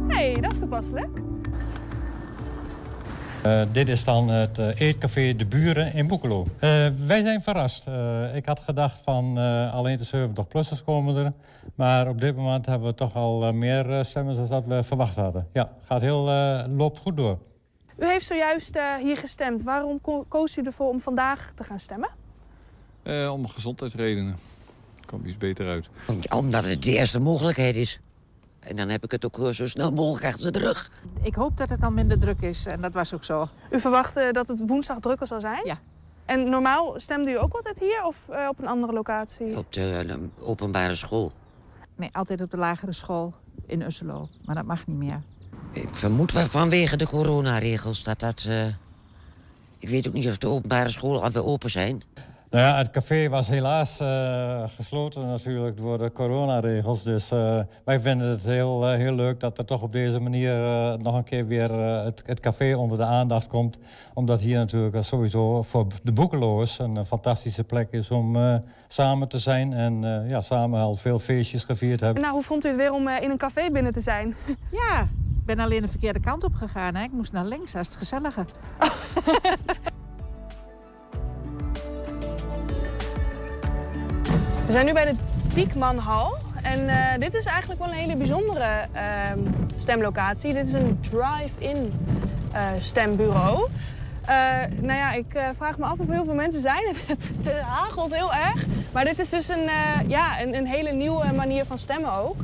hey, 0.08 0.34
dat 0.34 0.52
is 0.52 0.60
toepasselijk. 0.60 1.29
Uh, 3.45 3.62
dit 3.71 3.89
is 3.89 4.04
dan 4.04 4.30
het 4.30 4.58
uh, 4.60 4.67
eetcafé 4.75 5.36
De 5.36 5.45
Buren 5.45 5.93
in 5.93 6.08
Boekelo. 6.08 6.41
Uh, 6.41 6.60
wij 7.08 7.21
zijn 7.21 7.41
verrast. 7.41 7.88
ik 8.34 8.45
had 8.45 8.60
gedacht 8.60 9.02
van 9.04 9.38
alleen 9.71 9.97
de 9.97 10.30
70-plussers 10.30 10.84
komen 10.86 11.15
er. 11.15 11.34
Maar 11.75 12.08
op 12.08 12.21
dit 12.21 12.36
moment 12.36 12.65
hebben 12.65 12.88
we 12.88 12.93
toch 12.93 13.15
al 13.15 13.54
meer 13.54 14.06
stemmen 14.06 14.36
dan 14.36 14.47
dat 14.47 14.63
we 14.65 14.84
verwacht 14.84 15.15
hadden. 15.15 15.47
Ja, 15.54 15.71
gaat 15.84 16.02
heel, 16.02 16.23
loopt 16.67 16.97
goed 16.97 17.17
door. 17.17 17.38
U 17.99 18.06
heeft 18.06 18.25
zojuist 18.25 18.75
uh, 18.75 18.95
hier 18.95 19.17
gestemd. 19.17 19.63
Waarom 19.63 20.02
ko 20.02 20.25
koos 20.28 20.58
u 20.58 20.62
ervoor 20.62 20.89
om 20.89 20.99
vandaag 20.99 21.52
te 21.56 21.63
gaan 21.63 21.80
stemmen? 21.80 22.10
Uh, 23.04 23.32
om 23.32 23.47
gezondheidsredenen. 23.47 24.36
Komt 25.06 25.28
iets 25.28 25.38
beter 25.38 25.67
uit. 25.67 25.89
Omdat 26.36 26.65
het 26.65 26.84
de 26.84 26.91
eerste 26.91 27.19
mogelijkheid 27.19 27.75
is. 27.75 27.99
En 28.60 28.76
dan 28.76 28.89
heb 28.89 29.04
ik 29.04 29.12
het 29.12 29.26
ook 29.26 29.54
zo 29.54 29.67
snel 29.67 29.91
mogelijk 29.91 30.34
achter 30.34 30.52
de 30.52 30.60
rug. 30.60 30.91
Ik 31.22 31.36
hoop 31.36 31.58
dat 31.58 31.69
het 31.69 31.82
dan 31.82 31.93
minder 31.93 32.19
druk 32.19 32.41
is. 32.41 32.65
En 32.65 32.82
dat 32.82 32.93
was 32.93 33.13
ook 33.13 33.24
zo. 33.24 33.48
U 33.72 33.80
verwachtte 33.80 34.30
dat 34.32 34.48
het 34.48 34.67
woensdag 34.67 35.00
drukker 35.00 35.28
zal 35.28 35.39
zijn? 35.39 35.62
Ja. 35.63 35.80
En 36.26 36.50
normaal 36.50 37.00
stemde 37.00 37.32
u 37.32 37.39
ook 37.39 37.54
altijd 37.54 37.80
hier 37.80 38.04
of 38.06 38.28
uh, 38.30 38.48
op 38.50 38.60
een 38.60 38.67
andere 38.67 38.93
locatie? 38.93 39.58
Op 39.58 39.74
de 39.74 40.04
uh, 40.08 40.48
openbare 40.48 40.95
school. 40.95 41.32
Nee, 41.95 42.10
altijd 42.12 42.41
op 42.41 42.52
de 42.52 42.58
lagere 42.58 42.93
school 42.93 43.34
in 43.65 43.82
Usselo. 43.82 44.30
Maar 44.45 44.56
dat 44.56 44.65
mag 44.65 44.88
niet 44.88 44.98
meer. 44.98 45.22
Ik 45.72 45.89
vermoed 45.91 46.32
wel 46.32 46.45
vanwege 46.45 46.98
de 46.98 47.08
coronaregels 47.08 48.04
dat 48.04 48.19
dat... 48.19 48.45
Uh, 48.48 48.65
ik 49.78 49.89
weet 49.89 50.08
ook 50.08 50.13
niet 50.13 50.28
of 50.28 50.38
de 50.38 50.48
openbare 50.48 50.89
scholen 50.89 51.22
alweer 51.22 51.45
open 51.45 51.69
zijn. 51.69 52.04
Nou 52.50 52.66
ja, 52.66 52.78
het 52.78 52.90
café 52.90 53.30
was 53.30 53.48
helaas 53.48 54.02
uh, 54.02 54.64
gesloten 54.68 55.28
natuurlijk 55.28 55.78
door 55.78 55.98
de 55.98 56.12
coronaregels. 56.12 57.04
Dus 57.04 57.32
uh, 57.32 57.60
wij 57.86 58.00
vinden 58.00 58.30
het 58.30 58.44
heel, 58.44 58.92
uh, 58.92 58.98
heel 58.98 59.14
leuk 59.14 59.40
dat 59.40 59.58
er 59.58 59.66
toch 59.66 59.82
op 59.82 59.92
deze 59.92 60.20
manier 60.20 60.54
nog 60.98 61.16
een 61.16 61.24
keer 61.24 61.48
weer 61.48 61.72
het, 61.72 62.24
het, 62.26 62.40
café 62.40 62.76
onder 62.76 62.98
de 62.98 63.04
aandacht 63.04 63.48
komt. 63.48 63.78
Omdat 64.14 64.40
hier 64.40 64.58
natuurlijk 64.58 65.04
sowieso 65.04 65.62
voor 65.62 65.88
de 66.04 66.12
boekeloos 66.12 66.80
een 66.80 67.06
fantastische 67.06 67.64
plek 67.64 67.92
is 67.92 68.12
om 68.12 68.38
samen 68.88 69.28
te 69.28 69.40
zijn. 69.40 69.74
En 69.74 70.26
ja, 70.28 70.42
samen 70.42 70.82
al 70.82 70.96
veel 70.96 71.20
feestjes 71.20 71.64
gevierd 71.64 72.00
hebben. 72.00 72.22
Nou, 72.22 72.34
hoe 72.34 72.44
vond 72.44 72.66
u 72.66 72.68
het 72.68 72.78
weer 72.78 72.94
om 72.94 73.08
in 73.08 73.30
een 73.30 73.38
café 73.38 73.70
binnen 73.72 73.94
te 73.94 74.02
zijn? 74.02 74.36
Ja, 74.72 75.02
ik 75.40 75.46
ben 75.46 75.60
alleen 75.60 75.82
de 75.82 75.88
verkeerde 75.88 76.20
kant 76.20 76.44
op 76.44 76.54
gegaan. 76.54 76.96
Hè? 76.96 77.04
Ik 77.04 77.12
moest 77.12 77.32
naar 77.32 77.46
links, 77.46 77.72
dat 77.72 77.82
is 77.82 77.88
het 77.88 77.98
gezellige. 77.98 78.46
We 84.69 84.75
zijn 84.75 84.88
nu 84.88 84.93
bij 84.93 85.05
de 85.05 85.15
Diekmanhal. 85.53 86.38
En 86.62 86.79
uh, 86.79 87.05
dit 87.19 87.34
is 87.34 87.45
eigenlijk 87.45 87.79
wel 87.79 87.89
een 87.89 87.99
hele 87.99 88.15
bijzondere 88.15 88.86
uh, 88.95 89.01
stemlocatie. 89.77 90.53
Dit 90.53 90.67
is 90.67 90.73
een 90.73 90.99
drive-in 91.01 91.91
uh, 92.53 92.67
stembureau. 92.79 93.69
nou 94.82 94.97
ja, 94.97 95.12
ik 95.12 95.25
vraag 95.58 95.77
me 95.77 95.86
af 95.86 95.99
of 95.99 96.08
heel 96.08 96.23
veel 96.23 96.34
mensen 96.34 96.62
zijn. 96.62 96.84
Het 97.08 97.32
hagelt 97.62 98.15
heel 98.15 98.34
erg. 98.34 98.65
Maar 98.93 99.05
dit 99.05 99.19
is 99.19 99.29
dus 99.29 99.47
een, 99.47 99.69
ja, 100.08 100.41
een, 100.41 100.55
een, 100.55 100.67
hele 100.67 100.91
nieuwe 100.91 101.34
manier 101.36 101.65
van 101.65 101.77
stemmen 101.77 102.13
ook. 102.13 102.36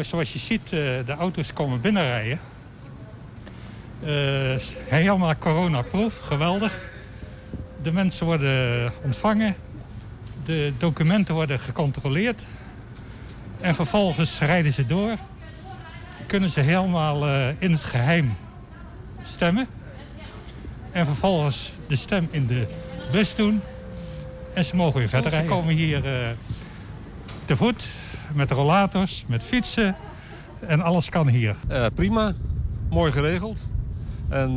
Zoals 0.00 0.32
je 0.32 0.38
ziet, 0.38 0.68
de 0.68 1.14
auto's 1.18 1.52
komen 1.52 1.80
binnenrijden. 1.80 2.40
helemaal 4.88 5.36
corona-proof, 5.36 6.18
geweldig. 6.18 6.92
De 7.82 7.92
mensen 7.92 8.26
worden 8.26 8.92
ontvangen 9.04 9.56
de 10.44 10.72
documenten 10.78 11.34
worden 11.34 11.58
gecontroleerd. 11.58 12.42
En 13.60 13.74
vervolgens 13.74 14.38
rijden 14.38 14.72
ze 14.72 14.86
door. 14.86 15.16
Kunnen 16.26 16.50
ze 16.50 16.60
helemaal 16.60 17.28
uh, 17.28 17.48
in 17.58 17.72
het 17.72 17.84
geheim 17.84 18.34
stemmen. 19.22 19.66
En 20.92 21.06
vervolgens 21.06 21.72
de 21.86 21.96
stem 21.96 22.28
in 22.30 22.46
de 22.46 22.68
bus 23.10 23.34
doen. 23.34 23.60
En 24.54 24.64
ze 24.64 24.76
mogen 24.76 24.98
weer 24.98 25.08
verder 25.08 25.30
rijden. 25.30 25.48
Ze 25.48 25.54
komen 25.54 25.74
hier 25.74 26.04
uh, 26.04 26.28
te 27.44 27.56
voet, 27.56 27.88
met 28.32 28.50
rollators, 28.50 29.24
met 29.26 29.42
fietsen. 29.42 29.96
En 30.60 30.80
alles 30.80 31.08
kan 31.08 31.28
hier. 31.28 31.56
Uh, 31.70 31.86
prima, 31.94 32.32
mooi 32.90 33.12
geregeld. 33.12 33.64
En 34.28 34.56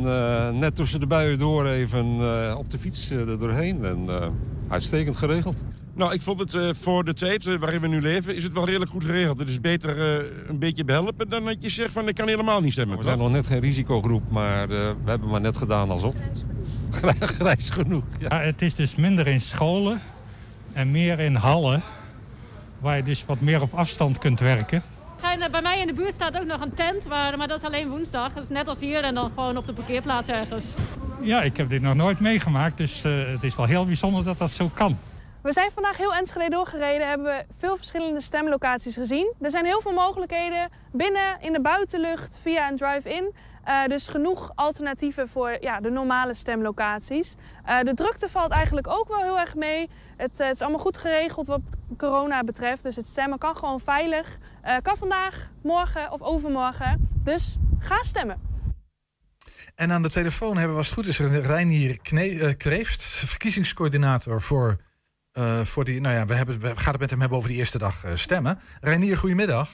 net 0.58 0.76
tussen 0.76 1.00
de 1.00 1.06
buien 1.06 1.38
door 1.38 1.66
even 1.66 2.06
op 2.58 2.70
de 2.70 2.78
fiets 2.78 3.10
er 3.10 3.38
doorheen. 3.38 3.84
En 3.84 4.08
uitstekend 4.68 5.16
geregeld. 5.16 5.62
Nou, 5.98 6.12
ik 6.12 6.22
vond 6.22 6.38
het 6.38 6.54
uh, 6.54 6.70
voor 6.72 7.04
de 7.04 7.14
tijd 7.14 7.46
uh, 7.46 7.58
waarin 7.58 7.80
we 7.80 7.86
nu 7.86 8.00
leven... 8.00 8.36
is 8.36 8.42
het 8.42 8.52
wel 8.52 8.64
redelijk 8.64 8.90
goed 8.90 9.04
geregeld. 9.04 9.38
Het 9.38 9.48
is 9.48 9.60
beter 9.60 9.96
uh, 9.96 10.26
een 10.48 10.58
beetje 10.58 10.84
behelpen 10.84 11.28
dan 11.28 11.44
dat 11.44 11.56
je 11.60 11.70
zegt 11.70 11.92
van... 11.92 12.08
ik 12.08 12.14
kan 12.14 12.28
helemaal 12.28 12.60
niet 12.60 12.72
stemmen. 12.72 12.98
We 12.98 13.04
zijn 13.04 13.18
nog 13.18 13.30
net 13.30 13.46
geen 13.46 13.60
risicogroep, 13.60 14.30
maar 14.30 14.68
we 14.68 14.94
hebben 15.04 15.28
maar 15.28 15.40
net 15.40 15.56
gedaan 15.56 15.90
alsof. 15.90 16.14
Grijs 17.38 17.70
genoeg. 17.70 18.04
Ja. 18.18 18.26
ja. 18.28 18.40
het 18.40 18.62
is 18.62 18.74
dus 18.74 18.94
minder 18.94 19.26
in 19.26 19.40
scholen 19.40 20.00
en 20.72 20.90
meer 20.90 21.20
in 21.20 21.34
hallen... 21.34 21.82
waar 22.78 22.96
je 22.96 23.02
dus 23.02 23.24
wat 23.26 23.40
meer 23.40 23.62
op 23.62 23.74
afstand 23.74 24.18
kunt 24.18 24.40
werken. 24.40 24.82
Zijn, 25.16 25.50
bij 25.50 25.62
mij 25.62 25.80
in 25.80 25.86
de 25.86 25.92
buurt 25.94 26.14
staat 26.14 26.38
ook 26.38 26.46
nog 26.46 26.60
een 26.60 26.74
tent, 26.74 27.06
waar, 27.06 27.38
maar 27.38 27.48
dat 27.48 27.58
is 27.58 27.64
alleen 27.64 27.88
woensdag. 27.88 28.32
Dat 28.32 28.42
is 28.42 28.48
net 28.48 28.68
als 28.68 28.80
hier 28.80 29.02
en 29.02 29.14
dan 29.14 29.30
gewoon 29.34 29.56
op 29.56 29.66
de 29.66 29.72
parkeerplaats 29.72 30.28
ergens. 30.28 30.74
Ja, 31.22 31.42
ik 31.42 31.56
heb 31.56 31.68
dit 31.68 31.82
nog 31.82 31.94
nooit 31.94 32.20
meegemaakt, 32.20 32.76
dus 32.76 33.02
het 33.02 33.42
is 33.42 33.56
wel 33.56 33.66
heel 33.66 33.86
bijzonder 33.86 34.24
dat 34.24 34.38
dat 34.38 34.50
zo 34.50 34.70
kan. 34.74 34.98
We 35.48 35.54
zijn 35.54 35.70
vandaag 35.70 35.96
heel 35.96 36.14
Enschede 36.14 36.50
doorgereden, 36.50 37.08
hebben 37.08 37.26
we 37.26 37.44
veel 37.58 37.76
verschillende 37.76 38.20
stemlocaties 38.20 38.94
gezien. 38.94 39.34
Er 39.40 39.50
zijn 39.50 39.64
heel 39.64 39.80
veel 39.80 39.92
mogelijkheden 39.92 40.68
binnen, 40.92 41.40
in 41.40 41.52
de 41.52 41.60
buitenlucht, 41.60 42.38
via 42.38 42.70
een 42.70 42.76
drive-in. 42.76 43.34
Uh, 43.68 43.84
dus 43.86 44.08
genoeg 44.08 44.52
alternatieven 44.54 45.28
voor 45.28 45.56
ja, 45.60 45.80
de 45.80 45.90
normale 45.90 46.34
stemlocaties. 46.34 47.34
Uh, 47.68 47.80
de 47.80 47.94
drukte 47.94 48.28
valt 48.28 48.50
eigenlijk 48.50 48.88
ook 48.88 49.08
wel 49.08 49.22
heel 49.22 49.38
erg 49.38 49.54
mee. 49.54 49.88
Het, 50.16 50.40
uh, 50.40 50.46
het, 50.46 50.54
is 50.54 50.62
allemaal 50.62 50.80
goed 50.80 50.98
geregeld 50.98 51.46
wat 51.46 51.60
corona 51.96 52.44
betreft. 52.44 52.82
Dus 52.82 52.96
het 52.96 53.06
stemmen 53.06 53.38
kan 53.38 53.56
gewoon 53.56 53.80
veilig. 53.80 54.38
kan 54.82 54.96
vandaag, 54.96 55.50
morgen 55.62 56.12
of 56.12 56.22
overmorgen. 56.22 57.08
Dus 57.24 57.56
ga 57.78 58.02
stemmen. 58.02 58.40
En 59.74 59.92
aan 59.92 60.02
de 60.02 60.10
telefoon 60.10 60.56
hebben 60.56 60.72
we, 60.72 60.78
als 60.78 60.86
het 60.86 60.96
goed 60.96 61.06
is, 61.06 61.18
Reinier 61.18 61.98
Kreeft, 62.56 63.02
verkiezingscoördinator 63.02 64.42
voor 64.42 64.86
uh, 65.38 65.60
voor 65.60 65.84
die, 65.84 66.00
nou 66.00 66.14
ja, 66.14 66.26
we, 66.26 66.34
hebben, 66.34 66.60
we 66.60 66.76
gaan 66.76 66.92
het 66.92 67.00
met 67.00 67.10
hem 67.10 67.20
hebben 67.20 67.38
over 67.38 67.50
die 67.50 67.58
eerste 67.58 67.78
dag 67.78 68.04
uh, 68.04 68.14
stemmen. 68.14 68.58
Reinier, 68.80 69.16
goedemiddag. 69.16 69.70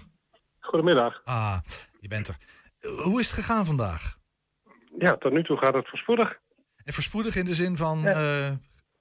Goedemiddag. 0.61 1.20
Ah, 1.24 1.59
je 2.00 2.09
bent 2.09 2.29
er. 2.29 2.37
Hoe 3.05 3.20
is 3.20 3.27
het 3.27 3.35
gegaan 3.35 3.66
vandaag? 3.66 4.18
Ja, 4.98 5.16
tot 5.16 5.33
nu 5.33 5.42
toe 5.42 5.57
gaat 5.57 5.74
het 5.74 5.88
voorspoedig. 5.88 6.38
En 6.85 6.92
voorspoedig 6.92 7.37
in 7.37 7.44
de 7.44 7.55
zin 7.55 7.77
van 7.77 8.00
ja. 8.00 8.59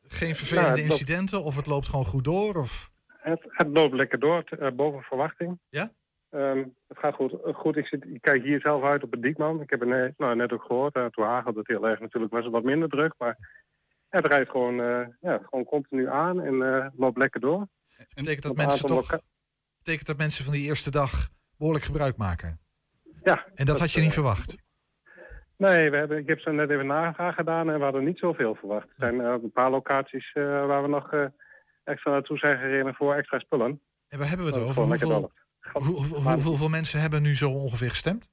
geen 0.07 0.35
vervelende 0.35 0.69
nou, 0.69 0.81
incidenten 0.81 1.37
loopt... 1.37 1.47
of 1.49 1.55
het 1.55 1.65
loopt 1.65 1.87
gewoon 1.87 2.05
goed 2.05 2.23
door? 2.23 2.55
Of? 2.55 2.91
Het, 3.07 3.41
het 3.47 3.67
loopt 3.67 3.93
lekker 3.93 4.19
door, 4.19 4.43
boven 4.75 5.01
verwachting. 5.01 5.59
Ja? 5.69 5.89
Um, 6.29 6.75
het 6.87 6.97
gaat 6.97 7.15
goed. 7.15 7.33
goed 7.53 7.77
ik, 7.77 7.87
zit, 7.87 8.03
ik 8.03 8.21
kijk 8.21 8.43
hier 8.43 8.59
zelf 8.61 8.83
uit 8.83 9.03
op 9.03 9.11
het 9.11 9.21
Diekman. 9.21 9.61
Ik 9.61 9.69
heb 9.69 9.79
het 9.79 9.89
net, 9.89 10.13
nou, 10.17 10.35
net 10.35 10.51
ook 10.51 10.63
gehoord. 10.63 10.93
Toen 10.93 11.25
hagelde 11.25 11.59
het 11.59 11.67
heel 11.67 11.87
erg 11.87 11.99
natuurlijk. 11.99 12.33
Was 12.33 12.43
het 12.43 12.53
wat 12.53 12.63
minder 12.63 12.89
druk. 12.89 13.13
Maar 13.17 13.37
het 14.17 14.27
rijdt 14.27 14.49
gewoon, 14.49 14.79
uh, 14.79 15.07
ja, 15.21 15.39
gewoon 15.43 15.65
continu 15.65 16.09
aan 16.09 16.41
en 16.41 16.53
uh, 16.53 16.87
loopt 16.95 17.17
lekker 17.17 17.39
door. 17.39 17.67
En 17.97 18.07
betekent 18.15 18.43
dat, 18.43 18.55
mensen 18.55 18.87
toch, 18.87 19.19
betekent 19.77 20.07
dat 20.07 20.17
mensen 20.17 20.43
van 20.43 20.53
die 20.53 20.67
eerste 20.67 20.91
dag 20.91 21.29
behoorlijk 21.57 21.85
gebruik 21.85 22.17
maken? 22.17 22.59
Ja. 23.23 23.45
En 23.55 23.65
dat, 23.65 23.79
had 23.79 23.91
je 23.91 23.99
niet 23.99 24.07
uh, 24.07 24.13
verwacht? 24.13 24.55
Nee, 25.57 25.89
we 25.89 25.97
hebben, 25.97 26.17
ik 26.17 26.27
heb 26.27 26.39
ze 26.39 26.51
net 26.51 26.69
even 26.69 26.87
navraag 26.87 27.35
gedaan 27.35 27.69
en 27.69 27.77
we 27.77 27.83
hadden 27.83 28.03
niet 28.03 28.17
zoveel 28.17 28.55
verwacht. 28.55 28.87
Er 28.87 28.93
zijn 28.97 29.19
een 29.19 29.51
paar 29.51 29.69
locaties 29.71 30.31
waar 30.33 30.81
we 30.81 30.87
nog 30.87 31.31
extra 31.83 32.11
naartoe 32.11 32.37
zijn 32.37 32.57
gereden 32.57 32.95
voor 32.95 33.13
extra 33.13 33.39
spullen. 33.39 33.81
En 34.07 34.19
waar 34.19 34.27
hebben 34.27 34.45
we 34.45 34.51
het 34.51 34.61
over? 34.61 34.83
Hoeveel, 34.83 35.31
hoe, 35.71 36.05
hoe, 36.05 36.41
hoeveel 36.41 36.69
mensen 36.69 37.01
hebben 37.01 37.21
nu 37.21 37.35
zo 37.35 37.51
ongeveer 37.51 37.89
gestemd? 37.89 38.29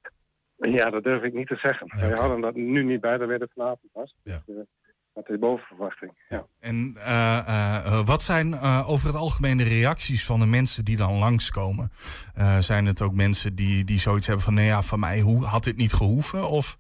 Ja, 0.57 0.91
dat 0.91 1.05
durf 1.05 1.23
ik 1.23 1.35
niet 1.35 1.47
te 1.47 1.57
zeggen. 1.57 1.87
Ja, 1.87 1.97
okay. 1.97 2.11
We 2.11 2.21
hadden 2.21 2.41
dat 2.41 2.55
nu 2.55 2.85
niet 2.85 3.01
bij, 3.01 3.19
dat 3.19 3.29
werd 3.29 3.41
het 3.41 3.53
vanavond 3.55 3.93
pas. 3.93 4.15
Ja. 4.23 4.43
Dus, 4.47 4.67
dat 5.13 5.29
is 5.29 5.39
boven 5.39 5.67
verwachting. 5.67 6.13
Ja. 6.29 6.47
En 6.61 6.95
uh, 6.97 7.45
uh, 7.49 8.07
wat 8.07 8.23
zijn 8.23 8.49
uh, 8.49 8.91
over 8.91 9.07
het 9.07 9.17
algemeen 9.17 9.57
de 9.57 9.65
reacties 9.65 10.25
van 10.25 10.41
de 10.41 10.47
mensen 10.47 10.85
die 10.85 10.97
dan 10.97 11.19
langskomen? 11.19 11.91
zijn 12.61 12.87
het 12.87 13.03
ook 13.03 13.15
mensen 13.15 13.55
die, 13.55 13.85
die 13.85 13.99
zoiets 13.99 14.27
hebben 14.27 14.45
van, 14.45 14.55
nee 14.55 14.67
ja, 14.67 14.83
van 14.83 15.01
mij 15.01 15.21
hoe, 15.21 15.45
had 15.45 15.65
dit 15.65 15.77
niet 15.77 15.93
gehoeven? 15.93 16.49
Of? 16.49 16.79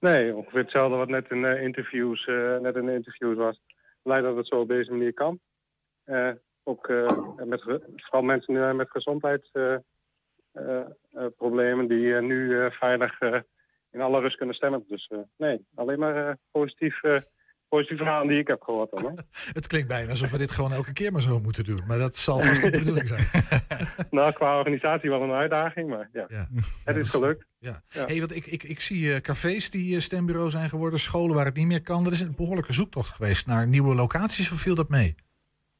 Nee, 0.00 0.34
ongeveer 0.34 0.60
hetzelfde 0.60 0.96
wat 0.96 1.08
net 1.08 1.30
in 1.30 1.44
interviews, 1.44 2.26
net 2.60 2.76
in 2.76 2.88
interviews 2.88 3.36
was. 3.36 3.60
Blij 4.02 4.20
dat 4.20 4.36
het 4.36 4.46
zo 4.46 4.60
op 4.60 4.68
deze 4.68 4.90
manier 4.90 5.14
kan. 5.14 5.40
ook 6.62 6.88
met, 7.44 7.62
vooral 7.96 8.22
mensen 8.22 8.54
nu 8.54 8.74
met 8.74 8.90
gezondheidsproblemen 8.90 11.88
die 11.88 12.20
nu 12.20 12.70
veilig 12.70 13.18
in 13.98 14.04
alle 14.04 14.20
rust 14.20 14.36
kunnen 14.36 14.54
stemmen. 14.54 14.84
Dus 14.88 15.10
uh, 15.12 15.18
nee, 15.36 15.66
alleen 15.74 15.98
maar 15.98 16.28
uh, 16.28 16.32
positief, 16.50 17.02
uh, 17.02 17.18
positief 17.68 17.96
verhalen 17.96 18.28
die 18.28 18.38
ik 18.38 18.46
heb 18.46 18.62
gehoord. 18.62 18.90
Dan, 18.90 19.18
het 19.58 19.66
klinkt 19.66 19.88
bijna 19.88 20.10
alsof 20.10 20.30
we 20.30 20.38
dit 20.38 20.50
gewoon 20.50 20.72
elke 20.72 20.92
keer 20.92 21.12
maar 21.12 21.22
zo 21.22 21.40
moeten 21.40 21.64
doen. 21.64 21.80
Maar 21.86 21.98
dat 21.98 22.16
zal 22.16 22.40
vast 22.40 22.62
niet 22.62 22.72
de 22.72 22.78
bedoeling 22.78 23.08
zijn. 23.08 23.26
nou, 24.10 24.32
qua 24.32 24.58
organisatie 24.58 25.10
wel 25.10 25.22
een 25.22 25.30
uitdaging, 25.30 25.88
maar 25.88 26.08
ja, 26.12 26.24
ja. 26.28 26.48
het 26.84 26.96
is 26.96 27.10
gelukt. 27.10 27.46
Ja. 27.58 27.82
ja. 27.88 28.04
Hey, 28.06 28.18
want 28.18 28.36
ik, 28.36 28.46
ik, 28.46 28.62
ik 28.62 28.80
zie 28.80 29.20
cafés 29.20 29.70
die 29.70 30.00
stembureau 30.00 30.50
zijn 30.50 30.68
geworden, 30.68 30.98
scholen 30.98 31.36
waar 31.36 31.44
het 31.44 31.56
niet 31.56 31.66
meer 31.66 31.82
kan. 31.82 32.06
Er 32.06 32.12
is 32.12 32.20
een 32.20 32.34
behoorlijke 32.36 32.72
zoektocht 32.72 33.08
geweest 33.08 33.46
naar 33.46 33.66
nieuwe 33.66 33.94
locaties. 33.94 34.52
Of 34.52 34.60
viel 34.60 34.74
dat 34.74 34.88
mee? 34.88 35.14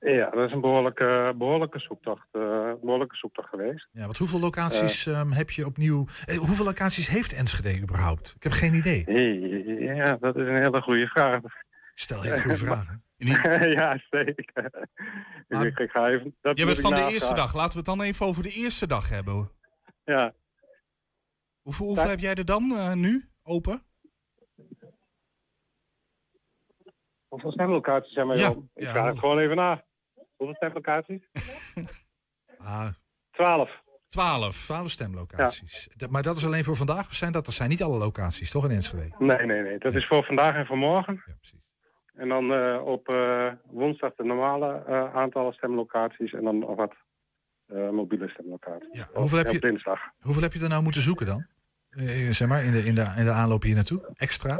Ja, 0.01 0.31
dat 0.31 0.47
is 0.47 0.53
een 0.53 0.61
behoorlijke, 0.61 1.35
behoorlijke, 1.37 1.79
zoektocht, 1.79 2.27
uh, 2.33 2.73
behoorlijke 2.81 3.17
zoektocht 3.17 3.49
geweest. 3.49 3.89
Ja, 3.93 4.05
want 4.05 4.19
hoeveel 4.19 4.41
locaties 4.41 5.07
uh, 5.07 5.19
um, 5.21 5.33
heb 5.33 5.51
je 5.51 5.67
opnieuw... 5.67 6.07
Eh, 6.25 6.37
hoeveel 6.37 6.65
locaties 6.65 7.09
heeft 7.09 7.33
Enschede 7.33 7.81
überhaupt? 7.81 8.33
Ik 8.37 8.43
heb 8.43 8.53
geen 8.53 8.75
idee. 8.75 9.13
Ja, 9.95 10.17
dat 10.17 10.37
is 10.37 10.47
een 10.47 10.57
hele 10.57 10.83
goede 10.83 11.07
vraag. 11.07 11.41
Stel 11.95 12.23
hele 12.23 12.41
goede 12.41 12.57
vragen. 12.67 13.03
ja, 13.79 14.01
zeker. 14.11 14.71
Maar, 15.49 15.67
ik, 15.67 15.79
ik, 15.79 15.91
ga 15.91 16.09
even, 16.09 16.37
dat 16.41 16.59
je 16.59 16.65
bent 16.65 16.81
van 16.81 16.95
de 16.95 17.09
eerste 17.11 17.35
dag. 17.35 17.55
Laten 17.55 17.73
we 17.73 17.77
het 17.77 17.87
dan 17.87 18.01
even 18.01 18.27
over 18.27 18.43
de 18.43 18.53
eerste 18.53 18.87
dag 18.87 19.09
hebben. 19.09 19.51
Ja. 20.05 20.35
Hoeveel, 21.63 21.87
hoeveel 21.87 22.09
heb 22.09 22.21
jij 22.21 22.35
er 22.35 22.45
dan 22.45 22.63
uh, 22.63 22.93
nu 22.93 23.29
open? 23.43 23.83
Hoeveel 27.29 27.53
stemlocaties 27.53 28.13
zijn 28.13 28.31
er? 28.31 28.39
Ja, 28.39 28.55
ik 28.75 28.89
ga 28.89 29.07
het 29.07 29.19
gewoon 29.19 29.39
even 29.39 29.57
na. 29.57 29.87
Hoeveel 30.39 30.57
stemlocaties? 30.57 31.23
ah. 32.59 32.89
Twaalf. 33.31 33.83
Twaalf. 34.09 34.65
Twaalf 34.65 34.91
stemlocaties. 34.91 35.89
Ja. 35.97 36.07
Maar 36.11 36.23
dat 36.23 36.37
is 36.37 36.45
alleen 36.45 36.65
voor 36.65 36.77
vandaag? 36.77 37.07
Of 37.07 37.15
zijn 37.15 37.33
dat, 37.33 37.45
dat 37.45 37.55
zijn 37.55 37.69
niet 37.69 37.83
alle 37.83 37.99
locaties, 37.99 38.51
toch 38.51 38.65
in 38.65 38.71
Enschede? 38.71 39.15
Nee, 39.19 39.47
nee, 39.47 39.63
nee. 39.63 39.79
Dat 39.79 39.95
is 39.95 40.07
voor 40.07 40.25
vandaag 40.25 40.55
en 40.55 40.67
voor 40.67 40.79
morgen. 40.79 41.23
Ja, 41.27 41.35
precies. 41.41 41.67
En 42.19 42.29
dan 42.29 42.53
eh, 42.53 42.81
op 42.85 43.09
eh, 43.09 43.53
woensdag 43.71 44.15
de 44.15 44.25
normale 44.25 44.83
eh, 44.87 45.15
aantallen 45.15 45.53
stemlocaties 45.53 46.33
en 46.33 46.45
dan 46.45 46.59
nog 46.59 46.77
wat 46.77 46.95
mobiele 47.93 48.29
stemlocaties. 48.29 48.89
Ja, 48.93 49.09
hoeveel, 49.13 49.39
heb 49.39 49.51
je, 49.51 49.61
dinsdag. 49.61 50.01
hoeveel 50.21 50.43
heb 50.43 50.53
je 50.53 50.63
er 50.63 50.69
nou 50.69 50.83
moeten 50.83 51.01
zoeken 51.01 51.27
dan? 51.27 51.47
Zeg 52.31 52.49
maar, 52.49 52.65
in 52.65 52.73
de, 52.73 52.85
in, 52.85 52.95
de, 52.95 53.13
in 53.17 53.25
de 53.25 53.31
aanloop 53.31 53.63
hier 53.63 53.75
naartoe? 53.75 54.11
Extra? 54.15 54.57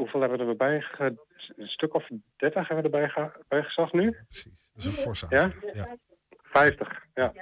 Hoeveel 0.00 0.20
hebben 0.20 0.38
we 0.38 0.46
erbij? 0.46 0.80
ge- 0.80 1.16
Een 1.56 1.66
stuk 1.66 1.94
of 1.94 2.08
30 2.36 2.68
hebben 2.68 2.90
we 2.90 2.98
erbij 2.98 3.08
ge- 3.08 3.44
bij 3.48 3.62
gezocht 3.62 3.92
nu? 3.92 4.16
Precies. 4.28 4.70
Dat 4.74 4.84
is 4.84 4.96
een 4.96 5.02
forse 5.02 5.26
Ja? 5.28 5.52
Ja. 5.72 5.96
50, 6.42 7.04
ja. 7.14 7.32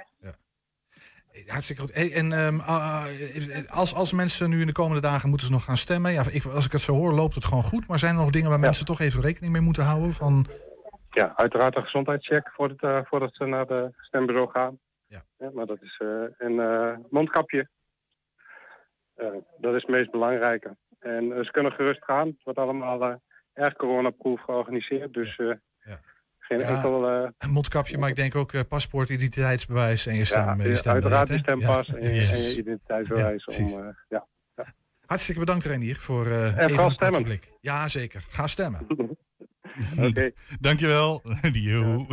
Hartstikke 1.47 1.81
goed. 1.81 1.93
Hey, 1.93 2.13
en 2.13 2.33
ehm, 2.33 2.59
ah, 2.59 3.03
ah, 3.03 3.69
als, 3.69 3.93
als 3.95 4.13
mensen 4.13 4.49
nu 4.49 4.59
in 4.61 4.67
de 4.67 4.71
komende 4.73 5.01
dagen 5.01 5.29
moeten 5.29 5.47
ze 5.47 5.53
nog 5.53 5.63
gaan 5.63 5.77
stemmen. 5.77 6.11
Ja, 6.11 6.23
ik, 6.31 6.45
als 6.45 6.65
ik 6.65 6.71
het 6.71 6.81
zo 6.81 6.95
hoor, 6.95 7.13
loopt 7.13 7.35
het 7.35 7.45
gewoon 7.45 7.63
goed. 7.63 7.87
Maar 7.87 7.99
zijn 7.99 8.15
er 8.15 8.21
nog 8.21 8.29
dingen 8.29 8.49
waar 8.49 8.59
mensen 8.59 8.85
toch 8.85 8.99
even 8.99 9.21
rekening 9.21 9.51
mee 9.53 9.61
moeten 9.61 9.83
houden? 9.83 10.13
Van, 10.13 10.45
Ja, 11.09 11.33
uiteraard 11.35 11.75
een 11.75 11.83
gezondheidscheck 11.83 12.49
voordat, 12.53 12.79
eh, 12.81 12.99
voordat 13.09 13.35
ze 13.35 13.45
naar 13.45 13.65
de 13.65 13.89
stembureau 13.97 14.49
gaan. 14.49 14.79
Ja. 15.07 15.23
maar 15.53 15.65
dat 15.65 15.81
is 15.81 15.95
eh, 16.01 16.07
een 16.37 16.59
eh, 16.59 16.97
mondkapje. 17.09 17.69
Dat 19.57 19.73
is 19.75 19.81
het 19.81 19.87
meest 19.87 20.11
belangrijke. 20.11 20.77
En 20.99 21.31
eh, 21.31 21.43
ze 21.43 21.51
kunnen 21.51 21.71
gerust 21.71 22.03
gaan. 22.03 22.27
Het 22.27 22.43
wordt 22.43 22.59
allemaal 22.59 23.03
eh 23.03 23.15
erg 23.53 23.73
coronaproof 23.75 24.41
georganiseerd. 24.41 25.13
Dus 25.13 25.37
eh, 25.37 25.51
geen 26.39 26.59
Ja, 26.59 26.65
enkel... 26.75 27.07
een 27.37 27.49
mondkapje, 27.49 27.97
maar 27.97 28.09
ik 28.09 28.15
denk 28.15 28.35
ook 28.35 28.67
paspoort, 28.67 29.09
identiteitsbewijs 29.09 30.05
en 30.05 30.15
je 30.15 30.25
stem. 30.25 30.41
ja, 30.41 30.63
je 30.63 30.83
uiteraard 30.89 31.27
die 31.27 31.39
stempas 31.39 31.87
Ja. 31.87 31.93
en, 31.95 32.01
je, 32.03 32.13
Yes. 32.13 32.31
en 32.31 32.51
je 32.51 32.57
identiteitsbewijs. 32.57 33.43
Ja, 33.45 33.63
om, 33.65 33.95
ja. 34.09 34.27
Hartstikke 35.05 35.39
bedankt 35.39 35.65
Renier 35.65 35.95
voor 35.95 36.25
eh 36.25 36.57
even 36.57 36.91
stemmen. 36.91 37.23
blik. 37.23 37.51
Ja, 37.61 37.87
zeker. 37.87 38.23
Ga 38.29 38.47
stemmen. 38.47 38.87
Oké. 40.07 40.31
Dankjewel. 40.59 41.21
Yo. 41.51 42.05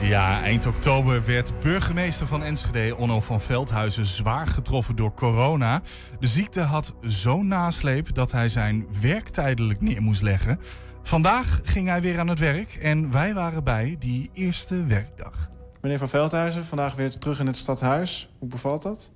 Ja, 0.00 0.42
eind 0.42 0.66
oktober 0.66 1.26
werd 1.26 1.60
burgemeester 1.60 2.26
van 2.26 2.42
Enschede, 2.42 2.96
Onno 2.96 3.20
van 3.20 3.40
Veldhuizen, 3.40 4.06
zwaar 4.06 4.46
getroffen 4.46 4.96
door 4.96 5.14
corona. 5.14 5.82
De 6.20 6.26
ziekte 6.26 6.60
had 6.60 6.94
zo'n 7.00 7.48
nasleep 7.48 8.14
dat 8.14 8.32
hij 8.32 8.48
zijn 8.48 8.86
werk 9.00 9.28
tijdelijk 9.28 9.80
neer 9.80 10.02
moest 10.02 10.22
leggen. 10.22 10.60
Vandaag 11.02 11.60
ging 11.64 11.88
hij 11.88 12.02
weer 12.02 12.18
aan 12.18 12.28
het 12.28 12.38
werk 12.38 12.74
en 12.74 13.12
wij 13.12 13.34
waren 13.34 13.64
bij 13.64 13.96
die 13.98 14.30
eerste 14.32 14.84
werkdag. 14.84 15.50
Meneer 15.80 15.98
Van 15.98 16.08
Veldhuizen, 16.08 16.64
vandaag 16.64 16.94
weer 16.94 17.18
terug 17.18 17.40
in 17.40 17.46
het 17.46 17.56
stadhuis. 17.56 18.30
Hoe 18.38 18.48
bevalt 18.48 18.82
dat? 18.82 19.10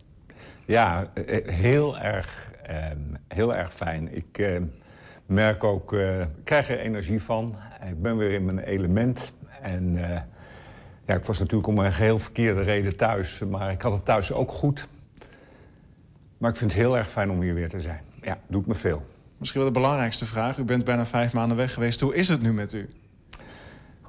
Ja, 0.66 1.11
eh, 1.14 1.55
heel 1.55 1.98
erg, 1.98 2.51
eh, 2.62 2.76
heel 3.28 3.55
erg 3.55 3.72
fijn. 3.72 4.14
Ik 4.16 4.38
eh, 4.38 4.61
merk 5.26 5.64
ook, 5.64 5.92
eh, 5.92 6.20
ik 6.20 6.44
krijg 6.44 6.68
er 6.68 6.78
energie 6.78 7.22
van. 7.22 7.57
Ik 7.88 8.03
ben 8.03 8.16
weer 8.16 8.30
in 8.30 8.44
mijn 8.44 8.59
element. 8.59 9.32
En 9.63 10.05
eh, 10.05 10.21
ja, 11.05 11.15
ik 11.15 11.25
was 11.25 11.39
natuurlijk 11.39 11.67
om 11.67 11.79
een 11.79 11.93
geheel 11.93 12.19
verkeerde 12.19 12.63
reden 12.63 12.97
thuis. 12.97 13.43
Maar 13.51 13.71
ik 13.71 13.83
had 13.83 13.93
het 13.93 14.05
thuis 14.05 14.33
ook 14.33 14.51
goed. 14.51 14.89
Maar 16.39 16.51
ik 16.51 16.57
vind 16.57 16.73
het 16.73 16.81
heel 16.81 16.97
erg 16.97 17.11
fijn 17.11 17.31
om 17.31 17.41
hier 17.41 17.55
weer 17.55 17.69
te 17.69 17.81
zijn. 17.81 18.01
Ja, 18.23 18.39
doet 18.47 18.67
me 18.67 18.75
veel. 18.75 19.07
Misschien 19.39 19.61
wel 19.61 19.73
de 19.73 19.79
belangrijkste 19.79 20.27
vraag. 20.27 20.59
U 20.59 20.65
bent 20.65 20.85
bijna 20.85 21.07
vijf 21.07 21.33
maanden 21.33 21.57
weg 21.57 21.75
geweest. 21.75 22.01
Hoe 22.01 22.15
is 22.15 22.29
het 22.29 22.43
nu 22.43 22.53
met 22.53 22.73
u? 22.73 22.89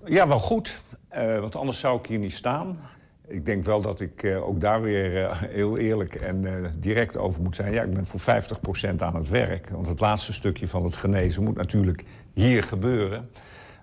Ja, 0.05 0.27
wel 0.27 0.39
goed. 0.39 0.81
Eh, 1.07 1.39
want 1.39 1.55
anders 1.55 1.79
zou 1.79 1.99
ik 1.99 2.05
hier 2.05 2.19
niet 2.19 2.33
staan. 2.33 2.79
Ik 3.27 3.45
denk 3.45 3.63
wel 3.63 3.81
dat 3.81 3.99
ik 3.99 4.23
eh, 4.23 4.47
ook 4.47 4.61
daar 4.61 4.81
weer 4.81 5.37
heel 5.47 5.77
eerlijk 5.77 6.15
en 6.15 6.73
direct 6.79 7.17
over 7.17 7.41
moet 7.41 7.55
zijn. 7.55 7.73
Ja, 7.73 7.83
ik 7.83 7.93
ben 7.93 8.05
voor 8.05 8.19
50% 8.19 9.01
aan 9.01 9.15
het 9.15 9.29
werk. 9.29 9.69
Want 9.69 9.87
het 9.87 9.99
laatste 9.99 10.33
stukje 10.33 10.67
van 10.67 10.83
het 10.83 10.95
genezen 10.95 11.43
moet 11.43 11.55
natuurlijk 11.55 12.03
hier 12.33 12.63
gebeuren. 12.63 13.29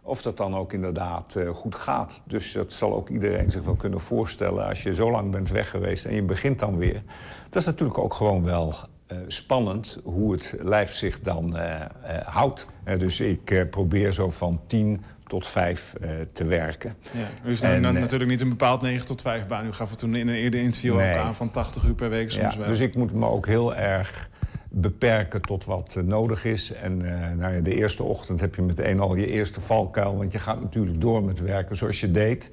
Of 0.09 0.23
dat 0.23 0.37
dan 0.37 0.57
ook 0.57 0.73
inderdaad 0.73 1.35
eh, 1.35 1.49
goed 1.49 1.75
gaat. 1.75 2.23
Dus 2.25 2.53
dat 2.53 2.73
zal 2.73 2.95
ook 2.95 3.09
iedereen 3.09 3.51
zich 3.51 3.65
wel 3.65 3.75
kunnen 3.75 4.01
voorstellen. 4.01 4.69
Als 4.69 4.83
je 4.83 4.95
zo 4.95 5.11
lang 5.11 5.31
bent 5.31 5.49
weg 5.51 5.71
geweest 5.71 6.05
en 6.05 6.15
je 6.15 6.23
begint 6.23 6.59
dan 6.59 6.77
weer. 6.79 7.01
Dat 7.49 7.61
is 7.61 7.65
natuurlijk 7.65 7.99
ook 7.99 8.15
gewoon 8.15 8.45
wel 8.45 8.75
eh, 9.07 9.19
spannend 9.27 9.99
hoe 10.05 10.33
het 10.33 10.55
lijf 10.61 10.93
zich 10.95 11.21
dan 11.21 11.57
eh, 11.57 11.81
houdt. 12.25 12.67
Dus 12.99 13.21
ik 13.21 13.67
probeer 13.71 14.13
zo 14.13 14.31
van 14.31 14.61
10 14.67 15.03
tot 15.29 15.47
5 15.47 15.95
eh, 16.01 16.11
te 16.33 16.45
werken. 16.45 16.95
Ja, 17.13 17.49
u 17.49 17.51
is 17.51 17.61
En, 17.61 17.81
nou, 17.81 17.95
natuurlijk 17.99 18.31
niet 18.31 18.41
een 18.41 18.49
bepaald 18.49 18.81
9 18.83 19.07
tot 19.07 19.21
5 19.21 19.47
baan. 19.47 19.67
U 19.67 19.73
gaf 19.73 19.91
het 19.91 19.99
toen 19.99 20.15
in 20.15 20.29
een 20.29 20.35
eerder 20.35 20.61
interview 20.61 20.97
Nee. 20.97 21.13
ook 21.13 21.19
aan 21.19 21.35
van 21.35 21.51
80 21.51 21.85
uur 21.85 21.95
per 21.95 22.11
week 22.11 22.31
soms 22.31 22.53
Ja, 22.53 22.59
wel. 22.59 22.69
dus 22.69 22.81
ik 22.81 22.95
moet 22.95 23.13
me 23.13 23.27
ook 23.27 23.47
heel 23.47 23.75
erg 23.75 24.29
beperken 24.69 25.43
tot 25.43 25.65
wat 25.65 25.95
eh, 25.97 26.03
nodig 26.03 26.45
is. 26.45 26.73
En 26.73 27.03
eh, 27.03 27.37
nou 27.37 27.55
ja, 27.55 27.61
de 27.61 27.75
eerste 27.75 28.03
ochtend 28.03 28.41
heb 28.41 28.55
je 28.55 28.63
meteen 28.63 29.01
al 29.01 29.15
je 29.15 29.27
eerste 29.27 29.61
valkuil... 29.61 30.17
want 30.17 30.33
je 30.33 30.39
gaat 30.39 30.61
natuurlijk 30.61 31.01
door 31.01 31.25
met 31.25 31.41
werken 31.41 31.77
zoals 31.77 32.01
je 32.01 32.11
deed. 32.11 32.53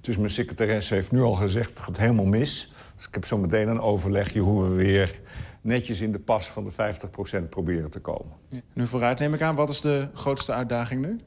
Dus 0.00 0.16
mijn 0.16 0.30
secretaresse 0.30 0.94
heeft 0.94 1.12
nu 1.12 1.22
al 1.22 1.32
gezegd, 1.32 1.70
het 1.70 1.78
gaat 1.78 1.96
helemaal 1.96 2.26
mis. 2.26 2.72
Dus 2.96 3.06
ik 3.06 3.14
heb 3.14 3.24
zo 3.24 3.38
meteen 3.38 3.68
een 3.68 3.80
overlegje 3.80 4.40
hoe 4.40 4.62
we 4.62 4.74
weer 4.74 5.20
netjes 5.60 6.00
in 6.00 6.12
de 6.12 6.18
pas 6.18 6.46
van 6.46 6.64
de 6.64 6.72
50% 6.72 7.48
proberen 7.48 7.90
te 7.90 8.00
komen. 8.00 8.32
Nu 8.72 8.86
vooruit 8.86 9.18
neem 9.18 9.34
ik 9.34 9.42
aan, 9.42 9.54
wat 9.54 9.70
is 9.70 9.80
de 9.80 10.08
grootste 10.12 10.52
uitdaging 10.52 11.06
nu? 11.06 11.20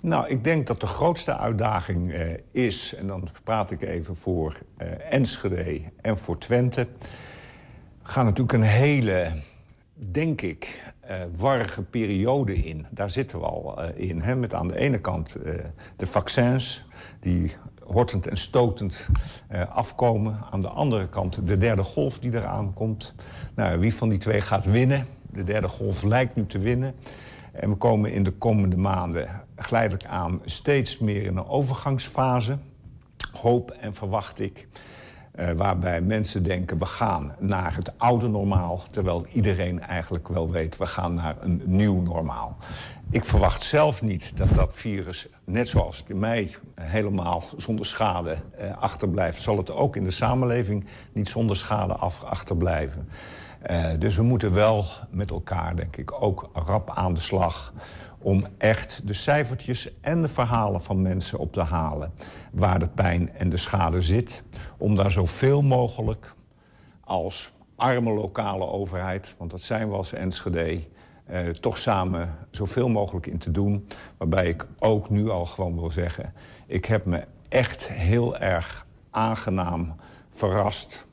Nou, 0.00 0.28
ik 0.28 0.44
denk 0.44 0.66
dat 0.66 0.80
de 0.80 0.86
grootste 0.86 1.36
uitdaging 1.36 2.12
eh, 2.12 2.34
is... 2.50 2.94
en 2.94 3.06
dan 3.06 3.28
praat 3.44 3.70
ik 3.70 3.82
even 3.82 4.16
voor 4.16 4.58
eh, 4.76 4.88
Enschede 5.10 5.80
en 6.00 6.18
voor 6.18 6.38
Twente... 6.38 6.86
Gaan 8.06 8.24
natuurlijk 8.24 8.52
een 8.52 8.62
hele, 8.62 9.30
denk 9.94 10.40
ik, 10.40 10.92
eh 11.00 11.16
warrige 11.36 11.82
periode 11.82 12.54
in. 12.54 12.86
Daar 12.90 13.10
zitten 13.10 13.38
we 13.38 13.44
al 13.44 13.82
eh, 13.82 14.08
in. 14.08 14.20
Hè? 14.20 14.36
Met 14.36 14.54
aan 14.54 14.68
de 14.68 14.76
ene 14.76 15.00
kant 15.00 15.34
eh, 15.34 15.54
de 15.96 16.06
vaccins... 16.06 16.84
die 17.20 17.52
hortend 17.82 18.26
en 18.26 18.36
stotend 18.36 19.06
afkomen. 19.68 20.38
Aan 20.50 20.60
de 20.60 20.68
andere 20.68 21.08
kant 21.08 21.46
de 21.46 21.58
derde 21.58 21.82
golf 21.82 22.18
die 22.18 22.34
eraan 22.34 22.74
komt. 22.74 23.14
Nou, 23.54 23.78
wie 23.78 23.94
van 23.94 24.08
die 24.08 24.18
twee 24.18 24.40
gaat 24.40 24.64
winnen? 24.64 25.06
De 25.30 25.44
derde 25.44 25.68
golf 25.68 26.02
lijkt 26.02 26.36
nu 26.36 26.46
te 26.46 26.58
winnen. 26.58 26.94
En 27.52 27.70
we 27.70 27.76
komen 27.76 28.12
in 28.12 28.22
de 28.22 28.32
komende 28.32 28.76
maanden 28.76 29.28
geleidelijk 29.56 30.04
aan 30.04 30.40
steeds 30.44 30.98
meer 30.98 31.22
in 31.22 31.36
een 31.36 31.46
overgangsfase. 31.46 32.58
Hoop 33.32 33.70
en 33.70 33.94
verwacht 33.94 34.40
ik. 34.40 34.68
Eh, 35.34 35.50
waarbij 35.50 36.00
mensen 36.00 36.42
denken, 36.42 36.78
we 36.78 36.86
gaan 36.86 37.34
naar 37.38 37.76
het 37.76 37.98
oude 37.98 38.28
normaal... 38.28 38.82
terwijl 38.90 39.26
iedereen 39.26 39.80
eigenlijk 39.80 40.28
wel 40.28 40.50
weet, 40.50 40.76
we 40.76 40.86
gaan 40.86 41.14
naar 41.14 41.36
een 41.40 41.62
nieuw 41.64 42.00
normaal. 42.00 42.56
Ik 43.10 43.24
verwacht 43.24 43.62
zelf 43.62 44.02
niet 44.02 44.36
dat 44.36 44.54
dat 44.54 44.74
virus, 44.74 45.28
net 45.44 45.68
zoals 45.68 45.98
het 45.98 46.10
in 46.10 46.18
mij... 46.18 46.56
helemaal 46.80 47.44
zonder 47.56 47.86
schade 47.86 48.36
eh, 48.58 48.78
achterblijft... 48.78 49.42
zal 49.42 49.56
het 49.56 49.70
ook 49.70 49.96
in 49.96 50.04
de 50.04 50.10
samenleving 50.10 50.86
niet 51.12 51.28
zonder 51.28 51.56
schade 51.56 51.94
af, 51.94 52.24
achterblijven. 52.24 53.08
Eh, 53.62 53.90
dus 53.98 54.16
we 54.16 54.22
moeten 54.22 54.54
wel 54.54 54.84
met 55.10 55.30
elkaar, 55.30 55.76
denk 55.76 55.96
ik, 55.96 56.22
ook 56.22 56.50
rap 56.52 56.90
aan 56.90 57.14
de 57.14 57.20
slag 57.20 57.72
om 58.24 58.44
echt 58.58 59.00
de 59.06 59.12
cijfertjes 59.12 60.00
en 60.00 60.22
de 60.22 60.28
verhalen 60.28 60.82
van 60.82 61.02
mensen 61.02 61.38
op 61.38 61.52
te 61.52 61.60
halen... 61.60 62.12
waar 62.52 62.78
de 62.78 62.88
pijn 62.88 63.32
en 63.32 63.48
de 63.48 63.56
schade 63.56 64.00
zit. 64.00 64.42
Om 64.78 64.96
daar 64.96 65.10
zoveel 65.10 65.62
mogelijk 65.62 66.34
als 67.00 67.52
arme 67.76 68.10
lokale 68.10 68.66
overheid... 68.66 69.34
want 69.38 69.50
dat 69.50 69.60
zijn 69.60 69.88
we 69.88 69.96
als 69.96 70.12
Enschede, 70.12 70.80
eh, 71.24 71.48
toch 71.48 71.78
samen 71.78 72.36
zoveel 72.50 72.88
mogelijk 72.88 73.26
in 73.26 73.38
te 73.38 73.50
doen. 73.50 73.88
Waarbij 74.16 74.48
ik 74.48 74.66
ook 74.78 75.10
nu 75.10 75.30
al 75.30 75.44
gewoon 75.44 75.74
wil 75.74 75.90
zeggen... 75.90 76.32
ik 76.66 76.84
heb 76.84 77.04
me 77.04 77.24
echt 77.48 77.88
heel 77.88 78.36
erg 78.36 78.86
aangenaam 79.10 79.94
verrast 80.28 81.06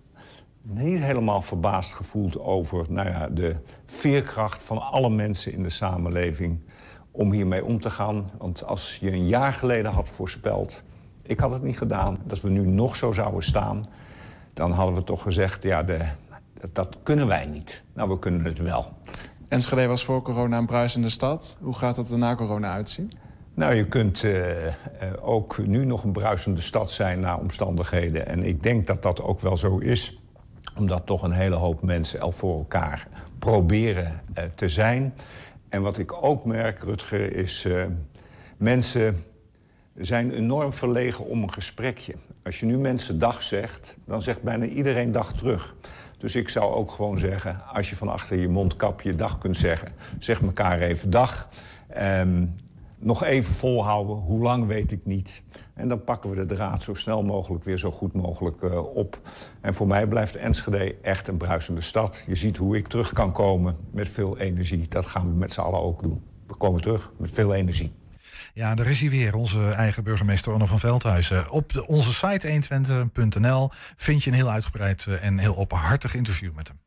niet 0.61 1.03
helemaal 1.03 1.41
verbaasd 1.41 1.93
gevoeld 1.93 2.39
over 2.39 2.85
nou 2.89 3.07
ja, 3.07 3.27
de 3.27 3.55
veerkracht 3.85 4.63
van 4.63 4.81
alle 4.81 5.09
mensen 5.09 5.53
in 5.53 5.63
de 5.63 5.69
samenleving 5.69 6.59
om 7.11 7.31
hiermee 7.31 7.65
om 7.65 7.79
te 7.79 7.89
gaan. 7.89 8.29
Want 8.37 8.65
als 8.65 8.97
je 9.01 9.11
een 9.11 9.27
jaar 9.27 9.53
geleden 9.53 9.91
had 9.91 10.09
voorspeld, 10.09 10.83
ik 11.23 11.39
had 11.39 11.51
het 11.51 11.63
niet 11.63 11.77
gedaan, 11.77 12.19
dat 12.25 12.41
we 12.41 12.49
nu 12.49 12.67
nog 12.67 12.95
zo 12.95 13.11
zouden 13.11 13.43
staan, 13.43 13.85
dan 14.53 14.71
hadden 14.71 14.95
we 14.95 15.03
toch 15.03 15.21
gezegd, 15.21 15.63
ja, 15.63 15.83
de, 15.83 15.99
dat, 16.53 16.75
dat 16.75 16.97
kunnen 17.03 17.27
wij 17.27 17.45
niet. 17.45 17.83
Nou, 17.93 18.09
we 18.09 18.19
kunnen 18.19 18.45
het 18.45 18.59
wel. 18.59 18.91
Enschede 19.47 19.87
was 19.87 20.05
voor 20.05 20.21
corona 20.21 20.57
een 20.57 20.65
bruisende 20.65 21.09
stad. 21.09 21.57
Hoe 21.61 21.73
gaat 21.73 21.95
het 21.95 22.11
er 22.11 22.17
na 22.17 22.35
corona 22.35 22.71
uitzien? 22.71 23.11
Nou, 23.53 23.73
je 23.73 23.87
kunt 23.87 24.23
eh, 24.23 24.67
eh, 24.67 24.73
ook 25.21 25.65
nu 25.65 25.85
nog 25.85 26.03
een 26.03 26.11
bruisende 26.11 26.61
stad 26.61 26.91
zijn 26.91 27.19
naar 27.19 27.39
omstandigheden. 27.39 28.27
En 28.27 28.43
ik 28.43 28.63
denk 28.63 28.87
dat 28.87 29.01
dat 29.01 29.21
ook 29.21 29.39
wel 29.39 29.57
zo 29.57 29.77
is 29.77 30.21
omdat 30.77 31.05
toch 31.05 31.21
een 31.21 31.31
hele 31.31 31.55
hoop 31.55 31.81
mensen 31.81 32.19
el 32.19 32.31
voor 32.31 32.57
elkaar 32.57 33.07
proberen 33.39 34.21
eh, 34.33 34.43
te 34.43 34.69
zijn. 34.69 35.13
En 35.71 35.81
wat 35.81 35.97
ik 35.97 36.23
ook 36.23 36.45
merk, 36.45 36.83
Rutger, 36.83 37.35
is... 37.35 37.65
Uh, 37.65 37.83
mensen 38.57 39.23
zijn 39.95 40.31
enorm 40.31 40.73
verlegen 40.73 41.25
om 41.25 41.43
een 41.43 41.53
gesprekje. 41.53 42.13
Als 42.43 42.59
je 42.59 42.65
nu 42.65 42.77
mensen 42.77 43.19
dag 43.19 43.43
zegt, 43.43 43.97
dan 44.05 44.21
zegt 44.21 44.41
bijna 44.41 44.65
iedereen 44.65 45.11
dag 45.11 45.33
terug. 45.33 45.75
Dus 46.17 46.35
ik 46.35 46.49
zou 46.49 46.73
ook 46.73 46.91
gewoon 46.91 47.19
zeggen, 47.19 47.61
als 47.73 47.89
je 47.89 47.95
van 47.95 48.09
achter 48.09 48.39
je 48.39 48.49
mondkapje 48.49 49.15
dag 49.15 49.37
kunt 49.37 49.57
zeggen... 49.57 49.87
zeg 50.19 50.41
elkaar 50.41 50.79
even 50.79 51.09
dag. 51.09 51.49
Ehm, 51.87 52.45
nog 53.01 53.23
even 53.23 53.53
volhouden, 53.53 54.15
hoe 54.15 54.41
lang 54.41 54.65
weet 54.65 54.91
ik 54.91 55.05
niet. 55.05 55.41
En 55.73 55.87
dan 55.87 56.03
pakken 56.03 56.29
we 56.29 56.35
de 56.35 56.55
draad 56.55 56.83
zo 56.83 56.93
snel 56.93 57.23
mogelijk 57.23 57.63
weer 57.63 57.77
zo 57.77 57.91
goed 57.91 58.13
mogelijk 58.13 58.61
uh, 58.61 58.95
op. 58.95 59.19
En 59.61 59.73
voor 59.73 59.87
mij 59.87 60.07
blijft 60.07 60.35
Enschede 60.35 60.95
echt 61.01 61.27
een 61.27 61.37
bruisende 61.37 61.81
stad. 61.81 62.23
Je 62.27 62.35
ziet 62.35 62.57
hoe 62.57 62.77
ik 62.77 62.87
terug 62.87 63.13
kan 63.13 63.31
komen 63.31 63.77
met 63.91 64.09
veel 64.09 64.37
energie. 64.37 64.87
Dat 64.87 65.05
gaan 65.05 65.31
we 65.31 65.37
met 65.37 65.53
z'n 65.53 65.59
allen 65.59 65.81
ook 65.81 66.01
doen. 66.03 66.23
We 66.47 66.55
komen 66.55 66.81
terug 66.81 67.11
met 67.17 67.31
veel 67.31 67.53
energie. 67.53 67.91
Ja, 68.53 68.75
daar 68.75 68.87
is 68.87 68.99
hij 68.99 69.09
weer, 69.09 69.35
onze 69.35 69.69
eigen 69.69 70.03
burgemeester 70.03 70.53
Onno 70.53 70.65
van 70.65 70.79
Veldhuizen. 70.79 71.49
Op 71.49 71.83
onze 71.87 72.13
site 72.13 72.61
120.nl 73.07 73.69
vind 73.95 74.23
je 74.23 74.29
een 74.29 74.35
heel 74.35 74.49
uitgebreid 74.49 75.05
eh, 75.07 75.23
en 75.23 75.37
heel 75.37 75.57
openhartig 75.57 76.15
interview 76.15 76.51
met 76.55 76.67
hem. 76.67 76.79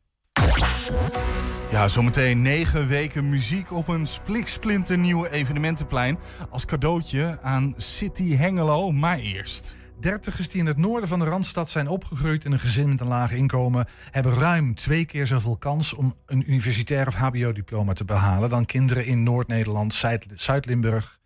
Ja, 1.71 1.87
zometeen 1.87 2.41
negen 2.41 2.87
weken 2.87 3.29
muziek 3.29 3.71
op 3.71 3.87
een 3.87 4.05
spliksplinternieuwe 4.05 5.31
evenementenplein. 5.31 6.17
Als 6.49 6.65
cadeautje 6.65 7.37
aan 7.41 7.73
City 7.77 8.35
Hengelo. 8.35 8.91
Maar 8.91 9.17
eerst. 9.17 9.75
Dertigers 9.99 10.47
die 10.47 10.59
in 10.59 10.65
het 10.65 10.77
noorden 10.77 11.09
van 11.09 11.19
de 11.19 11.25
Randstad 11.25 11.69
zijn 11.69 11.87
opgegroeid 11.87 12.45
in 12.45 12.51
een 12.51 12.59
gezin 12.59 12.89
met 12.89 13.01
een 13.01 13.07
laag 13.07 13.31
inkomen, 13.31 13.87
hebben 14.11 14.33
ruim 14.33 14.75
twee 14.75 15.05
keer 15.05 15.27
zoveel 15.27 15.57
kans 15.57 15.93
om 15.93 16.15
een 16.25 16.51
universitair 16.51 17.07
of 17.07 17.15
HBO-diploma 17.15 17.93
te 17.93 18.05
behalen 18.05 18.49
dan 18.49 18.65
kinderen 18.65 19.05
in 19.05 19.23
Noord-Nederland, 19.23 19.93
Zuid-Limburg 20.33 21.19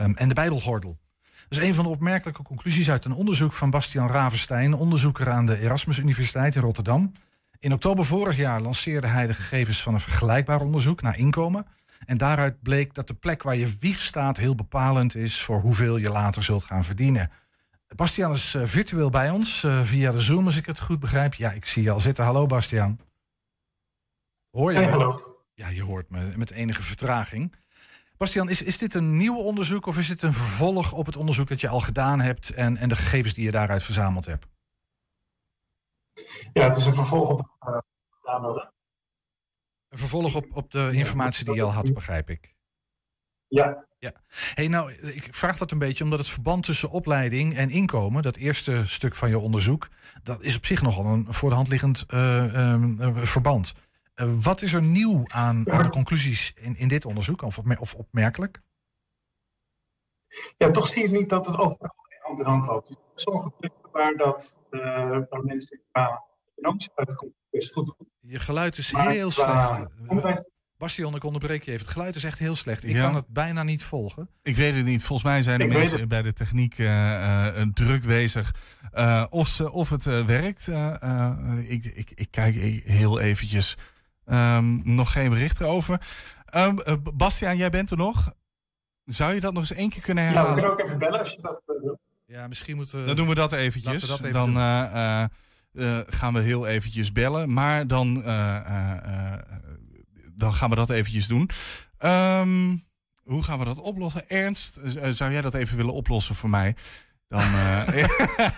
um, 0.00 0.14
en 0.14 0.28
de 0.28 0.34
Bijbelgordel. 0.34 0.98
Dat 1.48 1.62
is 1.62 1.68
een 1.68 1.74
van 1.74 1.84
de 1.84 1.90
opmerkelijke 1.90 2.42
conclusies 2.42 2.90
uit 2.90 3.04
een 3.04 3.12
onderzoek 3.12 3.52
van 3.52 3.70
Bastian 3.70 4.08
Ravenstein, 4.08 4.74
onderzoeker 4.74 5.30
aan 5.30 5.46
de 5.46 5.58
Erasmus 5.58 5.98
Universiteit 5.98 6.54
in 6.54 6.62
Rotterdam. 6.62 7.12
In 7.62 7.72
oktober 7.72 8.04
vorig 8.04 8.36
jaar 8.36 8.60
lanceerde 8.60 9.06
hij 9.06 9.26
de 9.26 9.34
gegevens 9.34 9.82
van 9.82 9.94
een 9.94 10.00
vergelijkbaar 10.00 10.60
onderzoek 10.60 11.02
naar 11.02 11.18
inkomen. 11.18 11.66
En 12.04 12.16
daaruit 12.16 12.62
bleek 12.62 12.94
dat 12.94 13.06
de 13.06 13.14
plek 13.14 13.42
waar 13.42 13.56
je 13.56 13.76
wieg 13.80 14.00
staat 14.00 14.36
heel 14.36 14.54
bepalend 14.54 15.14
is 15.14 15.42
voor 15.42 15.60
hoeveel 15.60 15.96
je 15.96 16.10
later 16.10 16.42
zult 16.42 16.64
gaan 16.64 16.84
verdienen. 16.84 17.30
Bastiaan 17.96 18.32
is 18.32 18.54
uh, 18.54 18.62
virtueel 18.66 19.10
bij 19.10 19.30
ons 19.30 19.62
uh, 19.62 19.82
via 19.82 20.10
de 20.10 20.20
Zoom, 20.20 20.46
als 20.46 20.56
ik 20.56 20.66
het 20.66 20.80
goed 20.80 21.00
begrijp. 21.00 21.34
Ja, 21.34 21.50
ik 21.50 21.64
zie 21.64 21.82
je 21.82 21.90
al 21.90 22.00
zitten. 22.00 22.24
Hallo 22.24 22.46
Bastiaan. 22.46 22.98
Hoor 24.50 24.72
je 24.72 24.78
hey, 24.78 24.88
hallo. 24.88 25.38
Ja, 25.54 25.68
je 25.68 25.82
hoort 25.82 26.10
me 26.10 26.32
met 26.36 26.50
enige 26.50 26.82
vertraging. 26.82 27.54
Bastiaan, 28.16 28.48
is, 28.48 28.62
is 28.62 28.78
dit 28.78 28.94
een 28.94 29.16
nieuw 29.16 29.36
onderzoek 29.36 29.86
of 29.86 29.98
is 29.98 30.08
dit 30.08 30.22
een 30.22 30.32
vervolg 30.32 30.92
op 30.92 31.06
het 31.06 31.16
onderzoek 31.16 31.48
dat 31.48 31.60
je 31.60 31.68
al 31.68 31.80
gedaan 31.80 32.20
hebt 32.20 32.50
en, 32.50 32.76
en 32.76 32.88
de 32.88 32.96
gegevens 32.96 33.34
die 33.34 33.44
je 33.44 33.50
daaruit 33.50 33.82
verzameld 33.82 34.26
hebt? 34.26 34.51
Ja, 36.52 36.66
het 36.66 36.76
is 36.76 36.84
een 36.84 36.94
vervolg 36.94 37.30
op 37.30 37.40
uh, 37.66 37.78
Een 39.88 39.98
vervolg 39.98 40.34
op, 40.34 40.46
op 40.56 40.70
de 40.70 40.90
informatie 40.92 41.44
die 41.44 41.54
je 41.54 41.62
al 41.62 41.72
had, 41.72 41.94
begrijp 41.94 42.30
ik. 42.30 42.54
Ja. 43.48 43.86
ja. 43.98 44.12
Hey, 44.54 44.68
nou, 44.68 44.92
ik 44.92 45.34
vraag 45.34 45.58
dat 45.58 45.70
een 45.70 45.78
beetje 45.78 46.04
omdat 46.04 46.18
het 46.18 46.28
verband 46.28 46.64
tussen 46.64 46.90
opleiding 46.90 47.56
en 47.56 47.70
inkomen, 47.70 48.22
dat 48.22 48.36
eerste 48.36 48.86
stuk 48.86 49.14
van 49.14 49.28
je 49.28 49.38
onderzoek, 49.38 49.88
dat 50.22 50.42
is 50.42 50.56
op 50.56 50.66
zich 50.66 50.82
nogal 50.82 51.04
een 51.04 51.32
voor 51.32 51.48
de 51.48 51.54
hand 51.54 51.68
liggend 51.68 52.04
uh, 52.08 52.54
uh, 52.54 53.16
verband. 53.16 53.72
wat 54.42 54.62
is 54.62 54.72
er 54.72 54.82
nieuw 54.82 55.24
aan, 55.26 55.70
aan 55.70 55.82
de 55.82 55.88
conclusies 55.90 56.52
in, 56.56 56.76
in 56.76 56.88
dit 56.88 57.04
onderzoek, 57.04 57.42
of, 57.42 57.58
of 57.78 57.94
opmerkelijk? 57.94 58.60
Ja, 60.56 60.70
toch 60.70 60.88
zie 60.88 61.02
je 61.02 61.10
niet 61.10 61.28
dat 61.28 61.46
het 61.46 61.58
overal 61.58 61.94
hand 62.22 62.40
in 62.40 62.46
hand 62.46 62.66
loopt. 62.66 62.96
Sommige 63.14 63.52
waar, 63.92 64.16
dat, 64.16 64.58
waar 65.30 65.44
mensen 65.44 65.80
qua 65.92 66.22
economische 66.56 66.90
uitkomsten 66.94 67.40
best 67.50 67.72
goed 67.72 67.86
doen. 67.86 68.08
Je 68.20 68.38
geluid 68.38 68.78
is 68.78 68.92
heel 68.96 69.30
slecht. 69.30 69.80
Bastion, 70.78 71.14
ik 71.14 71.24
onderbreek 71.24 71.62
je 71.62 71.70
even. 71.70 71.82
Het 71.84 71.92
geluid 71.94 72.14
is 72.14 72.24
echt 72.24 72.38
heel 72.38 72.54
slecht. 72.56 72.84
Ik 72.84 72.90
Ja. 72.94 73.02
kan 73.04 73.14
het 73.14 73.26
bijna 73.28 73.62
niet 73.62 73.82
volgen. 73.84 74.28
Ik 74.42 74.56
weet 74.56 74.74
het 74.74 74.84
niet. 74.84 75.04
Volgens 75.04 75.28
mij 75.28 75.42
zijn 75.42 75.58
de 75.58 75.64
Ik 75.64 75.72
mensen 75.72 76.08
bij 76.08 76.22
de 76.22 76.32
techniek 76.32 76.78
eh, 76.78 77.46
eh, 77.60 77.68
druk 77.74 78.06
bezig. 78.06 78.54
eh, 78.92 79.26
of, 79.30 79.48
ze, 79.48 79.72
of 79.72 79.90
het 79.90 80.06
eh, 80.06 80.24
werkt. 80.24 80.68
Eh, 80.68 81.02
eh, 81.02 81.70
ik, 81.70 81.84
ik, 81.84 82.10
ik 82.14 82.30
kijk 82.30 82.54
heel 82.84 83.20
eventjes. 83.20 83.76
Ehm, 84.24 84.94
nog 84.94 85.12
geen 85.12 85.30
bericht 85.30 85.60
erover. 85.60 86.06
Ehm, 86.44 86.78
eh, 86.78 86.94
Bastiaan, 87.14 87.56
jij 87.56 87.70
bent 87.70 87.90
er 87.90 87.96
nog. 87.96 88.32
Zou 89.04 89.34
je 89.34 89.40
dat 89.40 89.52
nog 89.52 89.62
eens 89.62 89.72
één 89.78 89.90
keer 89.90 90.02
kunnen 90.02 90.24
Ja, 90.24 90.30
we 90.30 90.36
herhalen? 90.36 90.54
kunnen 90.62 90.78
ook 90.80 90.86
even 90.86 90.98
bellen 90.98 91.18
als 91.18 91.30
je 91.30 91.40
dat 91.42 91.62
eh, 91.66 91.82
wil. 91.82 91.98
Ja, 92.32 92.48
misschien 92.48 92.76
moeten 92.76 93.06
Dan 93.06 93.16
doen 93.16 93.28
we 93.28 93.34
dat 93.34 93.52
eventjes. 93.52 94.02
we 94.02 94.08
dat 94.08 94.20
even 94.20 94.32
dan 94.32 94.56
eh, 94.56 95.22
eh, 95.22 95.28
eh, 95.72 96.06
gaan 96.06 96.32
we 96.32 96.40
heel 96.40 96.66
eventjes 96.66 97.12
bellen. 97.12 97.52
Maar 97.52 97.86
dan, 97.86 98.14
dan 100.34 100.54
gaan 100.54 100.70
we 100.70 100.74
dat 100.76 100.90
eventjes 100.90 101.26
doen. 101.26 101.50
Ehm, 101.98 102.76
hoe 103.22 103.42
gaan 103.42 103.58
we 103.58 103.64
dat 103.64 103.80
oplossen? 103.80 104.28
Ernst, 104.28 104.80
zou 105.10 105.32
jij 105.32 105.40
dat 105.40 105.54
even 105.54 105.76
willen 105.76 105.92
oplossen 105.92 106.34
voor 106.34 106.50
mij? 106.50 106.76
Dan, 107.28 107.40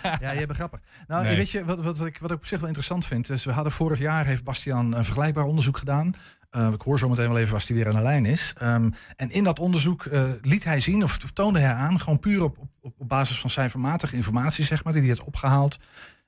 Ja, 0.03 0.19
jij 0.21 0.47
bent 0.47 0.59
grappig. 0.59 0.81
Nou, 1.07 1.25
Nee. 1.25 1.37
weet 1.37 1.51
je, 1.51 1.65
wat, 1.65 1.81
wat, 1.81 1.99
wat, 1.99 2.07
ik, 2.07 2.19
wat 2.19 2.31
ik 2.31 2.37
op 2.37 2.47
zich 2.47 2.59
wel 2.59 2.69
interessant 2.69 3.07
vind, 3.07 3.31
is 3.31 3.45
we 3.45 3.53
hadden 3.53 3.73
vorig 3.73 3.99
jaar, 3.99 4.27
heeft 4.27 4.45
Bastiaan 4.45 4.95
een 4.95 5.05
vergelijkbaar 5.05 5.45
onderzoek 5.45 5.79
gedaan. 5.79 6.15
Eh, 6.55 6.69
ik 6.73 6.81
hoor 6.81 6.99
zo 6.99 7.09
meteen 7.09 7.29
wel 7.29 7.39
even 7.39 7.55
als 7.55 7.69
hij 7.69 7.77
weer 7.77 7.89
aan 7.89 7.95
de 7.95 8.03
lijn 8.03 8.27
is. 8.27 8.53
Ehm, 8.59 8.91
en 9.17 9.31
in 9.31 9.45
dat 9.45 9.59
onderzoek 9.59 10.05
eh, 10.07 10.31
liet 10.43 10.65
hij 10.65 10.81
zien, 10.81 11.03
of 11.03 11.17
toonde 11.17 11.59
hij 11.59 11.73
aan, 11.73 12.01
gewoon 12.01 12.19
puur 12.19 12.43
op, 12.43 12.59
op, 12.59 12.95
op 12.99 13.09
basis 13.09 13.41
van 13.41 13.51
cijfermatige 13.51 14.17
informatie, 14.17 14.65
zeg 14.65 14.85
maar, 14.85 14.93
die 14.93 15.03
hij 15.03 15.11
heeft 15.11 15.25
opgehaald, 15.27 15.79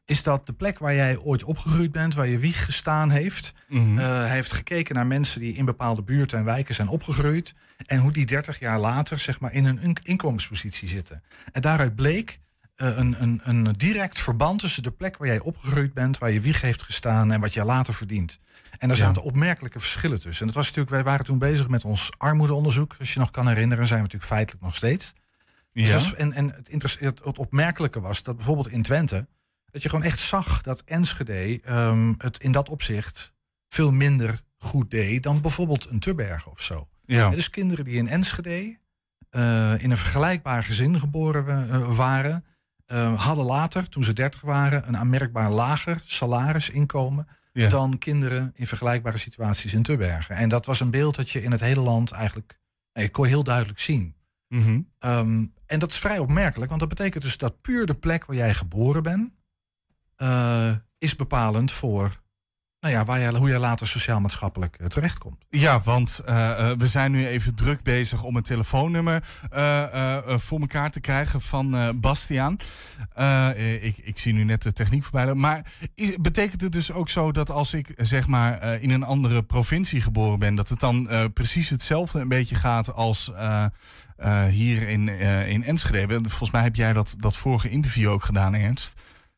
is 0.05 0.23
dat 0.23 0.47
de 0.47 0.53
plek 0.53 0.79
waar 0.79 0.95
jij 0.95 1.19
ooit 1.19 1.45
opgegroeid 1.45 1.93
bent, 1.93 2.15
waar 2.15 2.27
je 2.27 2.39
wieg 2.39 2.65
gestaan 2.65 3.11
heeft, 3.11 3.55
Mhm. 3.69 3.99
eh, 3.99 4.05
hij 4.07 4.29
heeft 4.35 4.53
gekeken 4.53 4.95
naar 4.95 5.07
mensen 5.07 5.41
die 5.41 5.55
in 5.55 5.65
bepaalde 5.65 6.03
buurten 6.03 6.39
en 6.39 6.45
wijken 6.45 6.75
zijn 6.75 6.89
opgegroeid. 6.89 7.55
En 7.87 7.99
hoe 7.99 8.13
die 8.13 8.27
30 8.27 8.59
jaar 8.59 8.79
later 8.81 9.19
zeg 9.19 9.41
maar, 9.41 9.53
in 9.53 9.65
een 9.65 9.81
in- 9.81 9.97
inkomenspositie 10.03 10.89
zitten. 10.89 11.23
En 11.53 11.61
daaruit 11.61 11.95
bleek 11.95 12.39
een, 12.77 13.23
een, 13.23 13.41
een 13.45 13.73
direct 13.73 14.19
verband 14.19 14.59
tussen 14.61 14.83
de 14.83 14.91
plek 14.91 15.17
waar 15.17 15.29
jij 15.29 15.41
opgegroeid 15.41 15.95
bent, 15.95 16.19
waar 16.19 16.31
je 16.31 16.41
wieg 16.41 16.61
heeft 16.61 16.83
gestaan 16.83 17.33
en 17.33 17.41
wat 17.41 17.55
je 17.55 17.65
later 17.65 17.95
verdient. 17.95 18.39
En 18.79 18.89
daar 18.89 18.97
Ja. 18.97 19.05
zaten 19.05 19.23
opmerkelijke 19.23 19.81
verschillen 19.81 20.21
tussen. 20.21 20.41
En 20.41 20.47
dat 20.47 20.57
was 20.57 20.65
natuurlijk, 20.67 20.95
wij 20.95 21.05
waren 21.05 21.25
toen 21.25 21.39
bezig 21.39 21.69
met 21.69 21.85
ons 21.85 22.11
armoedeonderzoek. 22.19 22.95
Als 22.99 23.13
je 23.15 23.19
nog 23.21 23.31
kan 23.31 23.49
herinneren, 23.49 23.87
zijn 23.87 23.99
we 23.99 24.05
natuurlijk 24.05 24.33
feitelijk 24.33 24.65
nog 24.65 24.75
steeds. 24.75 25.13
Dus 25.73 25.89
Ja. 25.89 25.97
is- 25.97 26.15
en 26.15 26.33
en 26.33 26.65
het, 26.71 26.99
het 27.01 27.39
opmerkelijke 27.39 28.01
was 28.01 28.23
dat 28.23 28.37
bijvoorbeeld 28.37 28.71
in 28.71 28.83
Twente, 28.83 29.27
dat 29.71 29.83
je 29.83 29.89
gewoon 29.89 30.05
echt 30.05 30.19
zag 30.19 30.63
dat 30.63 30.83
Enschede 30.85 31.61
ehm, 31.65 32.15
het 32.19 32.39
in 32.39 32.53
dat 32.53 32.69
opzicht 32.69 33.33
veel 33.69 33.93
minder 33.93 34.43
goed 34.59 34.91
deed 34.91 35.23
dan 35.23 35.41
bijvoorbeeld 35.41 35.87
een 35.91 35.99
Tubbergen 36.01 36.51
of 36.53 36.63
zo. 36.63 36.89
Ja. 37.05 37.31
Dus 37.31 37.51
kinderen 37.51 37.85
die 37.85 37.97
in 37.97 38.09
Enschede 38.09 38.79
eh, 39.31 39.83
in 39.83 39.91
een 39.91 39.97
vergelijkbaar 39.97 40.65
gezin 40.65 41.01
geboren 41.01 41.71
eh, 41.71 41.97
waren, 41.97 42.45
eh, 42.87 43.23
hadden 43.25 43.45
later, 43.45 43.89
toen 43.89 44.05
ze 44.05 44.13
30 44.13 44.41
waren, 44.41 44.89
een 44.89 44.97
aanmerkbaar 44.97 45.51
lager 45.51 46.03
salarisinkomen 46.05 47.27
Ja. 47.53 47.69
dan 47.69 47.99
kinderen 47.99 48.51
in 48.55 48.67
vergelijkbare 48.67 49.19
situaties 49.19 49.75
in 49.75 49.83
Tubbergen. 49.83 50.37
En 50.37 50.49
dat 50.49 50.67
was 50.67 50.81
een 50.81 50.91
beeld 50.91 51.15
dat 51.17 51.31
je 51.31 51.43
in 51.43 51.51
het 51.51 51.61
hele 51.61 51.81
land 51.81 52.11
eigenlijk 52.13 52.59
nee, 52.93 53.11
kon 53.11 53.25
je 53.25 53.31
heel 53.31 53.43
duidelijk 53.45 53.79
zien. 53.81 54.15
Mhm. 54.49 54.81
Ehm, 54.99 55.47
en 55.67 55.79
dat 55.79 55.91
is 55.91 55.99
vrij 55.99 56.19
opmerkelijk, 56.19 56.69
want 56.69 56.81
dat 56.81 56.89
betekent 56.89 57.23
dus 57.23 57.37
dat 57.39 57.61
puur 57.61 57.87
de 57.87 57.95
plek 57.95 58.25
waar 58.25 58.37
jij 58.37 58.55
geboren 58.55 59.03
bent, 59.03 59.33
eh, 60.17 60.71
is 60.99 61.17
bepalend 61.17 61.73
voor 61.73 62.23
nou 62.87 62.99
ja, 62.99 63.05
waar 63.05 63.35
hoe 63.35 63.49
jij 63.49 63.59
later 63.59 63.87
sociaal-maatschappelijk 63.87 64.77
eh, 64.77 64.87
terechtkomt. 64.87 65.45
Ja, 65.51 65.81
want 65.81 66.21
eh, 66.25 66.71
eh, 66.71 66.79
we 66.79 66.87
zijn 66.87 67.11
nu 67.11 67.27
even 67.27 67.55
druk 67.55 67.83
bezig 67.83 68.23
om 68.23 68.37
een 68.37 68.43
telefoonnummer 68.43 69.25
voor 70.27 70.61
elkaar 70.61 70.91
te 70.91 71.01
krijgen 71.01 71.41
van 71.41 72.01
Bastiaan. 72.01 72.57
Ik, 73.81 73.97
ik 73.99 74.19
zie 74.19 74.33
nu 74.33 74.45
net 74.45 74.63
de 74.63 74.73
techniek 74.73 75.03
voorbij. 75.03 75.35
Maar 75.35 75.73
is, 75.95 76.17
betekent 76.17 76.61
het 76.61 76.73
dus 76.73 76.93
ook 76.93 77.09
zo 77.09 77.33
dat 77.33 77.51
als 77.51 77.75
ik 77.75 77.93
zeg 77.97 78.27
maar 78.27 78.83
in 78.83 78.91
een 78.91 79.03
andere 79.03 79.43
provincie 79.43 80.01
geboren 80.01 80.39
ben, 80.39 80.55
dat 80.55 80.69
het 80.69 80.81
dan 80.81 81.09
precies 81.35 81.69
hetzelfde 81.69 82.21
een 82.21 82.29
beetje 82.29 82.55
gaat 82.55 82.95
als 82.95 83.33
hier 84.49 84.89
in, 84.89 85.09
in 85.49 85.65
Enschede? 85.65 86.21
Volgens 86.23 86.51
mij 86.51 86.63
heb 86.63 86.77
jij 86.77 86.93
dat, 86.93 87.15
dat 87.19 87.37
vorige 87.37 87.69
interview 87.69 88.11
ook 88.11 88.25
gedaan, 88.25 88.55
Ernst. 88.55 88.95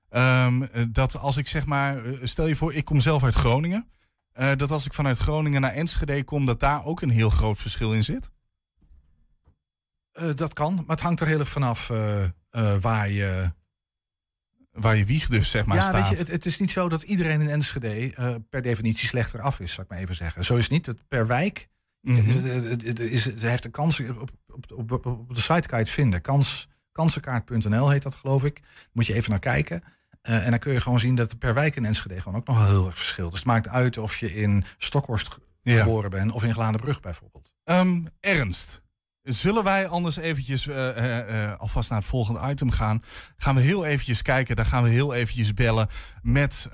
Ehm, 0.09 0.63
eh, 0.63 0.85
dat 0.93 1.19
als 1.19 1.37
ik 1.37 1.47
zeg 1.47 1.67
maar, 1.67 2.05
eh, 2.05 2.13
stel 2.23 2.47
je 2.47 2.57
voor, 2.57 2.75
ik 2.75 2.85
kom 2.85 3.01
zelf 3.01 3.25
uit 3.25 3.35
Groningen. 3.35 3.89
eh, 4.33 4.57
dat 4.57 4.71
als 4.71 4.87
ik 4.87 4.93
vanuit 4.95 5.19
Groningen 5.19 5.61
naar 5.61 5.73
Enschede 5.73 6.25
kom, 6.25 6.47
dat 6.47 6.61
daar 6.61 6.85
ook 6.85 7.01
een 7.03 7.11
heel 7.11 7.31
groot 7.31 7.59
verschil 7.59 7.93
in 7.95 8.05
zit. 8.05 8.31
Dat 10.35 10.53
kan, 10.53 10.75
maar 10.75 10.85
het 10.97 11.01
hangt 11.01 11.21
er 11.21 11.27
heel 11.27 11.39
erg 11.39 11.49
vanaf 11.49 11.87
waar 12.81 13.11
je... 13.11 13.53
Waar 14.71 14.97
je 14.97 15.05
wieg 15.05 15.29
dus, 15.29 15.51
zeg 15.51 15.65
maar, 15.67 15.77
ja, 15.77 15.83
staat. 15.83 15.95
weet 15.95 16.09
je, 16.09 16.17
het, 16.17 16.29
het 16.29 16.47
is 16.47 16.59
niet 16.59 16.71
zo 16.71 16.89
dat 16.89 17.03
iedereen 17.03 17.41
in 17.41 17.49
Enschede 17.49 18.41
per 18.51 18.63
definitie 18.63 19.09
slechter 19.09 19.41
af 19.41 19.61
is, 19.61 19.73
zal 19.73 19.85
ik 19.85 19.91
maar 19.91 19.99
even 19.99 20.15
zeggen. 20.15 20.45
Zo 20.45 20.57
is 20.57 20.63
het 20.69 20.73
niet. 20.73 21.09
Per 21.09 21.27
wijk 21.27 21.69
Mhm. 22.01 22.31
is, 22.99 23.23
ze 23.37 23.47
heeft 23.47 23.65
een 23.65 23.71
kans, 23.71 24.01
op, 24.01 24.31
op, 24.49 24.71
op, 24.73 24.93
op, 24.93 25.07
op 25.07 25.35
de 25.35 25.41
site 25.41 25.69
kan 25.69 25.79
je 25.79 25.85
het 25.85 25.95
vinden. 25.95 26.21
Kans, 26.21 26.69
kansenkaart.nl 26.93 27.89
heet 27.91 28.03
dat, 28.03 28.15
geloof 28.15 28.45
ik. 28.45 28.61
Moet 28.93 29.07
je 29.07 29.15
even 29.15 29.31
naar 29.31 29.39
kijken. 29.39 29.83
Eh, 30.29 30.45
en 30.45 30.51
dan 30.51 30.59
kun 30.59 30.72
je 30.72 30.81
gewoon 30.81 31.01
zien 31.01 31.14
dat 31.14 31.31
er 31.31 31.37
per 31.37 31.55
wijk 31.55 31.76
in 31.76 31.85
Enschede 31.85 32.20
gewoon 32.20 32.39
ook 32.39 32.47
nog 32.47 32.66
heel 32.66 32.87
erg 32.87 32.97
verschilt. 32.97 33.31
Dus 33.31 33.39
het 33.39 33.49
maakt 33.49 33.68
uit 33.68 33.99
of 33.99 34.16
je 34.16 34.35
in 34.35 34.64
Stokhorst 34.79 35.39
Ja. 35.62 35.79
geboren 35.83 36.11
bent 36.11 36.33
of 36.33 36.43
in 36.45 36.53
Gladenbrug 36.53 37.01
bijvoorbeeld. 37.01 37.53
Ehm, 37.64 38.01
Ernst, 38.20 38.83
zullen 39.29 39.64
wij 39.64 39.89
anders 39.89 40.16
eventjes 40.16 40.68
eh, 40.68 40.89
eh, 40.89 41.45
eh, 41.45 41.59
alvast 41.59 41.91
naar 41.91 41.99
het 41.99 42.09
volgende 42.09 42.41
item 42.51 42.70
gaan? 42.70 43.03
Gaan 43.37 43.55
we 43.55 43.61
heel 43.61 43.85
eventjes 43.85 44.22
kijken, 44.22 44.57
daar 44.57 44.66
gaan 44.66 44.83
we 44.83 44.89
heel 44.89 45.14
eventjes 45.14 45.55
bellen 45.55 45.89
met 46.22 46.68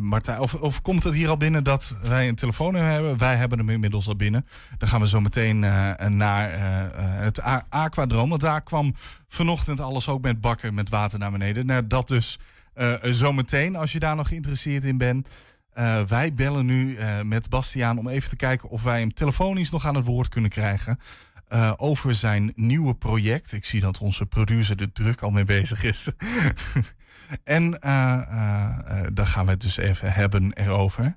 Martijn. 0.00 0.40
Of, 0.40 0.54
of 0.54 0.82
komt 0.82 1.02
het 1.02 1.14
hier 1.14 1.28
al 1.28 1.36
binnen 1.36 1.64
dat 1.64 1.94
wij 2.02 2.28
een 2.28 2.34
telefoon 2.34 2.74
hebben? 2.74 3.18
Wij 3.18 3.36
hebben 3.36 3.58
hem 3.58 3.70
inmiddels 3.70 4.08
al 4.08 4.16
binnen. 4.16 4.46
Dan 4.78 4.88
gaan 4.88 5.00
we 5.00 5.08
zo 5.08 5.20
meteen 5.20 5.58
naar 6.16 6.50
het 7.22 7.42
Aquadroom. 7.68 8.28
Want 8.28 8.40
daar 8.40 8.62
kwam 8.62 8.94
vanochtend 9.28 9.80
alles 9.80 10.08
ook 10.08 10.22
met 10.22 10.40
bakken 10.40 10.74
met 10.74 10.88
water 10.88 11.18
naar 11.18 11.30
beneden. 11.30 11.66
Nou, 11.66 11.86
dat 11.86 12.08
dus 12.08 12.38
zometeen, 13.02 13.76
als 13.76 13.92
je 13.92 13.98
daar 13.98 14.16
nog 14.16 14.28
geïnteresseerd 14.28 14.84
in 14.84 14.98
bent. 14.98 15.28
Eh, 15.76 16.02
wij 16.02 16.32
bellen 16.34 16.66
nu 16.66 16.96
eh, 16.96 17.20
met 17.22 17.48
Bastiaan 17.48 17.98
om 17.98 18.08
even 18.08 18.28
te 18.28 18.36
kijken 18.36 18.68
of 18.68 18.82
wij 18.82 18.98
hem 19.00 19.14
telefonisch 19.14 19.70
nog 19.70 19.86
aan 19.86 19.94
het 19.94 20.04
woord 20.04 20.28
kunnen 20.28 20.50
krijgen. 20.50 20.98
eh, 21.48 21.72
over 21.76 22.14
zijn 22.14 22.52
nieuwe 22.54 22.94
project. 22.94 23.52
Ik 23.52 23.64
zie 23.64 23.80
dat 23.80 23.98
onze 23.98 24.26
producer 24.26 24.80
er 24.80 24.92
druk 24.92 25.22
al 25.22 25.30
mee 25.30 25.44
bezig 25.44 25.82
is. 25.82 26.08
en 27.58 27.70
daar 29.12 29.26
gaan 29.26 29.44
we 29.44 29.50
het 29.50 29.60
dus 29.60 29.76
even 29.76 30.12
hebben 30.12 30.52
erover. 30.52 31.16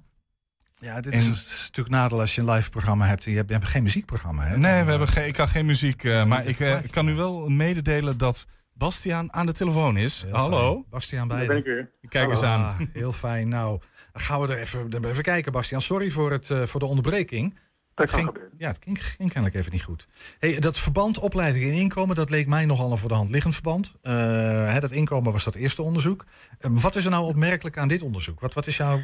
Ja, 0.79 1.01
dit 1.01 1.13
En- 1.13 1.19
is 1.19 1.63
stuk 1.63 1.89
nadeel 1.89 2.19
als 2.19 2.35
je 2.35 2.41
een 2.41 2.49
live 2.51 2.69
programma 2.69 3.05
hebt 3.07 3.23
je 3.23 3.35
hebt, 3.35 3.49
je 3.49 3.55
hebt 3.55 3.67
geen 3.67 3.83
muziekprogramma. 3.83 4.43
Hè? 4.43 4.57
Nee, 4.57 4.83
we 4.83 4.89
hebben 4.89 5.07
geen, 5.07 5.25
ik 5.27 5.33
kan 5.33 5.47
geen 5.47 5.65
muziek. 5.65 6.03
maar 6.03 6.45
ik 6.45 6.91
kan 6.91 7.07
u 7.07 7.13
wel 7.13 7.49
mededelen 7.49 8.17
dat 8.17 8.45
Bastiaan 8.79 9.33
aan 9.33 9.45
de 9.45 9.53
telefoon 9.53 9.97
is. 9.97 10.21
Heel 10.21 10.35
Hallo. 10.35 10.71
fijn. 10.71 10.85
Bastiaan 10.89 11.27
Daar 11.27 11.37
bij 11.37 11.47
ben 11.47 11.57
ik 11.57 11.63
weer. 11.63 11.91
Kijk 12.09 12.29
eens 12.29 12.43
aan. 12.43 12.61
Ah, 12.61 12.79
heel 12.93 13.11
fijn. 13.11 13.49
Nou, 13.49 13.79
dan 14.11 14.21
gaan 14.21 14.41
we 14.41 14.47
er 14.47 14.59
even, 14.59 15.05
even 15.05 15.23
kijken, 15.23 15.51
Bastiaan. 15.51 15.81
Sorry 15.81 16.09
voor, 16.09 16.31
het, 16.31 16.49
eh, 16.49 16.63
voor 16.65 16.79
de 16.79 16.85
onderbreking. 16.85 17.57
Het 17.95 18.11
ging, 18.11 18.37
ja, 18.57 18.67
het 18.67 18.79
ging, 18.83 19.05
ging 19.05 19.31
kennelijk 19.31 19.55
even 19.55 19.71
niet 19.71 19.83
goed. 19.83 20.07
Hey, 20.39 20.59
dat 20.59 20.79
verband 20.79 21.19
opleiding 21.19 21.65
en 21.65 21.73
inkomen, 21.73 22.15
dat 22.15 22.29
leek 22.29 22.47
mij 22.47 22.65
nogal 22.65 22.91
een 22.91 22.97
voor 22.97 23.09
de 23.09 23.15
hand 23.15 23.29
liggend 23.29 23.53
verband. 23.53 23.93
Eh, 24.01 24.13
hè, 24.73 24.79
dat 24.79 24.91
inkomen 24.91 25.31
was 25.31 25.43
dat 25.43 25.55
eerste 25.55 25.81
onderzoek. 25.81 26.25
Eh, 26.59 26.71
wat 26.73 26.95
is 26.95 27.05
er 27.05 27.11
nou 27.11 27.25
opmerkelijk 27.25 27.77
aan 27.77 27.87
dit 27.87 28.01
onderzoek? 28.01 28.39
Wat, 28.39 28.53
wat 28.53 28.67
is 28.67 28.77
jouw... 28.77 28.99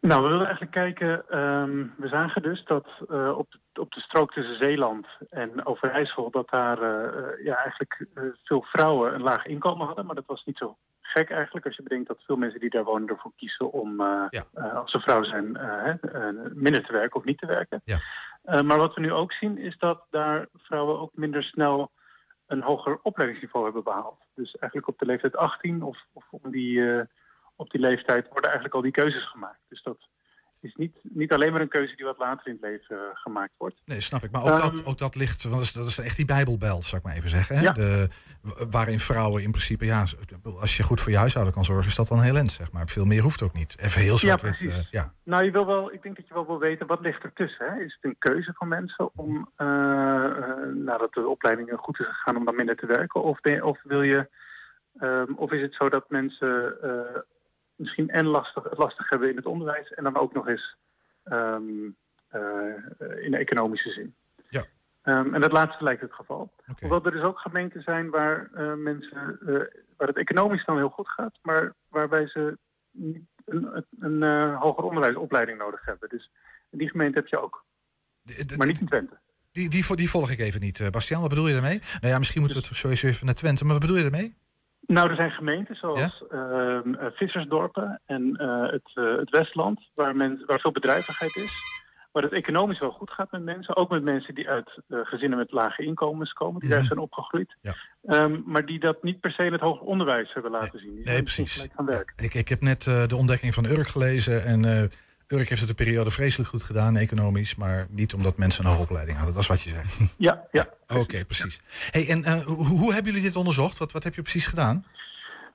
Nou, 0.00 0.22
we 0.22 0.28
willen 0.28 0.46
eigenlijk 0.46 0.74
kijken, 0.74 1.28
ehm, 1.28 1.86
we 1.96 2.08
zagen 2.08 2.42
dus 2.42 2.64
dat 2.64 2.86
eh, 3.08 3.38
op, 3.38 3.50
de, 3.72 3.80
op 3.80 3.92
de 3.92 4.00
strook 4.00 4.32
tussen 4.32 4.56
Zeeland 4.56 5.06
en 5.30 5.66
Overijssel, 5.66 6.30
dat 6.30 6.50
daar 6.50 6.82
eh, 6.82 7.44
ja, 7.44 7.56
eigenlijk 7.56 8.06
eh, 8.14 8.22
veel 8.44 8.62
vrouwen 8.62 9.14
een 9.14 9.22
laag 9.22 9.46
inkomen 9.46 9.86
hadden. 9.86 10.06
Maar 10.06 10.14
dat 10.14 10.26
was 10.26 10.44
niet 10.44 10.56
zo 10.56 10.76
gek 11.00 11.30
eigenlijk 11.30 11.66
als 11.66 11.76
je 11.76 11.82
bedenkt 11.82 12.08
dat 12.08 12.22
veel 12.26 12.36
mensen 12.36 12.60
die 12.60 12.70
daar 12.70 12.84
wonen 12.84 13.08
ervoor 13.08 13.32
kiezen 13.36 13.72
om, 13.72 14.00
als 14.00 14.90
ze 14.90 15.00
vrouw 15.00 15.22
zijn, 15.22 15.52
minder 16.54 16.86
te 16.86 16.92
werken 16.92 17.16
of 17.16 17.24
niet 17.24 17.38
te 17.38 17.46
werken. 17.46 17.82
Ja. 17.84 18.00
Maar 18.62 18.78
wat 18.78 18.94
we 18.94 19.00
nu 19.00 19.12
ook 19.12 19.32
zien 19.32 19.58
is 19.58 19.78
dat 19.78 20.04
daar 20.10 20.46
vrouwen 20.56 21.00
ook 21.00 21.10
minder 21.14 21.42
snel 21.42 21.90
een 22.46 22.62
hoger 22.62 22.98
opleidingsniveau 23.02 23.64
hebben 23.64 23.84
behaald. 23.84 24.18
Dus 24.34 24.56
eigenlijk 24.56 24.88
op 24.88 24.98
de 24.98 25.06
leeftijd 25.06 25.36
18 25.36 25.82
of, 25.82 25.98
of 26.12 26.24
om 26.30 26.50
die, 26.50 26.82
op 27.58 27.70
die 27.70 27.80
leeftijd 27.80 28.24
worden 28.24 28.44
eigenlijk 28.50 28.74
al 28.74 28.82
die 28.82 28.92
keuzes 28.92 29.28
gemaakt. 29.30 29.60
Dus 29.68 29.82
dat 29.82 29.98
is 30.60 30.74
niet, 30.74 30.96
niet 31.02 31.32
alleen 31.32 31.52
maar 31.52 31.60
een 31.60 31.68
keuze 31.68 31.96
die 31.96 32.04
wat 32.04 32.18
later 32.18 32.46
in 32.46 32.52
het 32.52 32.62
leven 32.62 32.96
eh, 32.96 33.02
gemaakt 33.12 33.52
wordt. 33.56 33.80
Nee, 33.84 34.00
snap 34.00 34.22
ik. 34.22 34.30
Maar 34.30 34.42
ook, 34.42 34.56
dat, 34.60 34.78
Ehm, 34.80 34.88
ook 34.88 34.98
dat 34.98 35.14
ligt, 35.14 35.42
want 35.42 35.54
dat 35.54 35.62
is, 35.64 35.72
dat 35.72 35.86
is 35.86 35.98
echt 35.98 36.16
die 36.16 36.24
bijbelbelt, 36.24 36.84
zou 36.84 36.96
ik 36.96 37.06
maar 37.06 37.16
even 37.16 37.28
zeggen. 37.28 37.56
Hè? 37.56 37.62
Ja. 37.62 37.72
De, 37.72 38.08
waarin 38.70 38.98
vrouwen 38.98 39.42
in 39.42 39.50
principe, 39.50 39.84
ja, 39.84 40.04
als 40.60 40.76
je 40.76 40.82
goed 40.82 41.00
voor 41.00 41.10
je 41.12 41.18
huishouden 41.18 41.54
kan 41.54 41.64
zorgen, 41.64 41.86
is 41.86 41.94
dat 41.94 42.08
dan 42.08 42.20
heel 42.22 42.36
end, 42.36 42.52
zeg 42.52 42.72
maar. 42.72 42.88
Veel 42.88 43.04
meer 43.04 43.22
hoeft 43.22 43.42
ook 43.42 43.52
niet. 43.52 43.76
Even 43.80 44.00
heel 44.00 44.12
Ja, 44.12 44.18
zwart-wit. 44.18 44.50
precies. 44.52 44.72
eh, 44.74 44.90
ja. 44.90 45.12
Nou, 45.24 45.44
je 45.44 45.50
wil 45.50 45.66
wel, 45.66 45.92
ik 45.92 46.02
denk 46.02 46.16
dat 46.16 46.28
je 46.28 46.34
wel 46.34 46.46
wil 46.46 46.58
weten 46.58 46.86
wat 46.86 47.00
ligt 47.00 47.22
ertussen. 47.22 47.66
Hè? 47.72 47.80
Is 47.80 47.94
het 48.00 48.04
een 48.04 48.16
keuze 48.18 48.52
van 48.54 48.68
mensen 48.68 49.10
om 49.16 49.50
eh, 49.56 49.66
nadat 50.74 51.12
de 51.12 51.28
opleiding 51.28 51.72
goed 51.76 52.00
is 52.00 52.06
gegaan 52.06 52.36
om 52.36 52.44
dan 52.44 52.56
minder 52.56 52.76
te 52.76 52.86
werken? 52.86 53.22
Of, 53.22 53.38
of 53.62 53.78
wil 53.82 54.02
je 54.02 54.28
ehm, 54.98 55.32
of 55.36 55.52
is 55.52 55.60
het 55.62 55.74
zo 55.74 55.88
dat 55.88 56.10
mensen 56.10 56.76
misschien 57.78 58.10
en 58.10 58.26
lastig, 58.26 58.64
het 58.64 58.78
lastig 58.78 59.10
hebben 59.10 59.30
in 59.30 59.36
het 59.36 59.46
onderwijs 59.46 59.92
en 59.92 60.04
dan 60.04 60.16
ook 60.16 60.32
nog 60.32 60.48
eens 60.48 60.76
ehm, 61.22 61.90
eh, 62.28 62.40
in 63.24 63.30
de 63.30 63.36
economische 63.36 63.90
zin? 63.90 64.14
Ja. 64.48 64.64
Ehm, 65.02 65.34
en 65.34 65.40
dat 65.40 65.52
laatste 65.52 65.84
lijkt 65.84 66.00
het 66.00 66.12
geval. 66.12 66.52
Hoewel 66.80 67.04
er 67.04 67.12
dus 67.12 67.22
ook 67.22 67.38
gemeenten 67.38 67.82
zijn 67.82 68.10
waar 68.10 68.50
eh, 68.54 68.74
mensen 68.74 69.38
eh, 69.46 69.80
waar 69.96 70.08
het 70.08 70.16
economisch 70.16 70.64
dan 70.64 70.76
heel 70.76 70.88
goed 70.88 71.08
gaat, 71.08 71.38
maar 71.42 71.74
waarbij 71.88 72.26
ze 72.26 72.58
niet 72.90 73.26
een, 73.44 73.84
een, 73.98 74.22
een 74.22 74.54
hoger 74.54 74.84
onderwijsopleiding 74.84 75.58
nodig 75.58 75.84
hebben. 75.84 76.08
Dus 76.08 76.30
die 76.70 76.88
gemeente 76.88 77.18
heb 77.18 77.26
je 77.26 77.40
ook. 77.40 77.64
maar 78.56 78.66
niet 78.66 78.80
in 78.80 78.86
Twente. 78.86 79.18
Die, 79.50 79.68
die, 79.68 79.96
die 79.96 80.10
volg 80.10 80.30
ik 80.30 80.38
even 80.38 80.60
niet. 80.60 80.90
Bastiaan, 80.90 81.20
wat 81.20 81.30
bedoel 81.30 81.46
je 81.46 81.52
daarmee? 81.52 81.80
Nou 82.00 82.12
ja, 82.12 82.18
misschien 82.18 82.40
moeten 82.40 82.60
we 82.60 82.66
het 82.66 82.76
sowieso 82.76 83.06
even 83.06 83.26
naar 83.26 83.34
Twente, 83.34 83.64
maar 83.64 83.72
wat 83.72 83.82
bedoel 83.82 83.96
je 83.96 84.02
daarmee? 84.02 84.36
Nou, 84.88 85.10
er 85.10 85.16
zijn 85.16 85.30
gemeenten 85.30 85.76
zoals 85.76 86.24
ehm, 86.30 86.94
eh, 86.94 87.06
Vissersdorpen 87.14 88.00
en 88.06 88.36
eh, 88.36 88.70
het, 88.70 88.90
eh, 88.94 89.16
het 89.16 89.30
Westland, 89.30 89.80
waar, 89.94 90.16
men, 90.16 90.42
waar 90.46 90.60
veel 90.60 90.72
bedrijvigheid 90.72 91.36
is. 91.36 91.52
Waar 92.12 92.22
het 92.22 92.32
economisch 92.32 92.78
wel 92.78 92.90
goed 92.90 93.10
gaat 93.10 93.30
met 93.30 93.42
mensen. 93.42 93.76
Ook 93.76 93.90
met 93.90 94.02
mensen 94.02 94.34
die 94.34 94.48
uit 94.48 94.80
gezinnen 94.88 95.38
met 95.38 95.52
lage 95.52 95.84
inkomens 95.84 96.32
komen, 96.32 96.60
die 96.60 96.68
daar 96.68 96.84
zijn 96.84 96.98
opgegroeid. 96.98 97.56
Ehm, 98.04 98.40
maar 98.44 98.66
die 98.66 98.80
dat 98.80 99.02
niet 99.02 99.20
per 99.20 99.32
se 99.32 99.44
in 99.44 99.52
het 99.52 99.60
hoger 99.60 99.86
onderwijs 99.86 100.32
hebben 100.32 100.50
laten 100.50 100.78
zien. 100.78 100.94
Die 100.94 101.04
Nee, 101.04 101.22
precies. 101.22 101.68
Ik, 102.16 102.34
ik 102.34 102.48
heb 102.48 102.60
net 102.60 102.82
de 102.82 103.16
ontdekking 103.16 103.54
van 103.54 103.64
Urk 103.64 103.86
gelezen 103.86 104.44
en 104.44 104.90
Urk 105.28 105.48
heeft 105.48 105.60
het 105.60 105.70
een 105.70 105.84
periode 105.84 106.10
vreselijk 106.10 106.48
goed 106.48 106.62
gedaan, 106.62 106.96
economisch, 106.96 107.54
maar 107.54 107.86
niet 107.90 108.14
omdat 108.14 108.36
mensen 108.36 108.64
een 108.64 108.70
hoge 108.70 108.82
opleiding 108.82 109.16
hadden. 109.16 109.34
Dat 109.34 109.42
is 109.42 109.48
wat 109.48 109.62
je 109.62 109.70
zegt. 109.70 109.98
Ja, 110.18 110.46
ja. 110.50 110.66
Oké, 110.86 111.24
precies. 111.24 111.60
Hey, 111.90 112.08
en 112.08 112.24
eh, 112.24 112.40
hoe, 112.40 112.66
hoe 112.66 112.92
hebben 112.92 113.12
jullie 113.12 113.26
dit 113.26 113.36
onderzocht? 113.36 113.78
Wat, 113.78 113.92
wat 113.92 114.04
heb 114.04 114.14
je 114.14 114.22
precies 114.22 114.46
gedaan? 114.46 114.84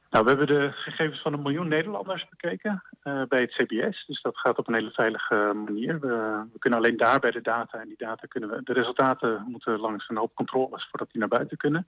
Nou, 0.10 0.24
we 0.24 0.30
hebben 0.30 0.48
de 0.48 0.72
gegevens 0.72 1.22
van 1.22 1.34
een 1.34 1.42
miljoen 1.42 1.68
Nederlanders 1.68 2.30
bekeken 2.30 2.84
eh, 3.04 3.22
bij 3.28 3.42
het 3.42 3.52
CBS. 3.52 4.06
Dus 4.08 4.22
dat 4.22 4.38
gaat 4.38 4.58
op 4.58 4.68
een 4.68 4.74
hele 4.74 4.92
veilige 4.92 5.52
manier. 5.66 6.00
We, 6.00 6.44
we 6.54 6.60
kunnen 6.60 6.80
alleen 6.80 6.98
daar 6.98 7.20
bij 7.20 7.32
de 7.32 7.42
data 7.42 7.80
en 7.80 7.88
die 7.88 7.98
data 7.98 8.28
kunnen 8.28 8.50
we. 8.50 8.62
De 8.64 8.74
resultaten 8.74 9.46
moeten 9.48 9.80
langs 9.80 10.10
een 10.10 10.18
hoop 10.18 10.36
controles 10.36 10.88
voordat 10.90 11.12
die 11.12 11.20
naar 11.20 11.30
buiten 11.38 11.58
kunnen. 11.58 11.88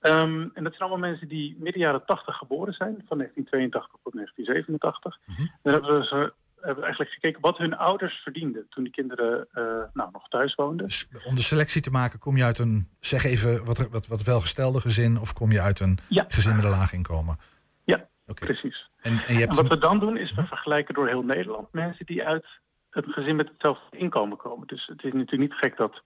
Ehm, 0.00 0.48
en 0.54 0.64
dat 0.64 0.74
zijn 0.74 0.88
allemaal 0.88 1.08
mensen 1.10 1.28
die 1.28 1.56
midden 1.58 1.82
jaren 1.82 2.04
80 2.04 2.36
geboren 2.36 2.74
zijn, 2.74 3.04
van 3.08 3.18
1982 3.18 4.00
tot 4.02 4.12
1987. 4.12 5.18
Dan 5.62 5.72
hebben 5.72 5.98
we, 5.98 6.06
ze, 6.06 6.32
hebben 6.62 6.80
we 6.80 6.82
eigenlijk 6.82 7.10
gekeken 7.10 7.40
wat 7.40 7.58
hun 7.58 7.76
ouders 7.76 8.22
verdienden 8.22 8.66
toen 8.68 8.84
die 8.84 8.92
kinderen 8.92 9.48
eh, 9.52 9.64
nou, 9.92 10.10
nog 10.12 10.28
thuis 10.28 10.54
woonden. 10.54 10.88
Om 11.24 11.34
de 11.34 11.42
selectie 11.42 11.82
te 11.82 11.90
maken, 11.90 12.18
kom 12.18 12.36
je 12.36 12.44
uit 12.44 12.58
een, 12.58 12.88
zeg 13.00 13.24
even, 13.24 13.64
wat, 13.64 13.88
wat, 13.90 14.06
wat 14.06 14.22
welgestelde 14.22 14.80
gezin 14.80 15.18
of 15.18 15.32
kom 15.32 15.52
je 15.52 15.60
uit 15.60 15.80
een 15.80 15.98
gezin 16.08 16.56
met 16.56 16.64
een 16.64 16.70
laag 16.70 16.92
inkomen? 16.92 17.36
Ja, 17.84 18.08
precies. 18.34 18.90
En, 19.00 19.12
en 19.12 19.34
je 19.34 19.40
hebt 19.40 19.50
En 19.50 19.56
wat 19.56 19.68
we 19.68 19.78
dan 19.78 19.98
doen 19.98 20.16
is 20.16 20.34
we 20.34 20.46
vergelijken 20.46 20.94
door 20.94 21.08
heel 21.08 21.22
Nederland 21.22 21.72
mensen 21.72 22.06
die 22.06 22.24
uit 22.24 22.46
een 22.90 23.12
gezin 23.12 23.36
met 23.36 23.48
hetzelfde 23.48 23.98
inkomen 23.98 24.36
komen. 24.36 24.66
Dus 24.66 24.86
het 24.86 25.04
is 25.04 25.12
natuurlijk 25.12 25.50
niet 25.50 25.60
gek 25.60 25.76
dat 25.76 26.02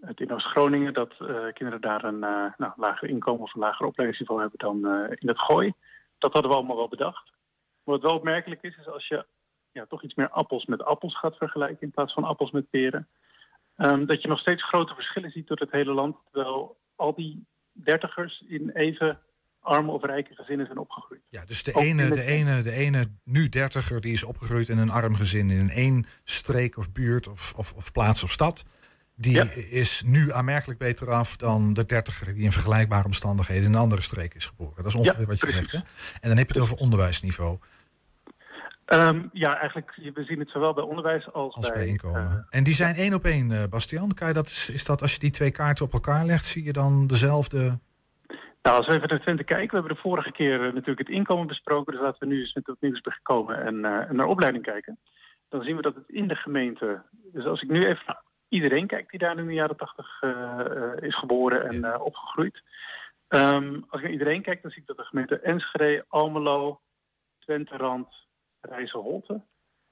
het 0.00 0.20
in 0.20 0.32
Oost-Groningen 0.32 0.94
dat 0.94 1.12
eh, 1.18 1.26
kinderen 1.52 1.80
daar 1.80 2.04
een 2.04 2.24
eh, 2.24 2.44
nou, 2.56 2.72
lager 2.76 3.08
inkomen 3.08 3.42
of 3.42 3.54
een 3.54 3.60
lager 3.60 3.86
opleidingsniveau 3.86 4.40
hebben 4.40 4.58
dan 4.58 4.76
in 5.18 5.28
het 5.28 5.40
gooi. 5.40 5.72
Dat 6.18 6.32
hadden 6.32 6.50
we 6.50 6.56
allemaal 6.56 6.76
wel 6.76 6.88
bedacht. 6.88 7.32
Maar 7.84 7.94
wat 7.94 8.02
wel 8.02 8.14
opmerkelijk 8.14 8.62
is, 8.62 8.76
is 8.76 8.88
als 8.88 9.08
je 9.08 9.26
ja, 9.72 9.86
toch 9.88 10.02
iets 10.02 10.14
meer 10.14 10.28
appels 10.30 10.66
met 10.66 10.82
appels 10.84 11.18
gaat 11.18 11.36
vergelijken 11.36 11.80
in 11.80 11.90
plaats 11.90 12.12
van 12.12 12.24
appels 12.24 12.50
met 12.50 12.70
peren. 12.70 13.08
ehm, 13.76 14.06
dat 14.06 14.22
je 14.22 14.28
nog 14.28 14.38
steeds 14.38 14.64
grote 14.64 14.94
verschillen 14.94 15.30
ziet 15.30 15.46
door 15.48 15.56
het 15.56 15.70
hele 15.72 15.92
land. 15.92 16.16
Terwijl 16.32 16.76
al 16.96 17.14
die 17.14 17.46
dertigers 17.72 18.44
in 18.48 18.70
even 18.70 19.20
arme 19.60 19.90
of 19.92 20.04
rijke 20.04 20.34
gezinnen 20.34 20.66
zijn 20.66 20.78
opgegroeid. 20.78 21.20
Ja, 21.28 21.44
dus 21.44 21.62
de 21.62 21.74
Ook 21.74 21.82
ene, 21.82 22.10
de, 22.10 22.22
ene, 22.24 22.62
de 22.62 22.72
ene 22.72 23.06
nu 23.24 23.48
dertiger, 23.48 24.00
die 24.00 24.12
is 24.12 24.24
opgegroeid 24.24 24.68
in 24.68 24.78
een 24.78 24.90
arm 24.90 25.14
gezin 25.14 25.50
in 25.50 25.70
één 25.70 26.06
streek 26.24 26.76
of 26.76 26.92
buurt 26.92 27.28
of, 27.28 27.52
of, 27.56 27.72
of 27.72 27.92
plaats 27.92 28.22
of 28.22 28.30
stad. 28.30 28.64
Die 29.16 29.54
is 29.70 30.02
nu 30.06 30.32
aanmerkelijk 30.32 30.78
beter 30.78 31.10
af 31.10 31.36
dan 31.36 31.72
de 31.72 31.86
dertiger 31.86 32.34
die 32.34 32.44
in 32.44 32.52
vergelijkbare 32.52 33.04
omstandigheden 33.04 33.64
in 33.64 33.72
een 33.72 33.78
andere 33.80 34.02
streek 34.02 34.34
is 34.34 34.46
geboren. 34.46 34.76
Dat 34.76 34.86
is 34.86 34.94
ongeveer 34.94 35.20
Ja, 35.20 35.26
wat 35.26 35.40
je 35.40 35.46
precies. 35.46 35.70
zegt. 35.70 35.84
Hè? 35.84 35.90
En 36.20 36.28
dan 36.28 36.36
heb 36.38 36.46
je 36.46 36.52
het 36.52 36.62
over 36.62 36.76
onderwijsniveau 36.76 37.58
Ehm, 38.92 39.22
ja, 39.32 39.58
eigenlijk, 39.58 39.98
we 40.14 40.24
zien 40.24 40.38
het 40.38 40.50
zowel 40.50 40.74
bij 40.74 40.84
onderwijs 40.84 41.32
als, 41.32 41.54
als 41.54 41.68
bij 41.68 41.78
bij 41.78 41.86
inkomen. 41.86 42.46
en 42.50 42.64
die 42.64 42.74
zijn 42.74 42.94
één 42.94 43.14
op 43.14 43.24
één, 43.24 43.52
eh, 43.52 43.64
Bastian. 43.70 44.14
Kan 44.14 44.28
je 44.28 44.34
dat, 44.34 44.46
is, 44.46 44.70
is 44.70 44.84
dat 44.84 45.02
als 45.02 45.12
je 45.12 45.18
die 45.18 45.30
twee 45.30 45.50
kaarten 45.50 45.84
op 45.84 45.92
elkaar 45.92 46.24
legt, 46.24 46.44
zie 46.44 46.64
je 46.64 46.72
dan 46.72 47.06
dezelfde... 47.06 47.78
Nou, 48.62 48.76
als 48.76 48.86
we 48.86 48.92
even 48.92 49.08
naar 49.08 49.20
Twente 49.20 49.44
kijken, 49.44 49.70
we 49.70 49.76
hebben 49.76 49.94
de 49.94 50.02
vorige 50.02 50.32
keer 50.32 50.54
eh, 50.54 50.72
natuurlijk 50.72 50.98
het 50.98 51.08
inkomen 51.08 51.46
besproken, 51.46 51.92
dus 51.92 52.02
laten 52.02 52.28
we 52.28 52.34
nu 52.34 52.40
eens 52.40 52.54
met 52.54 52.66
wat 52.66 52.76
nieuws 52.80 53.02
komen 53.22 53.64
en, 53.64 53.84
eh, 53.84 54.08
en 54.08 54.16
naar 54.16 54.26
opleiding 54.26 54.64
kijken. 54.64 54.98
Dan 55.48 55.62
zien 55.62 55.76
we 55.76 55.82
dat 55.82 55.94
het 55.94 56.08
in 56.08 56.28
de 56.28 56.36
gemeente, 56.36 57.02
dus 57.32 57.44
als 57.44 57.62
ik 57.62 57.68
nu 57.68 57.84
even 57.84 58.02
naar 58.06 58.22
iedereen 58.48 58.86
kijk 58.86 59.10
die 59.10 59.18
daar 59.18 59.38
in 59.38 59.46
de 59.46 59.52
jaren 59.52 59.76
tachtig 59.76 60.22
eh, 60.22 60.60
eh, 60.60 60.92
is 61.00 61.16
geboren 61.16 61.68
en 61.68 61.84
eh, 61.84 62.00
opgegroeid, 62.00 62.62
Ehm, 63.32 63.74
als 63.88 64.00
ik 64.00 64.02
naar 64.02 64.10
iedereen 64.10 64.42
kijk, 64.42 64.62
dan 64.62 64.70
zie 64.70 64.80
ik 64.80 64.86
dat 64.86 64.96
de 64.96 65.04
gemeente 65.04 65.38
Enschede, 65.38 66.04
Almelo, 66.08 66.80
Twente, 67.38 67.76
Rand, 67.76 68.21
Rijsselholte, 68.68 69.42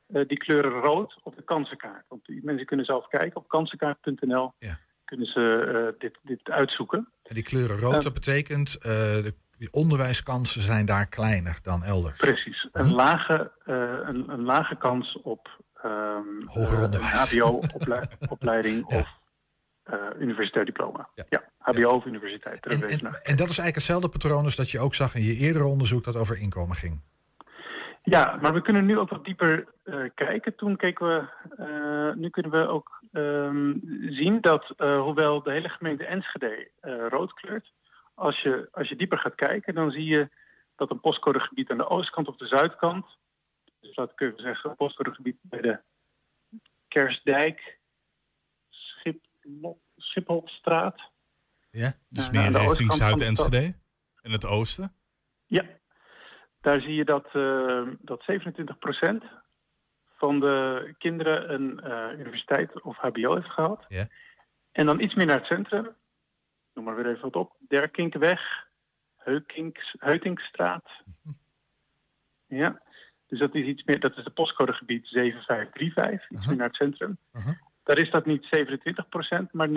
eh 0.07 0.29
die 0.29 0.39
kleuren 0.39 0.73
rood 0.73 1.19
op 1.23 1.37
de 1.37 1.43
kansenkaart. 1.43 2.05
Want 2.09 2.25
die 2.25 2.45
mensen 2.45 2.67
kunnen 2.67 2.87
zelf 2.87 3.09
kijken 3.09 3.37
op 3.37 3.49
kansenkaart.nl. 3.49 4.53
Kunnen 5.05 5.27
ze 5.27 5.65
eh, 5.93 6.01
dit, 6.01 6.19
dit 6.23 6.51
uitzoeken. 6.51 7.13
En 7.23 7.35
die 7.35 7.43
kleuren 7.43 7.79
rood, 7.79 8.03
dat 8.03 8.13
betekent 8.13 8.83
de 8.83 9.35
die 9.61 9.73
onderwijskansen 9.73 10.63
zijn 10.63 10.85
daar 10.85 11.07
kleiner 11.07 11.59
dan 11.63 11.85
elders. 11.85 12.19
Precies. 12.19 12.69
Een, 12.73 12.93
lage, 12.93 13.53
uh, 13.67 13.77
een, 14.03 14.29
een, 14.29 14.43
lage 14.43 14.77
kans 14.77 15.19
op 15.23 15.63
um, 15.85 16.43
hoger 16.47 16.85
onderwijs. 16.85 17.33
HBO-opleiding 17.33 18.85
ja. 18.89 18.99
of 18.99 19.09
uh, 19.93 20.21
universitair 20.21 20.65
diploma. 20.65 21.09
Ja, 21.15 21.25
ja 21.29 21.43
HBO 21.59 21.89
of 21.89 22.05
universiteit. 22.05 22.67
En, 22.67 22.83
en, 22.83 23.01
en, 23.01 23.37
dat 23.37 23.49
is 23.49 23.59
eigenlijk 23.59 23.75
hetzelfde 23.75 24.09
patroon 24.09 24.45
als 24.45 24.57
dat 24.57 24.71
je 24.71 24.79
ook 24.79 24.95
zag 24.95 25.15
in 25.15 25.23
je 25.23 25.37
eerdere 25.37 25.65
onderzoek 25.65 26.05
dat 26.05 26.17
over 26.17 26.39
inkomen 26.39 26.77
ging. 26.77 27.01
Ja, 28.03 28.39
maar 28.43 28.55
we 28.55 28.63
kunnen 28.63 28.87
nu 28.87 28.99
ook 28.99 29.11
wat 29.11 29.25
dieper 29.25 29.69
uh, 29.85 30.11
kijken. 30.15 30.57
Toen 30.57 30.77
keken 30.77 31.07
we, 31.07 31.29
uh, 31.59 32.15
nu 32.15 32.31
kunnen 32.31 32.51
we 32.51 32.67
ook 32.67 33.03
um, 33.13 33.81
zien 34.09 34.41
dat 34.41 34.75
uh, 34.77 35.01
hoewel 35.01 35.43
de 35.43 35.53
hele 35.53 35.69
gemeente 35.69 36.05
Enschede 36.05 36.71
rood 37.09 37.33
kleurt, 37.33 37.73
als 38.15 38.43
je, 38.43 38.69
als 38.73 38.89
je 38.89 38.97
dieper 38.97 39.19
gaat 39.19 39.35
kijken, 39.35 39.75
dan 39.75 39.91
zie 39.91 40.05
je 40.05 40.29
dat 40.77 40.91
een 40.91 41.01
postcodegebied 41.01 41.71
aan 41.71 41.79
de 41.79 41.89
oostkant 41.89 42.29
of 42.29 42.37
de 42.37 42.47
zuidkant, 42.47 43.07
dus 43.81 43.97
laat 43.97 44.11
ik 44.11 44.21
even 44.21 44.41
zeggen, 44.41 44.71
een 44.71 44.77
postcodegebied 44.77 45.37
bij 45.41 45.61
de 45.61 45.81
Kersdijk, 46.89 47.79
Schip, 48.69 49.25
Schipholstraat. 49.97 51.11
Ja, 51.71 51.93
dus 52.09 52.31
meer 52.31 52.51
richting 52.51 52.93
Zuid-Enschede 52.93 53.75
en 54.23 54.31
het 54.31 54.47
oosten? 54.47 54.95
Ja, 55.47 55.65
daar 56.61 56.81
zie 56.81 56.95
je 56.95 57.05
dat, 57.05 57.29
uh, 57.33 57.89
dat 58.01 58.23
27% 58.23 59.25
van 60.17 60.41
de 60.41 60.95
kinderen 60.99 61.55
een 61.55 61.81
uh, 61.85 62.19
universiteit 62.19 62.83
of 62.83 62.97
hbo 62.97 63.35
heeft 63.35 63.51
gehad. 63.51 63.85
Ja. 63.89 64.07
En 64.73 64.87
dan 64.87 65.01
iets 65.01 65.15
meer 65.15 65.27
naar 65.27 65.39
het 65.39 65.47
centrum. 65.47 65.89
Noem 66.75 66.85
maar 66.85 66.97
weer 66.97 67.09
even 67.09 67.23
wat 67.23 67.37
op. 67.37 67.57
Derkinkweg, 67.69 68.69
Heukinks, 69.17 69.95
Heutinkstraat. 69.99 70.89
Ja, 72.53 72.83
dus 73.27 73.39
dat 73.39 73.55
is 73.55 73.67
iets 73.67 73.85
meer, 73.85 74.01
dat 74.01 74.17
is 74.17 74.25
de 74.25 74.31
postcodegebied 74.31 75.07
7535, 75.07 76.31
iets 76.31 76.47
meer 76.47 76.57
naar 76.57 76.67
het 76.67 76.77
centrum. 76.77 77.19
Daar 77.85 77.99
is 77.99 78.11
dat 78.11 78.27
niet 78.27 78.45
27%, 78.45 79.51
maar 79.51 79.69
49%. 79.69 79.73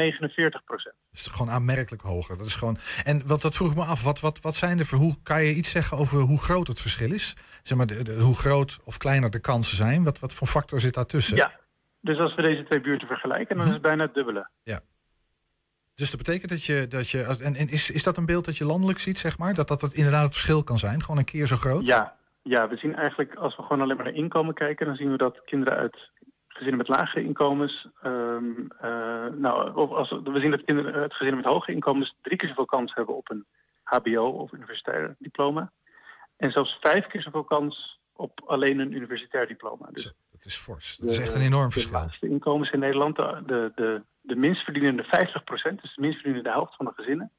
Dat 0.66 0.94
is 1.12 1.28
gewoon 1.28 1.50
aanmerkelijk 1.50 2.02
hoger. 2.02 2.38
Dat 2.38 2.46
is 2.46 2.56
gewoon... 2.56 2.78
En 3.04 3.28
wat, 3.28 3.42
dat 3.42 3.56
vroeg 3.56 3.72
ik 3.72 3.78
me 3.78 3.84
af, 3.84 4.04
wat, 4.04 4.20
wat, 4.20 4.42
wat 4.42 4.56
zijn 4.56 4.80
er 4.80 4.86
voor, 4.86 4.98
hoe 4.98 5.16
kan 5.24 5.44
je 5.44 5.54
iets 5.54 5.72
zeggen 5.72 5.98
over 5.98 6.20
hoe 6.20 6.40
groot 6.40 6.68
het 6.68 6.82
verschil 6.82 7.12
is? 7.12 7.36
Zeg 7.64 7.78
maar, 7.78 7.88
de, 7.88 8.04
de, 8.04 8.14
hoe 8.14 8.36
groot 8.36 8.80
of 8.84 8.98
kleiner 8.98 9.30
de 9.30 9.40
kansen 9.40 9.78
zijn? 9.78 10.04
Wat, 10.04 10.20
wat 10.20 10.34
voor 10.34 10.48
factor 10.48 10.80
zit 10.80 10.94
daartussen? 10.94 11.38
Ja, 11.38 11.60
dus 12.02 12.18
als 12.18 12.36
we 12.36 12.42
deze 12.42 12.64
twee 12.64 12.82
buurten 12.82 13.08
vergelijken, 13.08 13.58
dan 13.58 13.66
is 13.66 13.74
het 13.74 13.82
bijna 13.82 14.04
het 14.04 14.14
dubbele. 14.14 14.50
Ja. 14.64 14.80
Dus 15.96 16.10
dat 16.10 16.18
betekent 16.18 16.50
dat 16.50 16.64
je, 16.64 16.88
dat 16.88 17.10
je 17.10 17.24
en, 17.24 17.56
en 17.56 17.70
is, 17.70 17.90
is 17.90 18.04
dat 18.04 18.18
een 18.18 18.26
beeld 18.26 18.46
dat 18.46 18.58
je 18.58 18.66
landelijk 18.66 19.00
ziet, 19.00 19.18
zeg 19.18 19.38
maar? 19.38 19.54
Dat, 19.54 19.68
dat 19.68 19.80
dat 19.80 19.94
inderdaad 19.94 20.24
het 20.24 20.34
verschil 20.34 20.64
kan 20.64 20.78
zijn, 20.78 21.02
gewoon 21.02 21.18
een 21.18 21.26
keer 21.26 21.48
zo 21.48 21.56
groot? 21.56 21.86
Ja, 21.86 22.16
ja, 22.42 22.70
we 22.70 22.78
zien 22.78 22.96
eigenlijk, 22.96 23.36
als 23.36 23.56
we 23.56 23.62
gewoon 23.62 23.82
alleen 23.82 23.96
maar 23.96 24.06
naar 24.06 24.14
inkomen 24.14 24.54
kijken, 24.54 24.86
dan 24.86 24.96
zien 24.96 25.12
we 25.12 25.18
dat 25.18 25.42
kinderen 25.46 25.78
uit 25.78 26.12
gezinnen 26.54 26.78
met 26.78 26.88
lagere 26.88 27.24
inkomens, 27.24 27.88
um, 28.04 28.68
uh, 28.84 29.26
nou, 29.26 29.76
of 29.76 29.92
als, 29.92 30.10
we 30.10 30.40
zien 30.40 30.52
dat 30.52 30.64
kinderen 30.64 30.94
uit 30.94 31.14
gezinnen 31.14 31.42
met 31.42 31.52
hoge 31.52 31.72
inkomens 31.72 32.16
drie 32.22 32.38
keer 32.38 32.50
zoveel 32.50 32.66
kans 32.66 32.94
hebben 32.94 33.16
op 33.16 33.30
een 33.30 33.46
HBO 33.84 34.26
of 34.28 34.52
universitair 34.52 35.16
diploma. 35.20 35.72
En 36.38 36.52
zelfs 36.52 36.78
vijf 36.82 37.08
keer 37.08 37.22
zoveel 37.22 37.44
kans 37.44 38.00
op 38.14 38.42
alleen 38.46 38.80
een 38.80 38.92
universitair 38.92 39.48
diploma. 39.48 39.90
Dus 39.92 40.14
dat 40.32 40.46
is 40.46 40.56
fors. 40.56 40.98
Dat 40.98 41.10
is 41.10 41.20
echt 41.20 41.34
een 41.34 41.42
enorm 41.42 41.72
verschil. 41.72 41.92
De 41.94 42.06
laagste 42.06 42.28
inkomens 42.28 42.72
in 42.72 42.80
Nederland, 42.80 43.16
de, 43.16 43.44
de, 43.46 43.72
de, 43.76 44.04
de 44.22 44.36
minst 44.36 44.64
verdienende 44.64 45.04
50%, 45.04 45.08
dus 45.08 45.96
de 45.96 46.02
minst 46.02 46.16
verdienende 46.16 46.50
helft 46.50 46.76
van 46.76 46.86
de 46.86 46.92
gezinnen, 46.96 47.32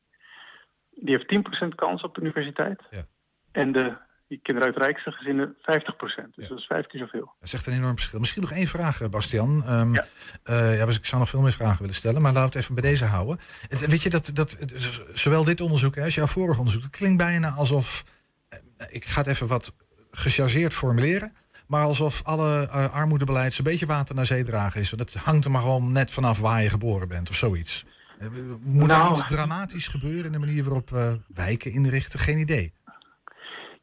die 0.91 1.17
heeft 1.17 1.65
10% 1.65 1.69
kans 1.75 2.03
op 2.03 2.15
de 2.15 2.21
universiteit. 2.21 2.83
Ja. 2.91 3.05
En 3.53 3.73
de 3.73 3.97
die 4.29 4.41
kinderen 4.43 4.72
uit 4.72 4.83
rijkste 4.83 5.11
gezinnen 5.11 5.57
50%. 5.57 5.61
Dus 5.64 6.16
ja. 6.35 6.49
dat 6.49 6.59
is 6.59 6.66
vijf 6.66 6.87
keer 6.87 7.01
zoveel. 7.01 7.25
Dat 7.25 7.49
is 7.49 7.55
echt 7.55 7.66
een 7.66 7.72
enorm 7.72 7.95
verschil. 7.95 8.18
Misschien 8.18 8.43
nog 8.43 8.51
één 8.51 8.66
vraag, 8.66 9.11
Bastian. 9.11 9.64
Um, 9.68 9.95
ja. 9.95 10.05
Uh, 10.45 10.79
ja, 10.79 10.87
ik 10.87 11.07
zou 11.07 11.20
nog 11.20 11.31
veel 11.31 11.41
meer 11.41 11.53
vragen 11.53 11.79
willen 11.79 11.95
stellen, 11.95 12.22
maar 12.22 12.33
laten 12.33 12.51
we 12.51 12.57
het 12.57 12.62
even 12.62 12.75
bij 12.75 12.91
deze 12.91 13.05
houden. 13.05 13.39
Het, 13.68 13.87
weet 13.87 14.03
je, 14.03 14.11
dat, 14.11 14.31
dat, 14.35 14.57
zowel 15.14 15.45
dit 15.45 15.61
onderzoek 15.61 15.99
als 15.99 16.14
jouw 16.14 16.27
vorige 16.27 16.59
onderzoek, 16.59 16.83
het 16.83 16.97
klinkt 16.97 17.16
bijna 17.16 17.51
alsof, 17.51 18.05
ik 18.89 19.05
ga 19.05 19.20
het 19.20 19.29
even 19.29 19.47
wat 19.47 19.75
gechargeerd 20.11 20.75
formuleren, 20.75 21.33
maar 21.66 21.85
alsof 21.85 22.22
alle 22.25 22.68
uh, 22.68 22.95
armoedebeleid 22.95 23.53
zo'n 23.53 23.64
beetje 23.64 23.87
water 23.87 24.14
naar 24.14 24.27
zee 24.27 24.45
dragen 24.45 24.81
is. 24.81 24.91
Want 24.91 25.12
het 25.12 25.22
hangt 25.22 25.45
er 25.45 25.51
maar 25.51 25.61
gewoon 25.61 25.93
net 25.93 26.11
vanaf 26.11 26.39
waar 26.39 26.62
je 26.62 26.68
geboren 26.68 27.09
bent 27.09 27.31
of 27.31 27.37
zoiets. 27.37 27.85
Moet 28.61 28.89
nou, 28.89 29.12
er 29.12 29.18
iets 29.18 29.27
dramatisch 29.27 29.89
gebeuren 29.89 30.25
in 30.25 30.33
de 30.33 30.39
manier 30.39 30.64
waarop 30.64 30.91
we 30.91 31.20
wijken 31.35 31.72
inrichten? 31.72 32.18
Geen 32.18 32.39
idee. 32.39 32.72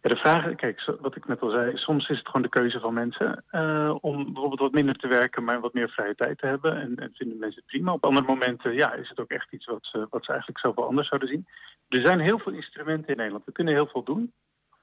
Ja, 0.02 0.10
de 0.10 0.16
vraag, 0.16 0.56
kijk, 0.56 0.96
wat 1.00 1.16
ik 1.16 1.28
net 1.28 1.42
al 1.42 1.50
zei, 1.50 1.78
soms 1.78 2.10
is 2.10 2.18
het 2.18 2.26
gewoon 2.26 2.42
de 2.42 2.50
keuze 2.50 2.80
van 2.80 2.94
mensen 2.94 3.44
uh, 3.52 3.96
om 4.02 4.24
bijvoorbeeld 4.24 4.60
wat 4.60 4.72
minder 4.72 4.96
te 4.96 5.08
werken, 5.08 5.44
maar 5.44 5.60
wat 5.60 5.74
meer 5.74 5.90
vrije 5.90 6.16
tijd 6.16 6.38
te 6.38 6.46
hebben. 6.46 6.82
En, 6.82 6.96
en 6.96 7.12
vinden 7.14 7.38
mensen 7.38 7.62
het 7.62 7.72
prima. 7.72 7.94
Op 7.94 8.06
andere 8.06 8.26
momenten, 8.26 8.74
ja, 8.74 8.94
is 8.94 9.10
het 9.10 9.20
ook 9.20 9.30
echt 9.30 9.52
iets 9.52 9.66
wat 9.66 9.86
ze, 9.86 10.08
wat 10.10 10.26
ze 10.26 10.32
eigenlijk 10.32 10.60
zoveel 10.60 10.88
anders 10.88 11.08
zouden 11.08 11.30
zien. 11.30 11.48
Er 11.90 12.02
zijn 12.02 12.20
heel 12.20 12.40
veel 12.40 12.52
instrumenten 12.52 13.08
in 13.08 13.18
Nederland. 13.18 13.46
We 13.46 13.52
kunnen 13.52 13.74
heel 13.74 13.88
veel 13.88 14.04
doen 14.04 14.34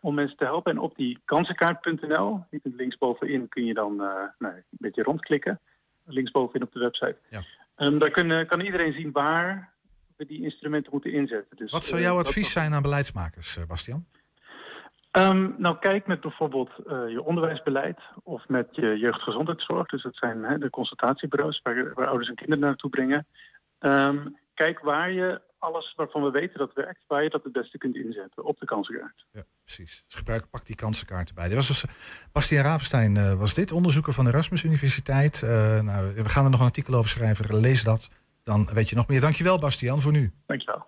om 0.01 0.15
mensen 0.15 0.37
te 0.37 0.45
helpen. 0.45 0.73
En 0.73 0.79
op 0.79 0.97
die 0.97 1.19
kansenkaart.nl, 1.25 2.45
die 2.51 2.61
kunt 2.61 2.75
linksbovenin, 2.75 3.49
kun 3.49 3.65
je 3.65 3.75
dan 3.75 3.93
uh, 3.93 3.99
nou, 4.39 4.55
een 4.55 4.65
beetje 4.71 5.03
rondklikken. 5.03 5.61
Linksbovenin 6.05 6.67
op 6.67 6.73
de 6.73 6.79
website. 6.79 7.17
Ja. 7.31 7.43
Um, 7.77 7.99
daar 7.99 8.11
kunnen, 8.11 8.47
kan 8.47 8.61
iedereen 8.61 8.93
zien 8.93 9.13
waar 9.13 9.75
we 10.17 10.27
die 10.27 10.43
instrumenten 10.43 10.93
moeten 10.93 11.13
inzetten. 11.13 11.57
Dus, 11.57 11.73
wat 11.73 11.85
zou 11.85 12.01
jouw 12.01 12.19
advies 12.19 12.53
zijn 12.53 12.75
aan 12.75 12.83
beleidsmakers, 12.83 13.59
Bastian? 13.67 14.07
Um, 15.19 15.55
nou, 15.59 15.79
kijk 15.79 16.07
met 16.07 16.21
bijvoorbeeld 16.21 16.71
uh, 16.87 17.09
je 17.09 17.23
onderwijsbeleid 17.23 18.01
of 18.23 18.49
met 18.49 18.69
je 18.71 18.99
jeugdgezondheidszorg. 18.99 19.87
Dus 19.87 20.03
dat 20.03 20.17
zijn 20.17 20.45
hè, 20.45 20.59
de 20.59 20.71
consultatiebureaus 20.71 21.61
waar, 21.63 21.95
waar, 21.95 22.07
ouders 22.07 22.29
en 22.29 22.35
kinderen 22.35 22.65
naartoe 22.65 22.91
brengen. 22.91 23.27
Um, 23.81 24.37
kijk 24.55 24.81
waar 24.81 25.11
je 25.11 25.41
alles 25.59 25.95
waarvan 25.97 26.23
we 26.23 26.31
weten 26.31 26.59
dat 26.59 26.73
werkt, 26.75 27.05
waar 27.07 27.23
je 27.23 27.31
dat 27.31 27.45
het 27.45 27.53
beste 27.53 27.79
kunt 27.79 27.97
inzetten 27.97 28.45
op 28.45 28.59
de 28.59 28.67
kansenkaart. 28.67 29.27
Ja, 29.33 29.43
precies. 29.65 30.05
Dus 30.07 30.19
gebruik, 30.19 30.51
pak 30.51 30.67
die 30.67 30.77
kansenkaart 30.77 31.29
erbij. 31.29 31.47
Dit 31.47 31.57
was 31.57 31.67
dus, 31.67 31.85
Bastiaan 32.33 32.65
Ravenstein 32.65 33.17
uh, 33.17 33.35
was 33.35 33.55
dit, 33.55 33.73
onderzoeker 33.73 34.13
van 34.13 34.25
de 34.25 34.31
Erasmus 34.31 34.63
Universiteit. 34.63 35.43
Uh, 35.45 35.81
nou, 35.81 36.15
we 36.15 36.29
gaan 36.29 36.45
er 36.45 36.51
nog 36.51 36.61
een 36.61 36.67
artikel 36.67 36.95
over 36.95 37.11
schrijven. 37.11 37.61
Lees 37.61 37.85
dat, 37.85 38.11
dan 38.45 38.69
weet 38.73 38.89
je 38.89 38.97
nog 38.97 39.09
meer. 39.09 39.21
Dankjewel 39.21 39.59
Bastiaan 39.59 40.01
voor 40.01 40.13
nu. 40.13 40.33
Dankjewel. 40.47 40.87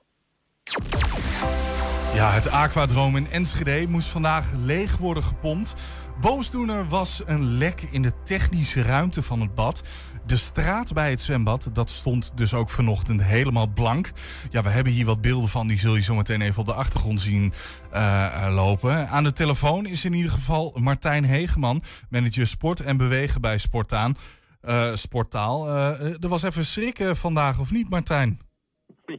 Ja, 2.15 2.33
het 2.33 2.49
aquadroom 2.49 3.17
in 3.17 3.31
Enschede 3.31 3.89
moest 3.89 4.09
vandaag 4.09 4.53
leeg 4.53 4.97
worden 4.97 5.23
gepompt. 5.23 5.75
Boosdoener 6.21 6.89
was 6.89 7.23
een 7.27 7.45
lek 7.45 7.83
in 7.91 8.03
de 8.03 8.13
technische 8.25 8.83
ruimte 8.83 9.23
van 9.23 9.41
het 9.41 9.55
bad. 9.55 9.83
De 10.27 10.37
straat 10.37 10.93
bij 10.93 11.11
het 11.11 11.21
zwembad, 11.21 11.71
dat 11.73 11.91
stond 11.91 12.33
dus 12.35 12.55
ook 12.55 12.71
vanochtend 12.71 13.23
helemaal 13.23 13.67
blank. 13.67 14.13
Ja, 14.51 14.63
we 14.63 14.69
hebben 14.69 14.93
hier 14.93 15.05
wat 15.05 15.21
beelden 15.21 15.51
van, 15.51 15.67
die 15.67 15.79
zul 15.79 15.95
je 15.95 16.03
zo 16.03 16.15
meteen 16.15 16.41
even 16.41 16.61
op 16.61 16.67
de 16.67 16.75
achtergrond 16.75 17.21
zien 17.21 17.53
uh, 17.95 18.47
lopen. 18.51 19.09
Aan 19.09 19.25
de 19.25 19.33
telefoon 19.33 19.87
is 19.87 20.05
in 20.05 20.13
ieder 20.13 20.31
geval 20.31 20.77
Martijn 20.81 21.25
Hegeman, 21.25 21.83
manager 22.09 22.47
sport 22.47 22.81
en 22.81 22.97
bewegen 22.97 23.41
bij 23.41 23.59
Sportaan. 23.59 24.17
Uh, 24.63 24.95
Sportaal. 24.95 25.69
Er 25.99 26.29
was 26.29 26.43
even 26.43 26.65
schrikken 26.65 27.17
vandaag, 27.17 27.59
of 27.59 27.71
niet 27.71 27.91
Martijn? 27.91 28.50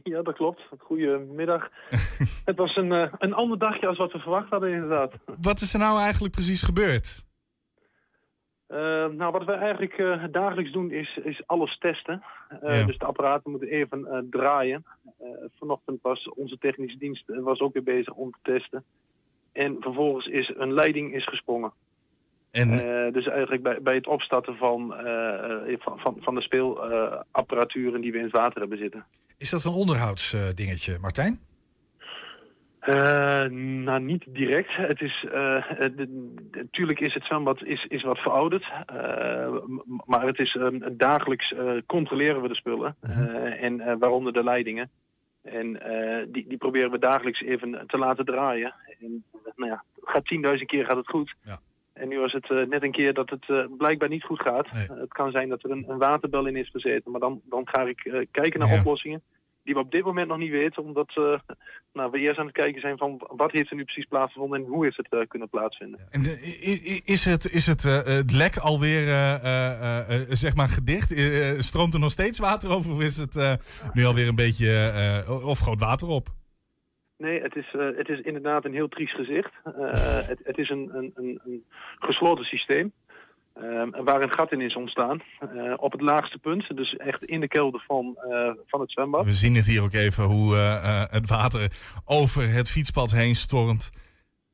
Ja, 0.02 0.22
dat 0.22 0.34
klopt. 0.34 0.60
Goedemiddag. 0.78 1.70
het 2.44 2.56
was 2.56 2.76
een, 2.76 2.92
uh, 2.92 3.12
een 3.18 3.34
ander 3.34 3.58
dagje 3.58 3.86
als 3.86 3.98
wat 3.98 4.12
we 4.12 4.18
verwacht 4.18 4.50
hadden, 4.50 4.72
inderdaad. 4.72 5.12
Wat 5.40 5.60
is 5.60 5.72
er 5.72 5.78
nou 5.78 5.98
eigenlijk 5.98 6.34
precies 6.34 6.62
gebeurd? 6.62 7.30
Uh, 8.68 8.78
nou, 9.06 9.32
wat 9.32 9.44
we 9.44 9.52
eigenlijk 9.52 9.98
uh, 9.98 10.24
dagelijks 10.30 10.72
doen 10.72 10.90
is, 10.90 11.18
is 11.24 11.42
alles 11.46 11.78
testen. 11.78 12.22
Ja. 12.62 12.84
Dus 12.84 12.98
de 12.98 13.04
apparaten 13.04 13.50
moeten 13.50 13.68
even 13.68 14.26
draaien. 14.30 14.84
vanochtend 15.58 16.02
was 16.02 16.28
onze 16.28 16.58
technische 16.58 16.98
dienst 16.98 17.24
was 17.26 17.60
ook 17.60 17.72
weer 17.72 17.82
bezig 17.82 18.14
om 18.14 18.30
te 18.30 18.38
testen. 18.42 18.84
En 19.52 19.76
vervolgens 19.80 20.26
is 20.26 20.52
een 20.56 20.72
leiding 20.72 21.14
is 21.14 21.24
gesprongen. 21.24 21.72
En... 22.52 22.68
dus 23.12 23.26
eigenlijk 23.28 23.62
bij, 23.62 23.82
bij 23.82 23.94
het 23.94 24.06
opstarten 24.06 24.56
van, 24.56 24.94
van, 25.78 25.98
van, 25.98 26.16
van 26.20 26.34
de 26.34 26.40
speelapparaturen 26.40 28.00
die 28.00 28.12
we 28.12 28.18
in 28.18 28.24
het 28.24 28.32
water 28.32 28.60
hebben 28.60 28.78
zitten. 28.78 29.04
Is 29.38 29.50
dat 29.50 29.64
een 29.64 29.72
onderhoudsdingetje, 29.72 30.98
Martijn? 31.00 31.40
Uh, 32.88 33.42
nou, 33.84 34.00
niet 34.00 34.24
direct. 34.28 34.76
Het 34.76 35.00
is, 35.00 35.24
uh, 35.34 35.64
natuurlijk 36.50 37.00
is 37.00 37.14
het 37.14 37.24
zwembad 37.24 37.62
is, 37.62 37.86
is 37.88 38.02
wat 38.02 38.18
verouderd. 38.18 38.72
Uh, 38.92 39.56
maar 40.04 40.26
het 40.26 40.38
is 40.38 40.58
dagelijks 40.92 41.54
controleren 41.86 42.42
we 42.42 42.48
de 42.48 42.54
spullen. 42.54 42.96
-huh. 43.00 43.62
en 43.62 43.98
waaronder 43.98 44.32
de 44.32 44.44
leidingen. 44.44 44.90
En 45.42 45.80
die, 46.28 46.48
die 46.48 46.58
proberen 46.58 46.90
we 46.90 46.98
dagelijks 46.98 47.42
even 47.42 47.84
te 47.86 47.98
laten 47.98 48.24
draaien. 48.24 48.74
En, 49.00 49.24
nou 49.56 49.70
ja, 49.70 49.84
gaat 50.02 50.34
10.000 50.58 50.64
keer 50.64 50.84
gaat 50.84 50.96
het 50.96 51.08
goed. 51.08 51.34
Ja. 51.42 51.58
En 52.02 52.08
nu 52.08 52.18
was 52.18 52.32
het 52.32 52.68
net 52.68 52.82
een 52.82 52.92
keer 52.92 53.14
dat 53.14 53.30
het 53.30 53.76
blijkbaar 53.76 54.08
niet 54.08 54.24
goed 54.24 54.40
gaat. 54.40 54.68
het 54.70 55.12
kan 55.12 55.30
zijn 55.30 55.48
dat 55.48 55.64
er 55.64 55.70
een, 55.70 55.84
een, 55.88 55.98
waterbel 55.98 56.46
in 56.46 56.56
is 56.56 56.70
gezeten. 56.70 57.10
Maar 57.10 57.20
dan, 57.20 57.40
dan 57.44 57.68
ga 57.68 57.82
ik 57.82 58.28
kijken 58.30 58.60
naar 58.60 58.78
oplossingen 58.78 59.22
die 59.64 59.74
we 59.74 59.80
op 59.80 59.90
dit 59.90 60.04
moment 60.04 60.28
nog 60.28 60.38
niet 60.38 60.50
weten, 60.50 60.82
omdat 60.82 61.14
nou, 61.92 62.10
we 62.10 62.18
eerst 62.18 62.38
aan 62.38 62.46
het 62.46 62.54
kijken 62.54 62.80
zijn 62.80 62.98
van 62.98 63.20
wat 63.36 63.52
heeft 63.52 63.70
er 63.70 63.76
nu 63.76 63.84
precies 63.84 64.04
plaatsgevonden 64.04 64.60
en 64.60 64.66
hoe 64.66 64.84
heeft 64.84 64.96
het 64.96 65.28
kunnen 65.28 65.48
plaatsvinden. 65.48 66.00
En 66.10 66.22
is 67.04 67.24
het, 67.24 67.50
is 67.50 67.66
het, 67.66 67.82
het 67.82 68.32
lek 68.32 68.56
alweer 68.56 69.06
zeg 70.28 70.54
maar 70.54 70.68
gedicht? 70.68 71.14
stroomt 71.64 71.94
er 71.94 72.00
nog 72.00 72.10
steeds 72.10 72.38
water 72.38 72.70
over 72.70 72.92
of 72.92 73.00
is 73.00 73.16
het 73.16 73.58
nu 73.92 74.04
alweer 74.04 74.28
een 74.28 74.34
beetje 74.34 75.24
of 75.44 75.58
groot 75.58 75.80
water 75.80 76.08
op? 76.08 76.28
Nee, 77.22 77.42
het 77.42 77.56
is, 77.56 77.66
het 77.72 78.08
is 78.08 78.20
inderdaad 78.20 78.64
een 78.64 78.72
heel 78.72 78.88
triest 78.88 79.14
gezicht. 79.14 79.52
het, 80.26 80.40
het 80.44 80.58
is 80.58 80.70
een, 80.70 80.90
een, 80.94 81.40
een 81.44 81.64
gesloten 81.98 82.44
systeem. 82.44 82.92
Uh, 83.62 83.82
waar 84.04 84.22
een 84.22 84.32
gat 84.32 84.52
in 84.52 84.60
is 84.60 84.76
ontstaan. 84.76 85.22
Uh, 85.54 85.74
op 85.76 85.92
het 85.92 86.00
laagste 86.00 86.38
punt, 86.38 86.76
dus 86.76 86.96
echt 86.96 87.24
in 87.24 87.40
de 87.40 87.48
kelder 87.48 87.84
van, 87.86 88.16
van 88.66 88.80
het 88.80 88.90
zwembad. 88.90 89.24
We 89.24 89.32
zien 89.32 89.54
het 89.54 89.66
hier 89.66 89.82
ook 89.82 89.92
even 89.92 90.24
hoe 90.24 90.54
het 91.10 91.28
water 91.28 91.70
over 92.04 92.52
het 92.52 92.70
fietspad 92.70 93.10
heen 93.10 93.34
stormt. 93.34 93.90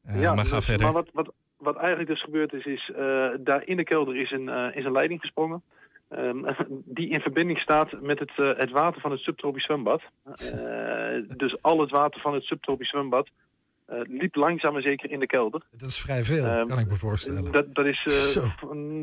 ja, 0.03 0.35
maar 0.35 0.47
ga 0.47 0.57
dus, 0.57 0.65
verder. 0.65 0.85
Maar 0.85 0.93
wat, 0.93 1.11
wat, 1.13 1.33
wat 1.57 1.77
eigenlijk 1.77 2.09
dus 2.09 2.23
gebeurd 2.23 2.53
is, 2.53 2.65
is 2.65 2.93
daar 3.41 3.63
in 3.67 3.77
de 3.77 3.85
kelder 3.85 4.17
is 4.17 4.31
een, 4.31 4.49
is 4.75 4.85
een 4.85 4.93
leiding 4.93 5.21
gesprongen. 5.21 5.63
Um, 6.11 6.47
die 6.85 7.09
in 7.09 7.21
verbinding 7.21 7.59
staat 7.59 8.01
met 8.01 8.19
het, 8.19 8.33
het 8.37 8.71
water 8.71 9.01
van 9.01 9.11
het 9.11 9.21
subtropisch 9.21 9.65
zwembad. 9.65 10.03
dus 11.37 11.63
al 11.63 11.81
het 11.81 11.91
water 11.91 12.21
van 12.21 12.35
het 12.35 12.45
subtropisch 12.45 12.89
zwembad 12.89 13.29
uh, 13.93 14.01
liep 14.09 14.35
langzaam 14.35 14.77
en 14.77 14.83
zeker 14.83 15.11
in 15.11 15.21
de 15.21 15.27
kelder. 15.27 15.63
Dat 15.71 15.89
is 15.89 15.99
vrij 15.99 16.25
veel, 16.25 16.45
uh, 16.45 16.67
kan 16.67 16.79
ik 16.79 16.89
me 16.89 16.95
voorstellen. 16.95 17.53
Dat, 17.53 17.75
dat 17.75 17.87
is, 17.87 18.07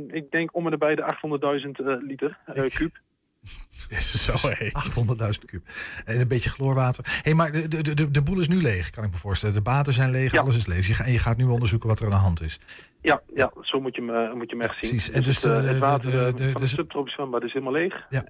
ik 0.07 0.31
denk 0.31 0.55
om 0.55 0.67
en 0.67 0.79
bij 0.79 0.95
de 0.95 1.15
800.000 1.99 2.03
liter 2.03 2.37
kuub. 2.69 2.99
Zo, 4.25 4.33
800.000 4.33 5.45
kub. 5.45 5.61
En 6.05 6.19
een 6.19 6.27
beetje 6.27 6.49
chloorwater. 6.49 7.19
hey, 7.23 7.33
maar 7.33 7.51
de, 7.51 7.67
de, 7.67 7.93
de, 7.93 8.11
de 8.11 8.21
boel 8.21 8.39
is 8.39 8.47
nu 8.47 8.61
leeg, 8.61 8.89
kan 8.89 9.03
ik 9.03 9.11
me 9.11 9.17
voorstellen. 9.17 9.55
De 9.55 9.61
baten 9.61 9.93
zijn 9.93 10.11
leeg, 10.11 10.31
ja. 10.31 10.41
alles 10.41 10.55
is 10.55 10.65
leeg. 10.65 10.87
Je 10.87 10.93
ga, 10.93 11.03
en 11.03 11.11
je 11.11 11.19
gaat 11.19 11.37
nu 11.37 11.45
onderzoeken 11.45 11.89
wat 11.89 11.99
er 11.99 12.05
aan 12.05 12.11
de 12.11 12.17
hand 12.17 12.41
is. 12.41 12.59
Ja, 13.01 13.21
ja 13.33 13.51
zo 13.61 13.81
moet 13.81 13.95
je 13.95 14.03
hem, 14.03 14.37
moet 14.37 14.49
je 14.49 14.55
hem 14.55 14.65
echt 14.65 14.77
zien. 14.79 14.89
Precies. 14.89 15.11
En 15.11 15.23
dus, 15.23 15.39
dus 15.39 15.65
het 15.65 15.77
water 15.77 16.11
de, 16.11 16.33
de, 16.35 16.51
van 16.51 16.61
het 16.61 16.69
subtropisch 16.69 17.13
zwembad 17.13 17.43
is 17.43 17.53
helemaal 17.53 17.73
leeg. 17.73 18.05
Ja. 18.09 18.21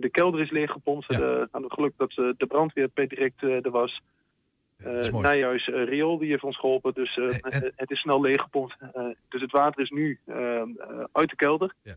de 0.00 0.08
kelder 0.12 0.40
is 0.40 0.50
leeg 0.50 0.70
gepompt. 0.70 1.06
Ja. 1.08 1.16
De, 1.16 1.48
aan 1.50 1.62
het 1.62 1.72
geluk 1.72 1.92
dat 1.96 2.12
de 2.14 2.46
brandweer 2.48 2.88
per 2.88 3.08
direct 3.08 3.42
er 3.42 3.70
was. 3.70 4.02
Uh, 4.86 5.20
Nijhuis 5.20 5.68
uh, 5.68 5.84
Riool 5.84 6.18
die 6.18 6.30
heeft 6.30 6.42
ons 6.42 6.58
geholpen, 6.58 6.94
dus 6.94 7.16
uh, 7.16 7.24
en, 7.40 7.72
het 7.76 7.90
is 7.90 8.00
snel 8.00 8.20
leeggepompt. 8.20 8.76
dus 9.28 9.40
het 9.40 9.50
water 9.50 9.82
is 9.82 9.90
nu 9.90 10.18
uit 11.12 11.30
de 11.30 11.36
kelder. 11.36 11.74
Ja. 11.82 11.94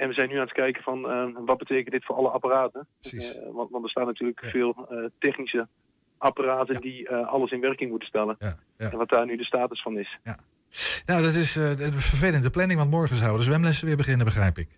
En 0.00 0.08
we 0.08 0.14
zijn 0.14 0.28
nu 0.28 0.34
aan 0.34 0.40
het 0.40 0.52
kijken 0.52 0.82
van 0.82 1.02
wat 1.46 1.58
betekent 1.58 1.90
dit 1.90 2.04
voor 2.04 2.16
alle 2.16 2.28
apparaten. 2.28 2.86
Want, 3.52 3.70
want, 3.70 3.84
er 3.84 3.90
staan 3.90 4.06
natuurlijk 4.06 4.42
ja. 4.42 4.48
veel 4.48 4.88
technische 5.18 5.68
apparaten 6.18 6.74
ja. 6.74 6.80
die 6.80 7.10
alles 7.10 7.50
in 7.50 7.60
werking 7.60 7.90
moeten 7.90 8.08
stellen. 8.08 8.36
En 8.76 8.96
wat 8.96 9.08
daar 9.08 9.26
nu 9.26 9.36
de 9.36 9.44
status 9.44 9.82
van 9.82 9.98
is. 9.98 10.18
Nou, 11.06 11.22
dat 11.22 11.34
is 11.34 11.56
een 11.56 11.92
vervelende 11.92 12.50
planning, 12.50 12.78
want 12.78 12.90
morgen 12.90 13.16
zouden 13.16 13.38
de 13.38 13.44
zwemlessen 13.44 13.86
weer 13.86 13.96
beginnen, 13.96 14.24
begrijp 14.24 14.58
ik. 14.58 14.68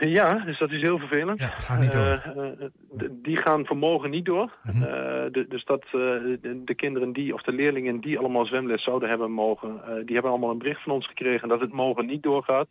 Ja, 0.00 0.44
dus 0.44 0.58
dat 0.58 0.70
is 0.70 0.80
heel 0.80 0.98
vervelend. 0.98 1.40
Ja, 1.40 1.46
gaat 1.46 1.80
niet 1.80 1.92
door. 1.92 2.34
Uh, 2.36 3.08
die 3.10 3.36
gaan 3.36 3.66
vanmorgen 3.66 4.10
niet 4.10 4.24
door. 4.24 4.52
Mhm. 4.62 4.76
Uh, 4.76 4.84
de, 5.30 5.46
dus 5.48 5.64
dat 5.64 5.84
de, 5.90 6.60
de, 6.64 6.74
kinderen 6.74 7.12
die, 7.12 7.34
of 7.34 7.42
de 7.42 7.52
leerlingen 7.52 8.00
die 8.00 8.18
allemaal 8.18 8.46
zwemles 8.46 8.82
zouden 8.82 9.08
hebben 9.08 9.30
mogen, 9.30 9.80
die 10.04 10.14
hebben 10.14 10.30
allemaal 10.30 10.50
een 10.50 10.58
bericht 10.58 10.82
van 10.82 10.92
ons 10.92 11.06
gekregen 11.06 11.48
dat 11.48 11.60
het 11.60 11.72
morgen 11.72 12.06
niet 12.06 12.22
doorgaat. 12.22 12.66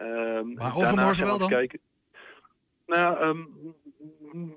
Ehm, 0.00 0.52
maar 0.54 0.76
overmorgen 0.76 1.26
wel 1.26 1.38
dan? 1.38 1.48
Kijken. 1.48 1.80
Nou, 2.86 3.24
um, 3.24 3.74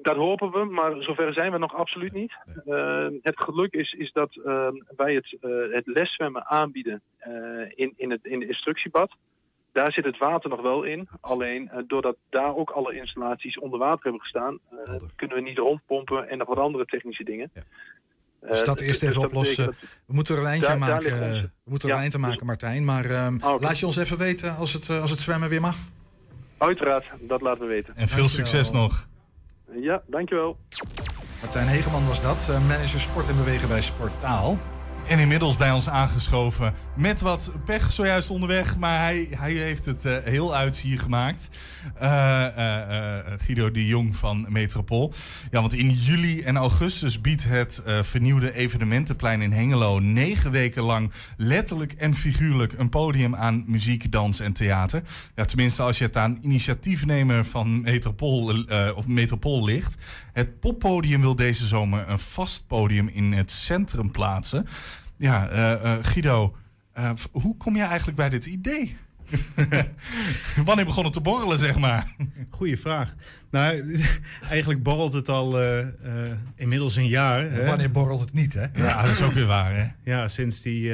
dat 0.01 0.15
hopen 0.15 0.51
we, 0.51 0.63
maar 0.63 1.03
zover 1.03 1.33
zijn 1.33 1.51
we 1.51 1.57
nog 1.57 1.75
absoluut 1.75 2.13
niet. 2.13 2.33
Nee. 2.65 3.19
het 3.21 3.39
geluk 3.39 3.73
is, 3.73 3.93
is 3.93 4.11
dat 4.11 4.33
wij 4.95 5.13
het, 5.13 5.37
het 5.71 5.87
leszwemmen 5.87 6.45
aanbieden 6.45 7.01
in, 7.75 7.93
in, 7.95 8.11
het, 8.11 8.25
in 8.25 8.39
de 8.39 8.47
instructiebad. 8.47 9.15
Daar 9.71 9.91
zit 9.91 10.05
het 10.05 10.17
water 10.17 10.49
nog 10.49 10.61
wel 10.61 10.83
in. 10.83 11.07
Alleen 11.21 11.69
uh, 11.73 11.79
doordat 11.87 12.15
daar 12.29 12.55
ook 12.55 12.69
alle 12.69 12.95
installaties 12.95 13.59
onder 13.59 13.79
water 13.79 14.03
hebben 14.03 14.21
gestaan, 14.21 14.59
kunnen 15.15 15.37
we 15.37 15.43
niet 15.43 15.57
rondpompen 15.57 16.29
en 16.29 16.37
nog 16.37 16.47
wat 16.47 16.59
andere 16.59 16.85
technische 16.85 17.23
dingen. 17.23 17.51
Ja. 17.53 17.61
Dus 18.47 18.63
dat 18.63 18.81
uh, 18.81 18.87
eerst 18.87 19.03
even 19.03 19.15
dus 19.15 19.25
oplossen. 19.25 19.65
Dat 19.65 19.75
we 20.05 20.13
moeten 20.13 20.35
er 20.35 20.41
een 20.41 20.47
eindje 20.47 20.67
aan 20.67 20.79
maken. 20.79 21.19
we 21.19 21.49
moeten 21.69 21.89
er 21.89 21.95
ja, 21.95 22.01
een 22.01 22.01
eind 22.01 22.15
aan 22.15 22.29
maken, 22.29 22.45
Martijn. 22.45 22.85
Maar 22.85 23.25
um, 23.25 23.39
oh, 23.43 23.61
laat 23.61 23.79
je 23.79 23.85
ons 23.85 23.97
even 23.97 24.17
weten 24.17 24.55
als 24.55 24.73
het, 24.73 24.89
als 24.89 25.11
het 25.11 25.19
zwemmen 25.19 25.49
weer 25.49 25.61
mag. 25.61 25.75
Uiteraard, 26.57 27.05
dat 27.21 27.41
laten 27.41 27.61
we 27.61 27.67
weten. 27.67 27.95
En 27.95 28.07
veel 28.07 28.17
dankjewel. 28.17 28.47
succes 28.47 28.71
nog. 28.71 29.07
Ja, 29.81 30.01
dankjewel. 30.07 30.57
Martijn 31.41 31.67
Hegeman 31.67 32.07
was 32.07 32.21
dat, 32.21 32.47
manager 32.67 32.99
sport 32.99 33.27
en 33.27 33.35
bewegen 33.35 33.67
bij 33.67 33.81
Sportaal. 33.81 34.57
En 35.07 35.19
inmiddels 35.19 35.57
bij 35.57 35.71
ons 35.71 35.89
aangeschoven 35.89 36.73
met 36.95 37.21
wat 37.21 37.51
pech 37.65 37.91
zojuist 37.91 38.29
onderweg. 38.29 38.77
Maar 38.77 38.99
hij, 38.99 39.27
hij 39.31 39.51
heeft 39.51 39.85
het 39.85 40.05
uh, 40.05 40.17
heel 40.23 40.55
uit 40.55 40.77
hier 40.77 40.99
gemaakt. 40.99 41.49
Uh, 42.01 42.45
uh, 42.57 43.17
Guido 43.37 43.71
de 43.71 43.85
Jong 43.87 44.15
van 44.15 44.45
Metropool. 44.49 45.13
Ja, 45.51 45.61
want 45.61 45.73
in 45.73 45.89
juli 45.89 46.41
en 46.41 46.57
augustus 46.57 47.21
biedt 47.21 47.43
het 47.43 47.81
vernieuwde 48.01 48.53
evenementenplein 48.53 49.41
in 49.41 49.51
Hengelo... 49.51 49.99
negen 49.99 50.51
weken 50.51 50.83
lang 50.83 51.11
letterlijk 51.37 51.91
en 51.91 52.15
figuurlijk 52.15 52.73
een 52.77 52.89
podium 52.89 53.35
aan 53.35 53.63
muziek, 53.67 54.11
dans 54.11 54.39
en 54.39 54.53
theater. 54.53 55.01
Ja, 55.35 55.45
tenminste 55.45 55.81
als 55.81 55.97
je 55.97 56.03
het 56.03 56.17
aan 56.17 56.39
initiatiefnemer 56.41 57.45
van 57.45 57.81
Metropool, 57.81 58.65
of 58.95 59.07
Metropool 59.07 59.63
ligt. 59.63 59.95
Het 60.33 60.59
poppodium 60.59 61.21
wil 61.21 61.35
deze 61.35 61.65
zomer 61.65 62.09
een 62.09 62.19
vast 62.19 62.67
podium 62.67 63.07
in 63.07 63.33
het 63.33 63.51
centrum 63.51 64.11
plaatsen... 64.11 64.67
Ja, 65.23 65.51
uh, 65.51 65.83
uh, 65.83 65.97
Guido, 66.01 66.55
uh, 66.97 67.11
hoe 67.31 67.57
kom 67.57 67.75
je 67.75 67.81
eigenlijk 67.83 68.17
bij 68.17 68.29
dit 68.29 68.45
idee? 68.45 68.97
Wanneer 70.65 70.85
begon 70.85 71.03
het 71.03 71.13
te 71.13 71.21
borrelen, 71.21 71.57
zeg 71.57 71.79
maar? 71.79 72.07
Goeie 72.49 72.79
vraag. 72.79 73.15
Nou, 73.51 73.99
eigenlijk 74.49 74.83
borrelt 74.83 75.13
het 75.13 75.29
al 75.29 75.61
inmiddels 76.55 76.95
een 76.95 77.07
jaar. 77.07 77.51
Hè? 77.51 77.65
Wanneer 77.65 77.91
borrelt 77.91 78.19
het 78.19 78.33
niet, 78.33 78.53
hè? 78.53 78.65
Ja, 78.73 79.01
dat 79.01 79.11
is 79.11 79.21
ook 79.21 79.31
weer 79.31 79.45
waar, 79.45 79.75
hè? 79.75 80.11
Ja, 80.11 80.27
sinds 80.27 80.61
die... 80.61 80.93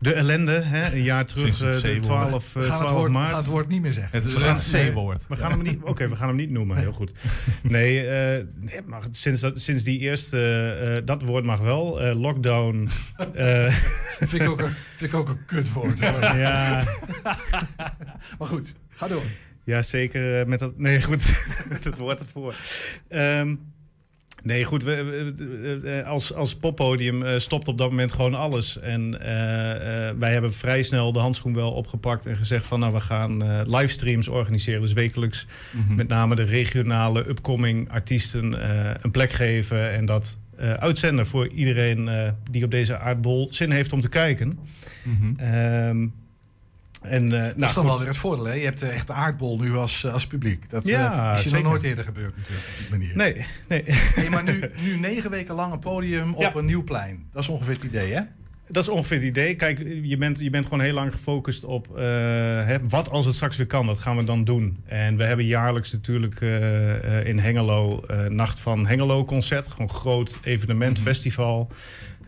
De 0.00 0.12
ellende, 0.12 0.52
hè? 0.52 0.92
een 0.92 1.02
jaar 1.02 1.26
terug, 1.26 1.62
uh, 1.62 1.80
de 1.80 1.98
12, 2.00 2.54
uh, 2.56 2.62
12 2.62 2.90
woord, 2.90 3.12
maart. 3.12 3.26
We 3.26 3.30
gaan 3.30 3.42
het 3.42 3.50
woord 3.50 3.68
niet 3.68 3.82
meer 3.82 3.92
zeggen. 3.92 4.18
Het 4.18 4.28
is 4.28 4.70
een 4.70 4.92
C-woord. 4.92 5.24
We 5.28 5.36
gaan 5.36 5.50
hem 5.50 5.62
niet, 5.62 5.78
Oké, 5.80 5.90
okay, 5.90 6.08
we 6.08 6.16
gaan 6.16 6.28
hem 6.28 6.36
niet 6.36 6.50
noemen, 6.50 6.76
heel 6.76 6.92
goed. 6.92 7.12
Nee, 7.62 8.04
uh, 8.04 8.44
nee 8.54 8.80
maar 8.86 9.02
sinds, 9.10 9.40
dat, 9.40 9.60
sinds 9.60 9.82
die 9.82 9.98
eerste, 9.98 11.02
dat 11.04 11.22
woord 11.22 11.44
mag 11.44 11.60
wel, 11.60 12.14
lockdown. 12.14 12.88
vind, 14.18 14.42
ik 14.42 14.48
ook 14.48 14.60
een, 14.60 14.72
vind 14.96 15.12
ik 15.12 15.18
ook 15.18 15.28
een 15.28 15.44
kutwoord. 15.46 15.98
ja. 16.44 16.84
maar 18.38 18.48
goed, 18.48 18.74
ga 18.88 19.08
door. 19.08 19.22
Ja, 19.64 19.82
zeker 19.82 20.48
met 20.48 20.58
dat, 20.58 20.78
nee 20.78 21.02
goed, 21.02 21.22
met 21.68 21.84
het 21.84 21.98
woord 21.98 22.20
ervoor. 22.20 22.54
Um, 23.08 23.60
Nee, 24.42 24.64
goed. 24.64 24.82
We, 24.82 25.04
we, 25.82 26.04
als, 26.04 26.34
als 26.34 26.56
poppodium 26.56 27.22
uh, 27.22 27.38
stopt 27.38 27.68
op 27.68 27.78
dat 27.78 27.90
moment 27.90 28.12
gewoon 28.12 28.34
alles. 28.34 28.78
En 28.78 29.00
uh, 29.00 29.18
uh, 29.20 30.10
wij 30.18 30.32
hebben 30.32 30.52
vrij 30.52 30.82
snel 30.82 31.12
de 31.12 31.18
handschoen 31.18 31.54
wel 31.54 31.72
opgepakt 31.72 32.26
en 32.26 32.36
gezegd 32.36 32.66
van 32.66 32.80
nou, 32.80 32.92
we 32.92 33.00
gaan 33.00 33.62
livestreams 33.70 34.28
organiseren. 34.28 34.80
Dus 34.80 34.92
wekelijks 34.92 35.46
mm 35.72 35.82
-hmm. 35.86 35.96
met 35.96 36.08
name 36.08 36.34
de 36.34 36.42
regionale 36.42 37.28
upcoming 37.28 37.90
artiesten 37.90 38.70
een 39.04 39.10
plek 39.10 39.30
geven. 39.30 39.92
En 39.92 40.04
dat 40.04 40.38
uitzenden 40.56 41.26
voor 41.26 41.48
iedereen 41.48 42.32
die 42.50 42.64
op 42.64 42.70
deze 42.70 42.98
aardbol 42.98 43.48
zin 43.50 43.70
heeft 43.70 43.92
om 43.92 44.00
te 44.00 44.08
kijken. 44.08 44.58
Mm 45.02 45.36
-hmm. 45.36 45.54
um, 45.88 46.12
en, 47.02 47.24
uh, 47.24 47.30
dat 47.30 47.56
nou, 47.56 47.68
is 47.68 47.74
dan 47.74 47.84
wel 47.84 47.98
weer 47.98 48.08
het 48.08 48.16
voordeel, 48.16 48.44
hè? 48.44 48.52
Je 48.52 48.64
hebt 48.64 48.78
de 48.78 48.86
echte 48.86 49.12
aardbol 49.12 49.58
nu 49.58 49.76
als, 49.76 50.06
als 50.06 50.26
publiek. 50.26 50.70
Dat 50.70 50.86
ja, 50.86 51.36
is 51.36 51.44
je 51.44 51.50
nog 51.50 51.62
nooit 51.62 51.82
eerder 51.82 52.04
gebeurd 52.04 52.36
natuurlijk, 52.36 52.66
op 52.68 52.78
die 52.78 52.90
manier. 52.90 53.16
Nee, 53.16 53.46
nee. 54.16 54.30
maar 54.30 54.44
nu, 54.44 54.70
nu 54.84 54.98
negen 54.98 55.30
weken 55.30 55.54
lang 55.54 55.72
een 55.72 55.78
podium 55.78 56.34
op 56.34 56.40
ja. 56.40 56.54
een 56.54 56.64
nieuw 56.64 56.84
plein. 56.84 57.28
Dat 57.32 57.42
is 57.42 57.48
ongeveer 57.48 57.74
het 57.74 57.82
idee, 57.82 58.12
hè? 58.12 58.20
Dat 58.68 58.82
is 58.82 58.88
ongeveer 58.88 59.16
het 59.16 59.26
idee. 59.26 59.54
Kijk, 59.54 59.78
je 60.02 60.16
bent, 60.16 60.38
je 60.38 60.50
bent 60.50 60.64
gewoon 60.64 60.80
heel 60.80 60.94
lang 60.94 61.12
gefocust 61.12 61.64
op 61.64 61.88
hè, 61.94 62.88
wat 62.88 63.10
als 63.10 63.26
het 63.26 63.34
straks 63.34 63.56
weer 63.56 63.66
kan, 63.66 63.86
wat 63.86 63.98
gaan 63.98 64.16
we 64.16 64.24
dan 64.24 64.44
doen? 64.44 64.82
En 64.86 65.16
we 65.16 65.24
hebben 65.24 65.46
jaarlijks 65.46 65.92
natuurlijk 65.92 66.40
in 67.24 67.38
Hengelo 67.38 68.04
Nacht 68.28 68.60
van 68.60 68.86
Hengelo 68.86 69.24
concert. 69.24 69.68
Gewoon 69.68 69.90
groot 69.90 70.38
evenement, 70.42 70.98
mm 70.98 71.04
-hmm. 71.04 71.12
festival. 71.12 71.70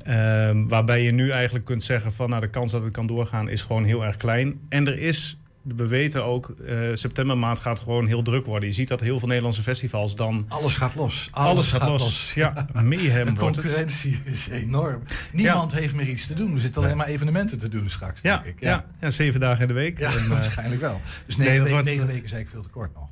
Um, 0.08 0.68
waarbij 0.68 1.02
je 1.02 1.10
nu 1.10 1.30
eigenlijk 1.30 1.64
kunt 1.64 1.84
zeggen 1.84 2.12
van 2.12 2.28
nou, 2.28 2.40
de 2.40 2.48
kans 2.48 2.72
dat 2.72 2.82
het 2.82 2.92
kan 2.92 3.06
doorgaan 3.06 3.48
is 3.48 3.62
gewoon 3.62 3.84
heel 3.84 4.04
erg 4.04 4.16
klein. 4.16 4.60
En 4.68 4.86
er 4.86 4.98
is 4.98 5.40
we 5.62 5.86
weten 5.86 6.24
ook, 6.24 6.54
uh, 6.60 6.90
septembermaand 6.94 7.58
gaat 7.58 7.78
gewoon 7.78 8.06
heel 8.06 8.22
druk 8.22 8.46
worden. 8.46 8.68
Je 8.68 8.74
ziet 8.74 8.88
dat 8.88 9.00
heel 9.00 9.18
veel 9.18 9.28
Nederlandse 9.28 9.62
festivals 9.62 10.16
dan... 10.16 10.44
Alles 10.48 10.76
gaat 10.76 10.94
los. 10.94 11.28
Alles, 11.30 11.72
gaat, 11.72 11.88
los. 11.88 12.32
Ja, 12.34 12.66
mayhem 12.72 13.24
De 13.34 13.40
concurrentie 13.40 14.20
is 14.24 14.48
enorm. 14.48 15.02
Niemand 15.32 15.72
heeft 15.72 15.94
meer 15.94 16.08
iets 16.08 16.26
te 16.26 16.34
doen. 16.34 16.54
Er 16.54 16.60
zitten 16.60 16.82
alleen 16.82 16.96
maar 16.96 17.06
evenementen 17.06 17.58
te 17.58 17.68
doen 17.68 17.90
straks, 17.90 18.20
ja, 18.22 18.36
denk 18.36 18.54
ik. 18.56 18.60
Ja. 18.60 18.86
Ja, 19.00 19.10
zeven 19.10 19.40
dagen 19.40 19.60
in 19.60 19.68
de 19.68 19.74
week. 19.74 19.98
Ja, 19.98 20.10
En, 20.10 20.18
eh, 20.24 20.28
waarschijnlijk 20.28 20.80
wel. 20.80 21.00
Dus 21.26 21.36
negen, 21.36 21.52
nee, 21.52 21.60
dat 21.60 21.68
weken, 21.68 21.70
wordt- 21.70 21.86
negen 21.86 22.06
weken 22.06 22.24
is 22.24 22.32
eigenlijk 22.32 22.50
veel 22.50 22.72
te 22.72 22.78
kort 22.78 22.94
nog. 22.94 23.08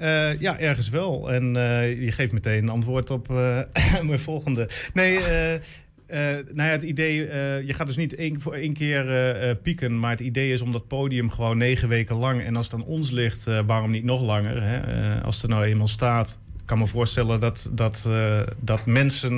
Eh, 0.00 0.40
ja, 0.40 0.58
ergens 0.58 0.88
wel. 0.88 1.32
En 1.32 1.56
eh, 1.56 2.02
je 2.04 2.12
geeft 2.12 2.32
meteen 2.32 2.62
een 2.62 2.68
antwoord 2.68 3.10
op 3.10 3.30
eh, 3.30 3.60
mijn 4.02 4.20
volgende. 4.20 4.68
Nee, 4.92 5.18
eh, 6.10 6.20
nou 6.54 6.68
ja, 6.68 6.74
het 6.74 6.82
idee, 6.82 7.26
eh, 7.26 7.66
je 7.66 7.72
gaat 7.72 7.86
dus 7.86 7.96
niet 7.96 8.14
één, 8.14 8.40
voor 8.40 8.54
één 8.54 8.72
keer 8.72 9.32
eh, 9.32 9.56
pieken, 9.62 9.98
maar 9.98 10.10
het 10.10 10.20
idee 10.20 10.52
is 10.52 10.60
om 10.60 10.72
dat 10.72 10.86
podium 10.86 11.30
gewoon 11.30 11.58
negen 11.58 11.88
weken 11.88 12.16
lang, 12.16 12.42
en 12.42 12.56
als 12.56 12.66
het 12.70 12.74
aan 12.74 12.86
ons 12.86 13.10
ligt, 13.10 13.44
waarom 13.66 13.90
niet 13.90 14.04
nog 14.04 14.20
langer, 14.22 14.62
hè? 14.62 15.20
Als 15.22 15.34
het 15.34 15.44
er 15.44 15.50
nou 15.50 15.64
eenmaal 15.64 15.88
staat. 15.88 16.38
Kan 16.64 16.78
me 16.78 16.86
voorstellen 16.86 17.40
dat, 17.40 17.70
dat, 17.72 18.08
dat 18.60 18.86
mensen 18.86 19.32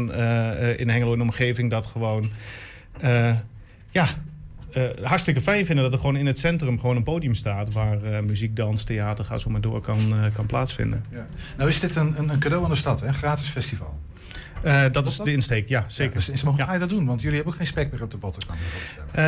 in 0.78 0.88
Hengelo 0.88 1.12
en 1.12 1.20
omgeving 1.20 1.70
dat 1.70 1.86
gewoon, 1.86 2.30
ja, 3.90 4.06
hartstikke 5.02 5.40
fijn 5.40 5.66
vinden 5.66 5.84
dat 5.84 5.92
er 5.92 5.98
gewoon 5.98 6.16
in 6.16 6.26
het 6.26 6.38
centrum 6.38 6.80
gewoon 6.80 6.96
een 6.96 7.02
podium 7.02 7.34
staat 7.34 7.72
waar 7.72 8.24
muziek, 8.24 8.56
dans, 8.56 8.84
theater, 8.84 9.24
ga 9.24 9.38
zo 9.38 9.50
maar 9.50 9.60
door, 9.60 9.80
kan, 9.80 10.14
kan 10.34 10.46
plaatsvinden. 10.46 11.04
Ja. 11.10 11.26
Nou 11.56 11.68
is 11.68 11.80
dit 11.80 11.96
een, 11.96 12.18
een, 12.18 12.38
cadeau 12.38 12.64
aan 12.64 12.70
de 12.70 12.76
stad, 12.76 13.02
een 13.02 13.14
gratis 13.14 13.48
festival. 13.48 13.98
Eh, 14.62 14.82
dat 14.92 15.06
is 15.06 15.16
de 15.16 15.32
insteek, 15.32 15.68
ja, 15.68 15.84
zeker. 15.88 16.20
Ja, 16.26 16.32
dus 16.32 16.42
mogen 16.42 16.72
je 16.72 16.78
dat 16.78 16.88
doen? 16.88 17.06
Want 17.06 17.20
jullie 17.20 17.34
hebben 17.36 17.52
ook 17.52 17.58
geen 17.58 17.68
spek 17.68 17.92
meer 17.92 18.02
op 18.02 18.10
de 18.10 18.16
botten. 18.16 18.42
kan. 18.46 18.56
Eh, 19.12 19.24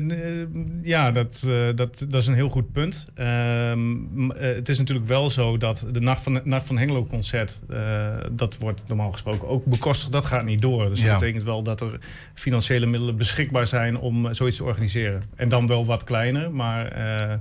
n- 0.00 0.80
ja, 0.82 1.10
dat, 1.10 1.42
eh, 1.46 1.66
dat, 1.74 2.04
dat 2.08 2.20
is 2.20 2.26
een 2.26 2.34
heel 2.34 2.48
goed 2.48 2.72
punt. 2.72 3.06
Ehm, 3.14 4.30
eh, 4.30 4.54
het 4.54 4.68
is 4.68 4.78
natuurlijk 4.78 5.06
wel 5.06 5.30
zo 5.30 5.56
dat 5.56 5.86
de 5.92 6.00
Nacht 6.00 6.22
van, 6.22 6.40
Nacht 6.44 6.66
van 6.66 6.78
Hengelo 6.78 7.04
concert... 7.06 7.60
eh, 7.68 8.14
dat 8.32 8.58
wordt 8.58 8.82
normaal 8.88 9.12
gesproken 9.12 9.48
ook 9.48 9.64
bekostigd. 9.64 10.12
Dat 10.12 10.24
gaat 10.24 10.44
niet 10.44 10.60
door. 10.60 10.88
Dus 10.88 11.00
Ja. 11.02 11.10
dat 11.10 11.18
betekent 11.18 11.44
wel 11.44 11.62
dat 11.62 11.80
er 11.80 11.98
financiële 12.34 12.86
middelen 12.86 13.16
beschikbaar 13.16 13.66
zijn... 13.66 13.98
om 13.98 14.26
eh, 14.26 14.32
zoiets 14.34 14.56
te 14.56 14.64
organiseren. 14.64 15.22
En 15.36 15.48
dan 15.48 15.66
wel 15.66 15.84
wat 15.86 16.04
kleiner, 16.04 16.50
maar... 16.52 16.86
eh, 16.92 17.32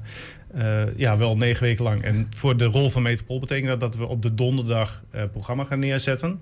eh, 0.53 0.87
ja, 0.97 1.17
wel 1.17 1.37
negen 1.37 1.63
weken 1.63 1.83
lang. 1.83 2.03
En 2.03 2.27
voor 2.29 2.57
de 2.57 2.65
rol 2.65 2.89
van 2.89 3.01
Metropool 3.01 3.39
betekent 3.39 3.67
dat 3.67 3.79
dat 3.79 3.95
we 3.95 4.05
op 4.07 4.21
de 4.21 4.33
donderdag 4.33 5.03
eh 5.11 5.23
programma 5.31 5.63
gaan 5.63 5.79
neerzetten. 5.79 6.39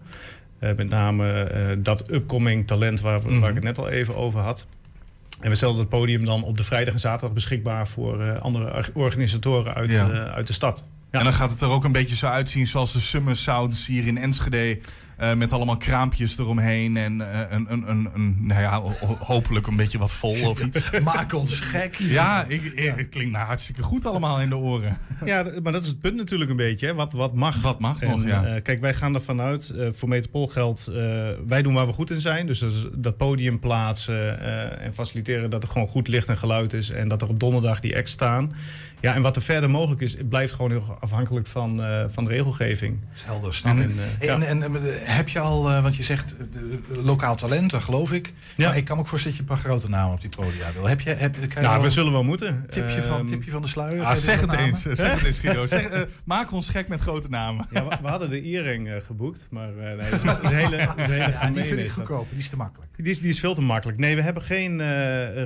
Eh, 0.63 0.75
met 0.75 0.89
name 0.89 1.43
eh, 1.43 1.77
dat 1.77 2.11
upcoming 2.11 2.67
talent 2.67 3.01
waar, 3.01 3.39
waar 3.39 3.49
ik 3.49 3.55
het 3.55 3.63
net 3.63 3.77
al 3.77 3.89
even 3.89 4.15
over 4.15 4.39
had. 4.39 4.65
En 5.41 5.49
we 5.49 5.55
stellen 5.55 5.77
het 5.77 5.89
podium 5.89 6.25
dan 6.25 6.43
op 6.43 6.57
de 6.57 6.63
vrijdag 6.63 6.93
en 6.93 6.99
zaterdag 6.99 7.31
beschikbaar 7.33 7.87
voor 7.87 8.21
eh, 8.21 8.41
andere 8.41 8.73
or- 8.73 8.89
organisatoren 8.93 9.73
uit, 9.73 9.91
Ja. 9.91 10.09
eh, 10.11 10.33
uit 10.33 10.47
de 10.47 10.53
stad. 10.53 10.83
En 11.11 11.23
dan 11.23 11.33
gaat 11.33 11.49
het 11.49 11.61
er 11.61 11.69
ook 11.69 11.83
een 11.83 11.91
beetje 11.91 12.15
zo 12.15 12.25
uitzien 12.27 12.67
zoals 12.67 12.93
de 12.93 12.99
Summer 12.99 13.35
Sounds 13.35 13.85
hier 13.87 14.07
in 14.07 14.17
Enschede. 14.17 14.79
Eh, 15.17 15.33
met 15.33 15.51
allemaal 15.51 15.77
kraampjes 15.77 16.37
eromheen 16.37 16.97
en 16.97 17.21
eh, 17.33 17.39
een, 17.49 17.65
een, 17.71 17.89
een, 17.89 18.09
een, 18.13 18.37
nou 18.39 18.61
ja, 18.61 18.79
ho- 18.81 19.17
hopelijk 19.19 19.67
een 19.67 19.75
beetje 19.75 19.97
wat 19.97 20.13
vol 20.13 20.49
of 20.49 20.59
iets. 20.65 20.89
Maak 21.03 21.33
ons 21.33 21.59
gek. 21.59 21.95
hier. 21.95 22.11
Ja, 22.11 22.45
ik, 22.47 22.61
ik- 22.63 22.93
het 22.95 23.09
klinkt 23.09 23.31
nou 23.31 23.45
hartstikke 23.45 23.81
goed 23.81 24.05
allemaal 24.05 24.41
in 24.41 24.49
de 24.49 24.57
oren. 24.57 24.97
Ja, 25.25 25.45
maar 25.63 25.71
dat 25.71 25.81
is 25.81 25.87
het 25.87 25.99
punt 25.99 26.15
natuurlijk 26.15 26.49
een 26.49 26.55
beetje. 26.55 26.85
Hè. 26.87 26.93
Wat, 26.93 27.13
wat 27.13 27.33
mag? 27.33 27.61
Wat 27.61 27.79
mag 27.79 28.01
En, 28.01 28.09
nog, 28.09 28.25
ja. 28.25 28.45
eh, 28.45 28.61
kijk, 28.61 28.81
wij 28.81 28.93
gaan 28.93 29.13
ervan 29.13 29.41
uit, 29.41 29.69
eh, 29.69 29.87
voor 29.93 30.09
Metropool 30.09 30.47
geldt, 30.47 30.87
eh, 30.87 30.95
wij 31.47 31.61
doen 31.61 31.73
waar 31.73 31.85
we 31.85 31.93
goed 31.93 32.11
in 32.11 32.21
zijn. 32.21 32.47
Dus 32.47 32.65
dat, 32.95 33.17
podium 33.17 33.59
plaatsen 33.59 34.39
eh, 34.41 34.85
en 34.85 34.93
faciliteren 34.93 35.49
dat 35.49 35.63
er 35.63 35.69
gewoon 35.69 35.87
goed 35.87 36.07
licht 36.07 36.29
en 36.29 36.37
geluid 36.37 36.73
is. 36.73 36.89
En 36.89 37.07
dat 37.07 37.21
er 37.21 37.29
op 37.29 37.39
donderdag 37.39 37.79
die 37.79 37.97
acts 37.97 38.11
staan. 38.11 38.53
Ja, 39.03 39.13
en 39.13 39.21
wat 39.21 39.35
er 39.35 39.41
verder 39.41 39.69
mogelijk 39.69 40.01
is, 40.01 40.15
blijft 40.29 40.53
gewoon 40.53 40.71
heel 40.71 40.97
afhankelijk 40.99 41.47
van, 41.47 41.83
eh, 41.83 42.03
van 42.07 42.23
de 42.23 42.29
regelgeving. 42.29 42.99
Dat 43.01 43.17
is 43.17 43.23
helder, 43.23 43.53
snap 43.53 43.77
ik. 43.77 43.83
En, 43.83 43.89
eh, 44.19 44.27
ja. 44.27 44.33
en, 44.33 44.43
en, 44.43 44.63
en, 44.63 44.81
heb 45.15 45.29
je 45.29 45.39
al, 45.39 45.69
eh, 45.69 45.81
want 45.81 45.95
je 45.95 46.03
zegt 46.03 46.35
eh, 46.37 46.97
lokaal 47.03 47.35
talent, 47.35 47.71
dat 47.71 47.83
geloof 47.83 48.11
ik. 48.11 48.33
Ja. 48.55 48.67
Maar 48.67 48.77
ik 48.77 48.85
kan 48.85 48.95
me 48.95 49.01
ook 49.01 49.07
voorstellen 49.07 49.37
dat 49.37 49.47
je 49.47 49.53
een 49.53 49.61
paar 49.61 49.71
grote 49.71 49.89
namen 49.89 50.13
op 50.13 50.21
die 50.21 50.29
podia 50.29 50.71
wil. 50.73 50.87
Heb 50.87 51.01
je, 51.01 51.09
heb, 51.09 51.33
kan 51.33 51.61
je 51.61 51.67
Nou, 51.67 51.81
we 51.81 51.89
zullen 51.89 52.11
wel 52.11 52.23
moeten. 52.23 52.65
Tipje 52.69 53.03
van, 53.03 53.17
Ehm, 53.17 53.25
tipje 53.25 53.51
van 53.51 53.61
de 53.61 53.67
sluier? 53.67 54.03
Ah, 54.03 54.15
zeg 54.15 54.41
het 54.41 54.53
eens, 54.53 54.81
zeg 54.81 55.13
het 55.13 55.23
eens 55.23 55.39
Guido. 55.39 55.65
Zeg, 55.73 56.07
maak 56.23 56.51
ons 56.51 56.69
gek 56.69 56.87
met 56.87 57.01
grote 57.01 57.29
namen. 57.29 57.67
Ja, 57.69 57.87
we, 57.87 57.97
we 58.01 58.07
hadden 58.07 58.29
de 58.29 58.41
Iering 58.41 58.89
eh, 58.89 58.95
geboekt, 59.01 59.47
maar 59.49 59.69
eh, 59.69 59.97
nee, 59.97 60.09
dat 60.09 60.13
is 60.13 60.23
een 60.49 60.55
hele, 60.55 60.77
dat 60.77 60.97
is 60.97 61.07
een 61.07 61.11
hele 61.11 61.31
Ja, 61.31 61.49
die 61.51 61.63
vind 61.63 61.79
ik 61.79 61.91
goedkoop, 61.91 62.27
die 62.29 62.39
is 62.39 62.49
te 62.49 62.57
makkelijk. 62.57 62.91
Die 62.95 63.11
is, 63.11 63.19
die 63.19 63.29
is 63.29 63.39
veel 63.39 63.53
te 63.53 63.61
makkelijk. 63.61 63.97
Nee, 63.97 64.15
we 64.15 64.21
hebben 64.21 64.43
geen, 64.43 64.81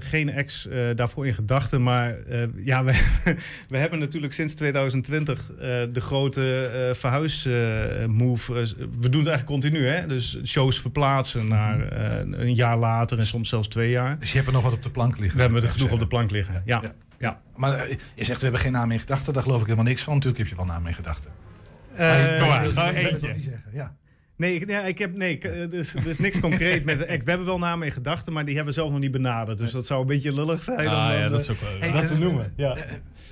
geen 0.01 0.29
ex 0.29 0.67
eh, 0.67 0.95
daarvoor 0.95 1.27
in 1.27 1.33
gedachten. 1.33 1.83
Maar 1.83 2.17
eh, 2.19 2.43
ja, 2.55 2.83
we, 2.83 2.91
we 3.69 3.77
hebben 3.77 3.99
natuurlijk 3.99 4.33
sinds 4.33 4.53
2020 4.55 5.51
eh, 5.51 5.57
de 5.91 6.01
grote 6.01 6.61
eh 6.89 6.95
verhuismove. 6.95 8.53
we 8.53 9.09
doen 9.09 9.21
het 9.21 9.29
eigenlijk 9.29 9.45
continu, 9.45 9.87
hè? 9.87 10.07
Dus 10.07 10.39
shows 10.45 10.81
verplaatsen 10.81 11.47
naar 11.47 11.87
eh, 11.87 12.39
een 12.39 12.55
jaar 12.55 12.77
later 12.77 13.19
en 13.19 13.25
soms 13.25 13.49
zelfs 13.49 13.67
twee 13.67 13.89
jaar. 13.89 14.19
Dus 14.19 14.29
je 14.29 14.35
hebt 14.35 14.47
er 14.47 14.53
nog 14.53 14.63
wat 14.63 14.73
op 14.73 14.83
de 14.83 14.89
plank 14.89 15.17
liggen. 15.17 15.35
We 15.37 15.43
hebben 15.43 15.63
er 15.63 15.69
genoeg 15.69 15.91
op 15.91 15.99
de 15.99 16.07
plank 16.07 16.31
liggen. 16.31 16.61
Ja. 16.65 16.79
Ja. 16.83 16.91
ja. 17.19 17.41
Maar 17.55 17.73
eh, 17.73 17.95
je 18.15 18.23
zegt 18.23 18.37
we 18.37 18.43
hebben 18.43 18.61
geen 18.61 18.71
naam 18.71 18.91
in 18.91 18.99
gedachten, 18.99 19.33
daar 19.33 19.43
geloof 19.43 19.59
ik 19.59 19.65
helemaal 19.65 19.85
niks 19.87 20.01
van. 20.01 20.13
Natuurlijk 20.13 20.39
heb 20.39 20.47
je 20.47 20.55
wel 20.55 20.65
naam 20.65 20.87
in 20.87 20.93
gedachten. 20.93 21.31
Eh, 21.95 22.39
kom 22.39 22.47
maar, 22.47 22.93
eentje. 22.93 23.27
je- 23.27 23.33
niet 23.33 23.43
zeggen, 23.43 23.71
Ja. 23.73 23.95
Nee, 24.37 24.55
ik, 24.55 24.69
ja, 24.69 24.81
ik 24.81 24.97
heb, 24.97 25.15
nee 25.15 25.33
ik, 25.33 25.43
eh, 25.43 25.69
dus, 25.69 25.93
er 25.93 26.07
is 26.07 26.19
niks 26.19 26.39
concreet 26.47 26.85
met 26.85 26.97
de 26.97 27.07
act. 27.09 27.23
We 27.23 27.29
hebben 27.29 27.47
wel 27.47 27.59
namen 27.59 27.85
in 27.87 27.91
gedachten, 27.93 28.33
maar 28.33 28.45
die 28.45 28.55
hebben 28.55 28.73
we 28.73 28.79
zelf 28.79 28.91
nog 28.91 28.99
niet 28.99 29.11
benaderd. 29.11 29.57
Dus 29.57 29.71
dat 29.71 29.85
zou 29.85 30.01
een 30.01 30.07
beetje 30.07 30.33
lullig 30.33 30.63
zijn 30.63 30.79
om 30.79 30.85
Ah, 30.85 31.07
dan, 31.09 31.17
ja, 31.17 31.29
dat 31.29 31.31
eh, 31.33 31.39
is 31.39 31.49
ook 31.49 31.61
wel- 31.61 31.79
Hey, 31.79 32.01
dat 32.01 32.07
te 32.11 32.17
noemen. 32.17 32.43
eh, 32.45 32.49
Ja. 32.55 32.75
eh, 32.75 32.83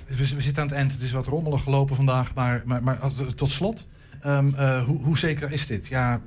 we, 0.06 0.16
we 0.16 0.40
zitten 0.40 0.62
aan 0.62 0.68
het 0.68 0.76
eind. 0.76 0.92
Het 0.92 1.02
is 1.02 1.12
wat 1.12 1.26
rommelig 1.26 1.62
gelopen 1.62 1.96
vandaag. 1.96 2.34
Maar, 2.34 2.62
maar, 2.64 2.82
maar 2.82 2.98
tot 3.34 3.50
slot, 3.50 3.86
ehm, 4.22 4.54
eh, 4.54 4.82
hoe, 4.84 5.02
hoe 5.02 5.18
zeker 5.18 5.52
is 5.52 5.66
dit? 5.66 5.86
Ja, 5.86 6.20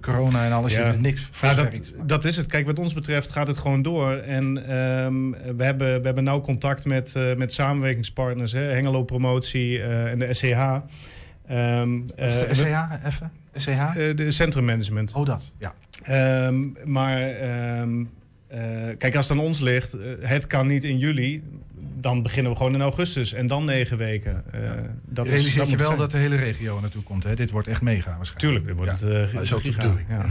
corona 0.00 0.44
en 0.44 0.52
alles, 0.52 0.72
je 0.74 0.78
hebt 0.80 1.00
niks 1.00 1.28
Ja, 1.40 1.50
zover 1.54 1.70
dat, 1.70 1.92
dat 2.08 2.24
is 2.24 2.36
het. 2.36 2.46
Kijk, 2.46 2.66
wat 2.66 2.78
ons 2.78 2.94
betreft 2.94 3.30
gaat 3.30 3.46
het 3.46 3.56
gewoon 3.58 3.82
door. 3.82 4.12
En 4.16 4.56
ehm, 4.68 5.30
we, 5.56 5.64
hebben, 5.64 5.98
we 6.00 6.04
hebben 6.06 6.24
nauw 6.24 6.40
contact 6.40 6.84
met, 6.84 7.14
eh, 7.16 7.34
met 7.34 7.52
samenwerkingspartners. 7.52 8.52
Hè? 8.52 8.60
Hengelo 8.60 9.04
Promotie 9.04 9.82
eh, 9.82 10.10
en 10.10 10.18
de 10.18 10.34
SCH. 10.34 10.44
Ehm, 11.46 11.98
Wat 12.06 12.12
is 12.16 12.38
de 12.38 12.44
eh, 12.46 12.54
SCH 12.54 13.06
even? 13.06 13.32
SCH? 13.58 13.68
eh, 13.68 14.16
de 14.16 14.30
centrummanagement. 14.30 15.14
Oh, 15.14 15.24
dat, 15.24 15.52
ja. 15.58 15.74
Ehm, 16.02 16.64
maar 16.84 17.20
ehm, 17.20 18.04
eh, 18.46 18.60
kijk, 18.98 19.16
als 19.16 19.28
het 19.28 19.38
aan 19.38 19.44
ons 19.44 19.60
ligt, 19.60 19.92
eh, 19.92 20.12
het 20.20 20.46
kan 20.46 20.66
niet 20.66 20.84
in 20.84 20.98
juli. 20.98 21.42
Dan 22.00 22.22
beginnen 22.22 22.52
we 22.52 22.58
gewoon 22.58 22.74
in 22.74 22.80
augustus 22.80 23.32
en 23.32 23.46
dan 23.46 23.64
negen 23.64 23.96
weken. 23.96 24.44
Eh, 24.52 24.60
dat 25.04 25.24
je 25.24 25.30
realiseert 25.30 25.56
dat 25.60 25.70
je 25.70 25.76
wel 25.76 25.86
zijn. 25.86 25.98
dat 25.98 26.10
de 26.10 26.16
hele 26.16 26.36
regio 26.36 26.80
naartoe 26.80 27.02
komt. 27.02 27.24
Hè? 27.24 27.34
Dit 27.34 27.50
wordt 27.50 27.68
echt 27.68 27.82
mega 27.82 28.16
waarschijnlijk. 28.16 28.38
Tuurlijk, 28.38 28.66
dit 28.66 28.76
wordt 28.76 29.00
Ja. 29.00 29.06
het, 29.08 29.28
eh, 29.28 29.34
Dat 29.34 29.42
is 29.42 29.52
ook 29.54 29.62
de 29.64 29.72
giga, 29.72 29.80
bedoeling. 29.82 30.08
ja. 30.08 30.24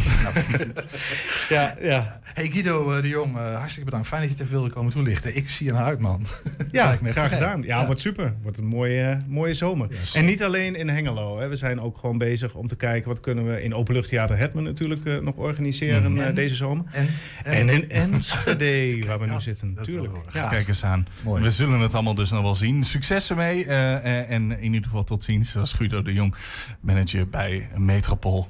Ik. 0.57 0.67
Ja, 1.49 1.75
ja. 1.81 2.19
Hey 2.23 2.47
Guido 2.49 2.91
eh, 2.91 3.01
de 3.01 3.07
Jong, 3.07 3.35
hartstikke 3.35 3.85
bedankt. 3.85 4.07
Fijn 4.07 4.21
dat 4.21 4.29
je 4.29 4.35
het 4.37 4.45
even 4.45 4.57
wilde 4.59 4.73
komen 4.73 4.91
toelichten. 4.91 5.35
Ik 5.35 5.49
zie 5.49 5.65
je 5.65 5.71
naar 5.71 5.83
uit, 5.83 5.99
man. 5.99 6.23
Ja, 6.71 6.95
me 7.01 7.11
graag 7.11 7.33
gedaan. 7.33 7.61
Ja, 7.61 7.85
wordt 7.85 8.01
super. 8.01 8.33
Wordt 8.41 8.57
een 8.57 8.65
mooie, 8.65 9.17
mooie 9.27 9.53
zomer. 9.53 9.87
en 10.13 10.25
niet 10.25 10.43
alleen 10.43 10.75
in 10.75 10.89
Hengelo. 10.89 11.39
Hè. 11.39 11.47
We 11.47 11.55
zijn 11.55 11.81
ook 11.81 11.97
gewoon 11.97 12.17
bezig 12.17 12.53
om 12.53 12.67
te 12.67 12.75
kijken... 12.75 13.09
wat 13.09 13.19
kunnen 13.19 13.47
we 13.53 13.61
in 13.63 13.73
Openluchttheater 13.73 14.37
Hetman 14.37 14.63
natuurlijk 14.63 15.05
eh, 15.05 15.17
nog 15.17 15.35
organiseren 15.35 16.11
Mhm. 16.11 16.21
eh, 16.21 16.27
En? 16.27 16.35
deze 16.35 16.55
zomer. 16.55 16.85
En, 16.91 17.07
en 17.43 17.69
in 17.69 17.89
Enschede, 17.89 19.03
waar 19.07 19.19
we 19.19 19.25
nu 19.25 19.41
zitten. 19.41 19.77
Tuurlijk. 19.81 20.13
Ja. 20.33 20.47
Kijk 20.49 20.67
eens 20.67 20.83
aan. 20.83 21.07
Mooi. 21.23 21.41
Zullen 21.57 21.79
het 21.79 21.93
allemaal 21.93 22.13
dus 22.13 22.29
nog 22.29 22.41
wel 22.41 22.55
zien. 22.55 22.83
Succes 22.83 23.29
ermee. 23.29 23.65
eh, 23.65 23.95
eh, 23.95 24.29
en 24.31 24.51
in 24.51 24.73
ieder 24.73 24.83
geval 24.83 25.03
tot 25.03 25.23
ziens. 25.23 25.55
Als 25.55 25.73
Guido 25.73 26.01
de 26.01 26.13
Jong, 26.13 26.35
manager 26.81 27.29
bij 27.29 27.69
Metropool. 27.75 28.47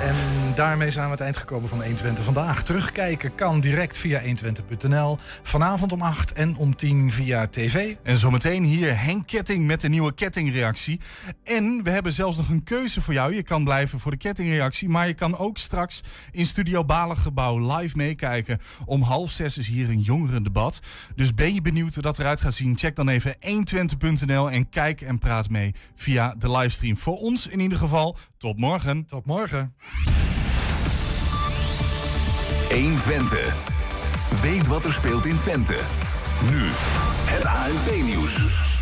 En 0.00 0.14
daarmee 0.54 0.90
zijn 0.90 1.04
we 1.04 1.10
aan 1.10 1.16
het 1.16 1.20
eind 1.20 1.36
gekomen 1.36 1.68
van 1.68 1.78
120 1.82 2.24
vandaag. 2.24 2.62
Terugkijken 2.62 3.34
kan 3.34 3.60
direct 3.60 3.98
via 3.98 4.22
120.nl. 4.22 5.18
Vanavond 5.42 5.92
om 5.92 6.02
8 6.02 6.32
en 6.32 6.56
om 6.56 6.76
10 6.76 7.10
via 7.12 7.46
tv. 7.46 7.94
En 8.02 8.16
zometeen 8.16 8.62
hier 8.62 9.02
Henk 9.02 9.26
Ketting 9.26 9.66
met 9.66 9.80
de 9.80 9.88
nieuwe 9.88 10.14
kettingreactie. 10.14 11.00
En 11.44 11.80
we 11.84 11.90
hebben 11.90 12.12
zelfs 12.12 12.36
nog 12.36 12.48
een 12.48 12.62
keuze 12.62 13.00
voor 13.00 13.14
jou. 13.14 13.34
Je 13.34 13.42
kan 13.42 13.64
blijven 13.64 14.00
voor 14.00 14.10
de 14.10 14.16
kettingreactie. 14.16 14.88
Maar 14.88 15.06
je 15.06 15.14
kan 15.14 15.38
ook 15.38 15.58
straks 15.58 16.00
in 16.30 16.46
Studio 16.46 16.84
Balengebouw 16.84 17.76
live 17.76 17.96
meekijken. 17.96 18.60
Om 18.84 19.02
half 19.02 19.30
zes 19.30 19.58
is 19.58 19.68
hier 19.68 19.90
een 19.90 20.00
jongerendebat. 20.00 20.80
Dus 21.14 21.34
ben 21.34 21.54
je 21.54 21.62
benieuwd 21.90 21.94
hoe 21.94 22.02
dat 22.02 22.18
eruit 22.18 22.40
gaat 22.40 22.54
zien? 22.54 22.78
Check 22.78 22.96
dan 22.96 23.08
even 23.08 23.36
120.nl 24.26 24.50
en 24.50 24.68
kijk 24.68 25.00
en 25.00 25.18
praat 25.18 25.50
mee 25.50 25.74
via 25.94 26.34
de 26.38 26.50
livestream. 26.50 26.96
Voor 26.96 27.16
ons 27.16 27.46
in 27.46 27.60
ieder 27.60 27.78
geval, 27.78 28.16
tot 28.38 28.58
morgen. 28.58 29.06
Tot 29.06 29.26
morgen. 29.26 29.74
120. 32.70 33.54
Weet 34.42 34.66
wat 34.66 34.84
er 34.84 34.92
speelt 34.92 35.26
in 35.26 35.38
Twente. 35.38 35.78
Nu, 36.50 36.68
het 37.24 37.44
ANP-nieuws. 37.44 38.79